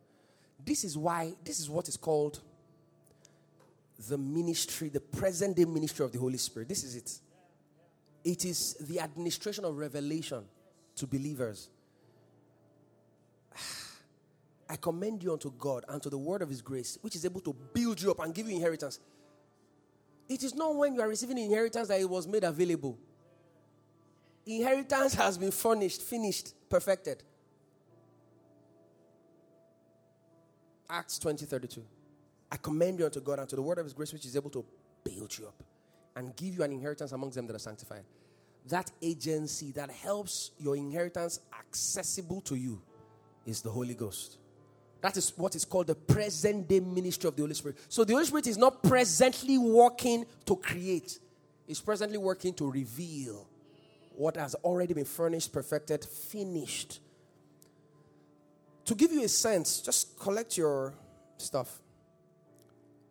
[0.64, 2.40] This is why, this is what is called
[4.08, 6.68] the ministry, the present day ministry of the Holy Spirit.
[6.68, 7.18] This is it.
[8.24, 10.44] It is the administration of revelation
[10.96, 11.68] to believers.
[14.68, 17.40] I commend you unto God and to the word of his grace, which is able
[17.40, 19.00] to build you up and give you inheritance.
[20.28, 22.98] It is not when you are receiving inheritance that it was made available.
[24.46, 27.22] Inheritance has been furnished, finished, perfected.
[30.90, 31.82] Acts 20 32.
[32.50, 34.50] I commend you unto God and to the word of his grace, which is able
[34.50, 34.64] to
[35.04, 35.62] build you up
[36.16, 38.04] and give you an inheritance amongst them that are sanctified.
[38.68, 42.80] That agency that helps your inheritance accessible to you
[43.46, 44.38] is the Holy Ghost.
[45.00, 47.78] That is what is called the present day ministry of the Holy Spirit.
[47.88, 51.18] So the Holy Spirit is not presently working to create,
[51.66, 53.47] it's presently working to reveal
[54.18, 56.98] what has already been furnished, perfected, finished.
[58.86, 60.94] To give you a sense, just collect your
[61.36, 61.80] stuff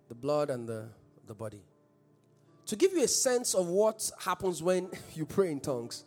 [0.10, 0.88] the blood and the,
[1.26, 1.62] the body.
[2.68, 6.04] To give you a sense of what happens when you pray in tongues.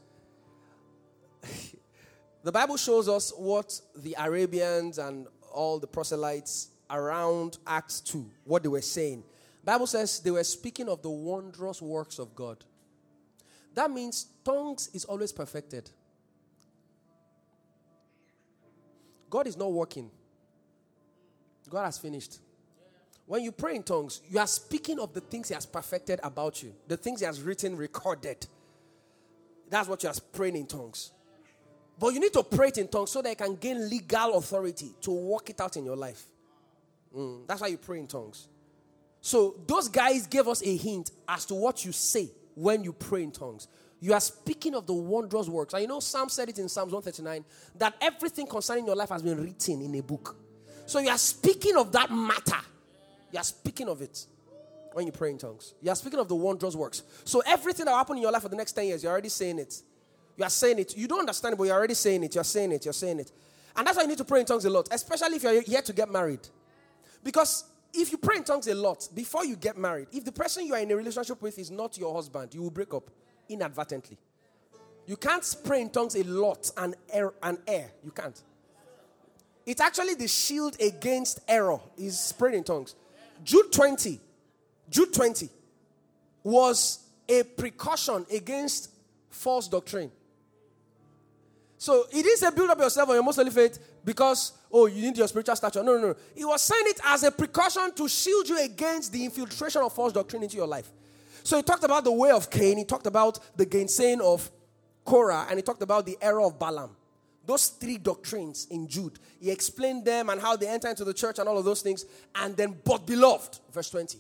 [2.42, 8.62] the Bible shows us what the Arabians and all the proselytes around Acts 2, what
[8.62, 9.22] they were saying.
[9.64, 12.64] Bible says they were speaking of the wondrous works of God.
[13.74, 15.90] That means tongues is always perfected.
[19.28, 20.10] God is not working.
[21.68, 22.40] God has finished.
[23.26, 26.64] When you pray in tongues, you are speaking of the things He has perfected about
[26.64, 28.44] you, the things He has written, recorded.
[29.68, 31.12] That's what you are praying in tongues.
[31.96, 34.90] But you need to pray it in tongues so that you can gain legal authority
[35.02, 36.24] to work it out in your life.
[37.16, 38.48] Mm, that's why you pray in tongues.
[39.20, 43.22] So those guys gave us a hint as to what you say when you pray
[43.22, 43.68] in tongues.
[44.00, 45.74] You are speaking of the wondrous works.
[45.74, 47.44] And you know, Psalm said it in Psalms 139
[47.76, 50.36] that everything concerning your life has been written in a book.
[50.86, 52.60] So you are speaking of that matter.
[53.30, 54.26] You are speaking of it
[54.94, 55.74] when you pray in tongues.
[55.82, 57.02] You are speaking of the wondrous works.
[57.24, 59.28] So everything that will happen in your life for the next 10 years, you're already
[59.28, 59.82] saying it.
[60.36, 60.96] You are saying it.
[60.96, 62.34] You don't understand it, but you're already saying it.
[62.34, 62.84] You're saying it.
[62.86, 63.30] You're saying it.
[63.76, 65.84] And that's why you need to pray in tongues a lot, especially if you're yet
[65.84, 66.40] to get married.
[67.22, 70.66] Because if you pray in tongues a lot before you get married, if the person
[70.66, 73.10] you are in a relationship with is not your husband, you will break up
[73.50, 74.16] inadvertently.
[75.06, 77.90] You can't pray in tongues a lot and err and err.
[78.04, 78.40] You can't.
[79.66, 82.94] It's actually the shield against error is praying in tongues.
[83.44, 84.20] Jude 20,
[84.88, 85.48] Jude 20
[86.42, 88.90] was a precaution against
[89.30, 90.10] false doctrine.
[91.78, 95.02] So it is a build up yourself on your most holy faith because, oh, you
[95.02, 95.82] need your spiritual stature.
[95.82, 96.16] No, no, no.
[96.34, 100.12] He was saying it as a precaution to shield you against the infiltration of false
[100.12, 100.90] doctrine into your life.
[101.42, 104.50] So he talked about the way of Cain, he talked about the gainsaying of
[105.04, 106.96] Korah, and he talked about the error of Balaam.
[107.46, 109.18] Those three doctrines in Jude.
[109.40, 112.04] He explained them and how they enter into the church and all of those things.
[112.34, 114.18] And then, but beloved, verse 20,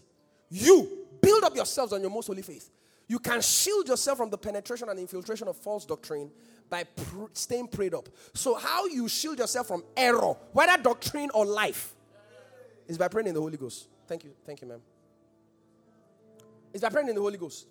[0.48, 2.70] you build up yourselves on your most holy faith.
[3.06, 6.30] You can shield yourself from the penetration and infiltration of false doctrine
[6.68, 8.08] by pr- staying prayed up.
[8.34, 11.94] So, how you shield yourself from error, whether doctrine or life,
[12.86, 13.88] is by praying in the Holy Ghost.
[14.06, 14.30] Thank you.
[14.46, 14.80] Thank you, ma'am.
[16.72, 17.66] It's by praying in the Holy Ghost.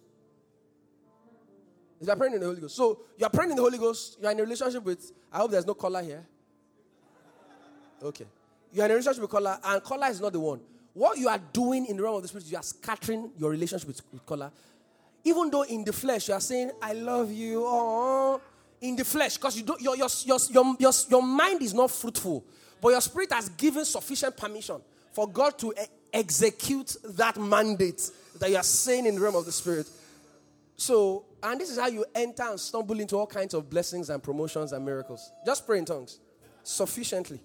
[2.00, 2.76] It's by praying in the Holy Ghost.
[2.76, 5.66] So you're praying in the Holy Ghost, you're in a relationship with, I hope there's
[5.66, 6.26] no Kola here.
[8.02, 8.26] Okay.
[8.72, 10.62] You're in a relationship with Kola, and Kola is not the one.
[10.94, 13.88] What you are doing in the realm of the spirit, you are scattering your relationship
[13.88, 14.52] with, with Kola.
[15.24, 18.42] Even though in the flesh you are saying, I love you, oh,
[18.82, 21.92] in the flesh, because you don't your, your, your, your, your, your mind is not
[21.92, 22.46] fruitful,
[22.82, 24.78] but your spirit has given sufficient permission
[25.12, 29.46] for God to e- execute that mandate that you are saying in the realm of
[29.46, 29.88] the spirit.
[30.76, 34.24] So, and this is how you enter and stumble into all kinds of blessings and
[34.24, 35.32] promotions and miracles.
[35.46, 36.20] Just pray in tongues
[36.64, 37.40] sufficiently.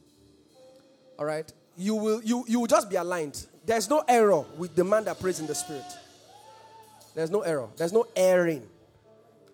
[1.19, 1.51] All right?
[1.77, 3.47] You will you, you will just be aligned.
[3.67, 5.83] There's no error with the man that prays in the spirit.
[7.15, 7.69] There's no error.
[7.77, 8.63] There's no erring.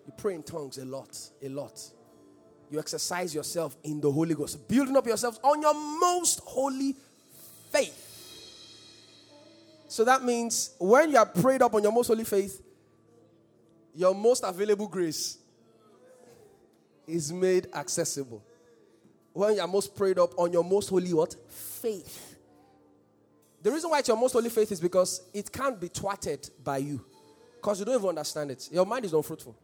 [0.05, 1.79] You pray in tongues a lot, a lot.
[2.69, 6.95] You exercise yourself in the Holy Ghost, building up yourselves on your most holy
[7.71, 8.10] faith.
[9.91, 12.61] So that means when you are prayed up on your most holy faith,
[13.93, 15.37] your most available grace
[17.05, 18.41] is made accessible.
[19.33, 21.35] When you are most prayed up on your most holy what?
[21.49, 22.37] Faith.
[23.61, 26.77] The reason why it's your most holy faith is because it can't be twatted by
[26.77, 27.03] you.
[27.57, 28.69] Because you don't even understand it.
[28.71, 29.57] Your mind is unfruitful.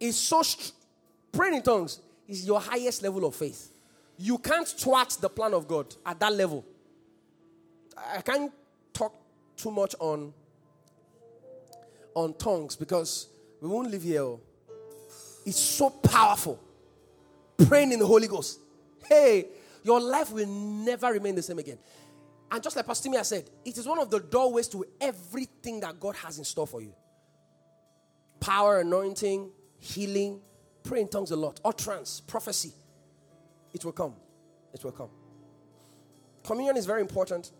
[0.00, 0.72] It's so str-
[1.30, 3.70] praying in tongues is your highest level of faith.
[4.16, 6.64] You can't thwart the plan of God at that level.
[7.96, 8.52] I can't
[8.92, 9.14] talk
[9.56, 10.32] too much on
[12.14, 13.28] on tongues because
[13.60, 14.22] we won't live here.
[14.22, 14.40] oh.
[15.46, 16.60] It's so powerful.
[17.66, 18.60] Praying in the Holy Ghost.
[19.06, 19.46] Hey,
[19.82, 21.78] your life will never remain the same again.
[22.50, 26.16] And just like Pastor said, it is one of the doorways to everything that God
[26.16, 26.94] has in store for you.
[28.40, 30.40] Power, anointing, healing,
[30.82, 32.72] pray in tongues a lot, utterance, prophecy.
[33.72, 34.14] It will come.
[34.72, 35.10] It will come.
[36.44, 37.52] Communion is very important.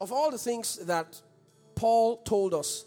[0.00, 1.20] Of all the things that
[1.74, 2.84] Paul told us,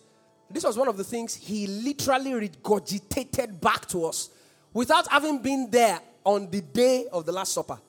[0.50, 4.30] this was one of the things he literally regurgitated back to us
[4.74, 7.80] without having been there on the day of the Last Supper.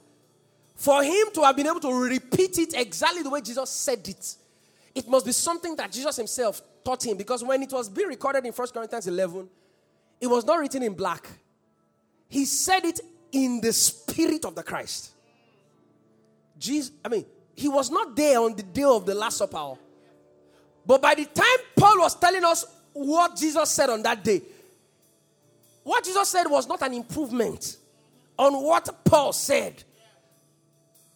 [0.74, 4.36] For him to have been able to repeat it exactly the way Jesus said it,
[4.94, 7.16] it must be something that Jesus himself taught him.
[7.16, 9.48] Because when it was being recorded in 1 Corinthians 11,
[10.20, 11.26] it was not written in black.
[12.28, 13.00] He said it
[13.32, 15.10] in the spirit of the Christ.
[16.58, 19.74] Jesus, I mean, he was not there on the day of the Last Supper.
[20.84, 24.42] But by the time Paul was telling us what Jesus said on that day,
[25.84, 27.76] what Jesus said was not an improvement
[28.38, 29.82] on what Paul said.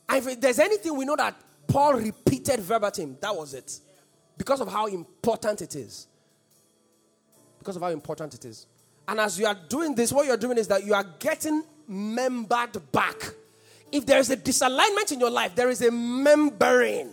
[0.09, 1.35] And if there's anything we know that
[1.67, 3.81] Paul repeated verbatim, that was it.
[4.39, 6.07] Because of how important it is.
[7.59, 8.67] Because of how important it is.
[9.09, 12.93] And as you are doing this, what you're doing is that you are getting membered
[12.93, 13.17] back.
[13.93, 17.11] If there is a disalignment in your life, there is a membering.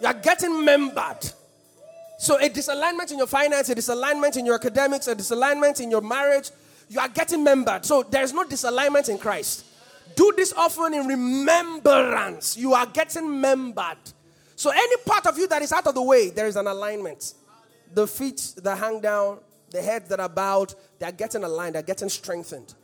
[0.00, 1.32] You are getting membered.
[2.18, 6.00] So, a disalignment in your finance, a disalignment in your academics, a disalignment in your
[6.00, 6.50] marriage,
[6.88, 7.84] you are getting membered.
[7.84, 9.64] So, there is no disalignment in Christ.
[10.14, 12.56] Do this often in remembrance.
[12.56, 13.98] You are getting membered.
[14.54, 17.34] So, any part of you that is out of the way, there is an alignment.
[17.92, 19.38] The feet that hang down,
[19.70, 22.74] the heads that are bowed, they are getting aligned, they're getting strengthened.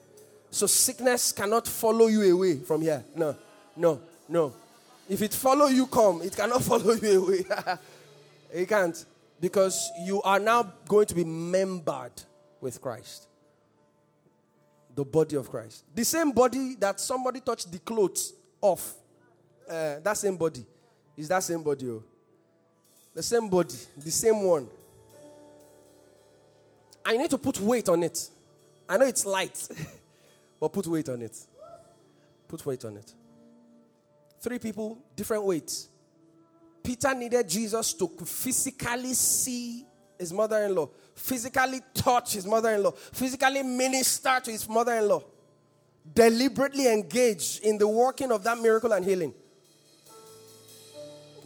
[0.50, 3.04] So, sickness cannot follow you away from here.
[3.14, 3.36] No,
[3.76, 4.52] no, no.
[5.08, 6.22] If it follow you, come.
[6.22, 7.44] It cannot follow you away.
[8.54, 9.04] You can't.
[9.40, 12.22] Because you are now going to be membered
[12.60, 13.28] with Christ.
[14.94, 15.84] The body of Christ.
[15.94, 18.94] The same body that somebody touched the clothes off.
[19.68, 20.64] Uh, that same body.
[21.16, 21.88] Is that same body?
[21.88, 22.02] Oh?
[23.14, 23.74] The same body.
[23.96, 24.66] The same one.
[27.04, 28.28] I need to put weight on it.
[28.88, 29.68] I know it's light,
[30.60, 31.36] but put weight on it.
[32.46, 33.14] Put weight on it.
[34.40, 35.88] Three people, different weights.
[36.82, 39.84] Peter needed Jesus to physically see
[40.18, 44.94] his mother in law, physically touch his mother in law, physically minister to his mother
[44.94, 45.22] in law,
[46.14, 49.34] deliberately engage in the working of that miracle and healing.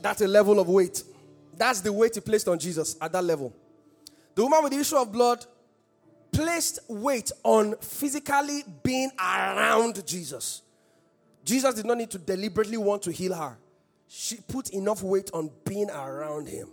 [0.01, 1.03] That's a level of weight.
[1.57, 3.55] That's the weight he placed on Jesus at that level.
[4.35, 5.45] The woman with the issue of blood
[6.33, 10.63] placed weight on physically being around Jesus.
[11.45, 13.59] Jesus did not need to deliberately want to heal her.
[14.09, 16.69] She put enough weight on being around him.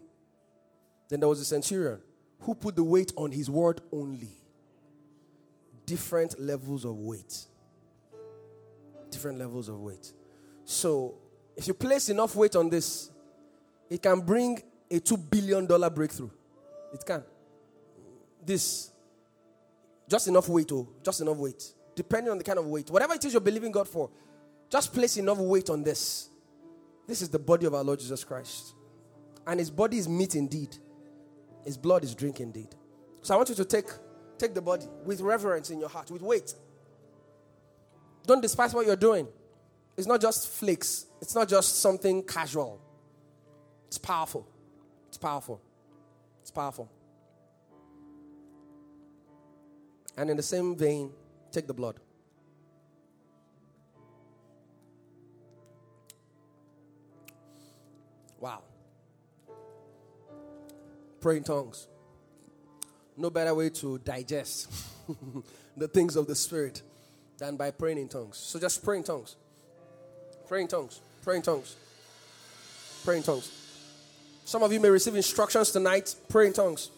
[1.09, 1.99] Then there was the centurion
[2.41, 4.29] who put the weight on his word only.
[5.85, 7.45] Different levels of weight.
[9.09, 10.13] Different levels of weight.
[10.65, 11.15] So,
[11.57, 13.09] if you place enough weight on this,
[13.89, 14.61] it can bring
[14.91, 16.29] a $2 billion breakthrough.
[16.93, 17.23] It can.
[18.45, 18.91] This.
[20.09, 21.63] Just enough weight, oh, just enough weight.
[21.95, 22.89] Depending on the kind of weight.
[22.89, 24.09] Whatever it is you're believing God for,
[24.69, 26.29] just place enough weight on this.
[27.07, 28.73] This is the body of our Lord Jesus Christ.
[29.45, 30.75] And his body is meat indeed.
[31.63, 32.69] His blood is drink indeed.
[33.21, 33.87] So I want you to take,
[34.37, 36.53] take the body with reverence in your heart, with weight.
[38.25, 39.27] Don't despise what you're doing.
[39.97, 42.79] It's not just flakes, it's not just something casual.
[43.87, 44.47] It's powerful.
[45.07, 45.61] It's powerful.
[46.41, 46.89] It's powerful.
[50.19, 51.11] And in the same vein,
[51.49, 51.95] take the blood.
[58.37, 58.63] Wow.
[61.21, 61.87] Pray in tongues.
[63.15, 64.69] No better way to digest
[65.77, 66.81] the things of the Spirit
[67.37, 68.35] than by praying in tongues.
[68.35, 69.37] So just pray in tongues.
[70.49, 70.99] Pray in tongues.
[71.23, 71.77] Pray in tongues.
[73.05, 73.49] Pray in tongues.
[74.43, 76.13] Some of you may receive instructions tonight.
[76.27, 76.91] Pray in tongues.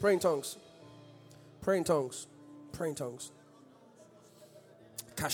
[0.00, 0.56] Pray in tongues.
[1.64, 2.26] Pray in tongues.
[2.72, 3.30] Pray in tongues.
[5.16, 5.28] Pray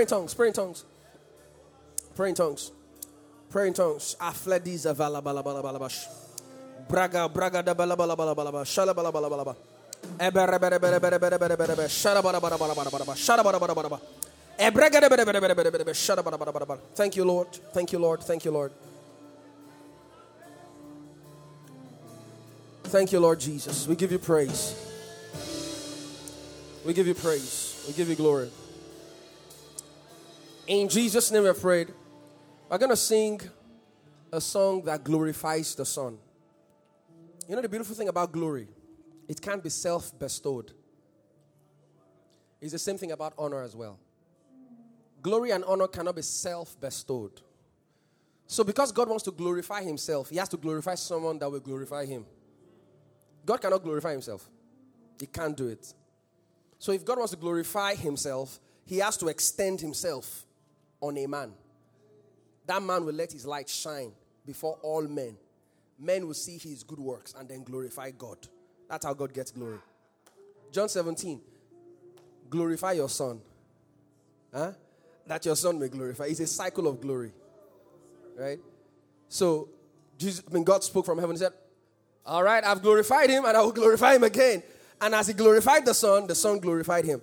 [0.00, 0.34] in tongues.
[0.34, 0.84] Pray in tongues.
[2.14, 2.72] Pray in tongues.
[3.50, 4.16] Pray in tongues.
[4.18, 5.90] Afledis avala bala bala bala.
[6.88, 8.64] Braga braga da bala bala bala bala.
[8.64, 9.54] Shala bala bala bala ba.
[10.18, 11.86] Ebere bere bere bere bere bere.
[11.86, 13.14] Shala bala bala bala bala bala.
[13.14, 14.00] Shala bala bala bala bala.
[14.58, 15.92] Ebrega bere bere bere bere bere.
[15.92, 16.80] Shala bala bala bala bala.
[16.94, 17.48] Thank you, Lord.
[17.74, 18.22] Thank you, Lord.
[18.22, 18.72] Thank you, Lord.
[22.88, 23.88] Thank you, Lord Jesus.
[23.88, 24.74] We give you praise.
[26.84, 27.84] We give you praise.
[27.88, 28.48] We give you glory.
[30.68, 31.92] In Jesus' name we prayed.
[32.70, 33.40] We're going to sing
[34.32, 36.16] a song that glorifies the Son.
[37.48, 38.68] You know the beautiful thing about glory?
[39.28, 40.70] It can't be self bestowed.
[42.60, 43.98] It's the same thing about honor as well.
[45.22, 47.40] Glory and honor cannot be self bestowed.
[48.46, 52.06] So, because God wants to glorify Himself, He has to glorify someone that will glorify
[52.06, 52.24] Him.
[53.46, 54.48] God cannot glorify Himself,
[55.18, 55.94] He can't do it.
[56.78, 60.44] So, if God wants to glorify Himself, He has to extend Himself
[61.00, 61.52] on a man
[62.66, 64.12] that man will let his light shine
[64.44, 65.36] before all men.
[65.98, 68.38] Men will see his good works and then glorify God.
[68.88, 69.78] That's how God gets glory.
[70.72, 71.40] John 17,
[72.50, 73.40] glorify your son.
[74.52, 74.72] Huh?
[75.26, 76.24] That your son may glorify.
[76.24, 77.32] It's a cycle of glory.
[78.36, 78.58] Right?
[79.28, 79.68] So,
[80.18, 81.52] Jesus, when God spoke from heaven, he said,
[82.26, 84.62] All right, I've glorified him and I will glorify him again.
[85.00, 87.22] And as he glorified the son, the son glorified him.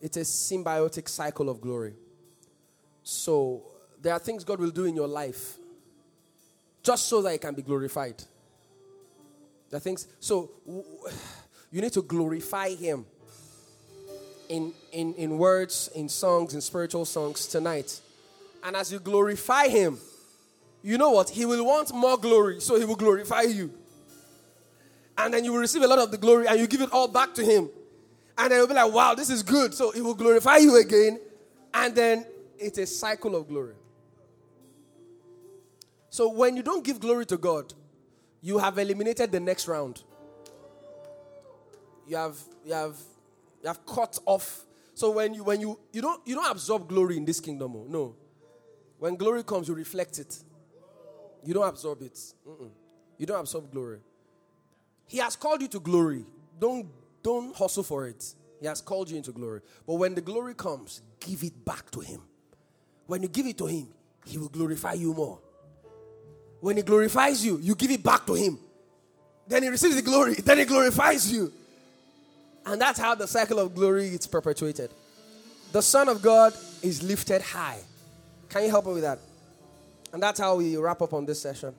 [0.00, 1.94] It's a symbiotic cycle of glory.
[3.02, 3.64] So,
[4.00, 5.58] there are things God will do in your life
[6.82, 8.22] just so that it can be glorified.
[9.68, 10.50] There are things, so
[11.70, 13.04] you need to glorify Him
[14.48, 18.00] in, in, in words, in songs, in spiritual songs tonight.
[18.62, 19.98] And as you glorify Him,
[20.82, 21.30] you know what?
[21.30, 23.70] He will want more glory, so He will glorify you.
[25.20, 27.06] And then you will receive a lot of the glory and you give it all
[27.06, 27.68] back to Him.
[28.38, 29.74] And then you'll be like, wow, this is good.
[29.74, 31.20] So He will glorify you again.
[31.74, 32.24] And then
[32.58, 33.74] it's a cycle of glory.
[36.08, 37.72] So when you don't give glory to God,
[38.40, 40.02] you have eliminated the next round.
[42.08, 42.96] You have you have
[43.62, 44.64] you have cut off.
[44.94, 47.86] So when you when you you don't you don't absorb glory in this kingdom, oh,
[47.88, 48.16] no.
[48.98, 50.42] When glory comes, you reflect it.
[51.44, 52.18] You don't absorb it.
[52.46, 52.70] Mm-mm.
[53.18, 54.00] You don't absorb glory.
[55.10, 56.24] He has called you to glory.
[56.60, 56.86] Don't
[57.20, 58.24] don't hustle for it.
[58.60, 59.60] He has called you into glory.
[59.84, 62.20] But when the glory comes, give it back to him.
[63.06, 63.88] When you give it to him,
[64.24, 65.40] he will glorify you more.
[66.60, 68.56] When he glorifies you, you give it back to him.
[69.48, 70.34] Then he receives the glory.
[70.34, 71.52] Then he glorifies you.
[72.64, 74.92] And that's how the cycle of glory is perpetuated.
[75.72, 77.80] The Son of God is lifted high.
[78.48, 79.18] Can you help me with that?
[80.12, 81.74] And that's how we wrap up on this session.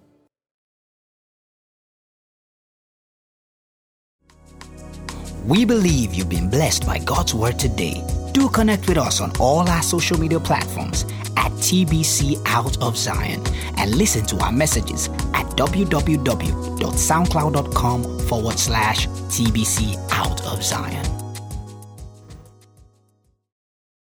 [5.43, 8.03] We believe you've been blessed by God's word today.
[8.31, 11.03] Do connect with us on all our social media platforms
[11.35, 13.41] at TBC Out of Zion
[13.77, 21.20] and listen to our messages at www.soundcloud.com forward slash TBC Out of Zion.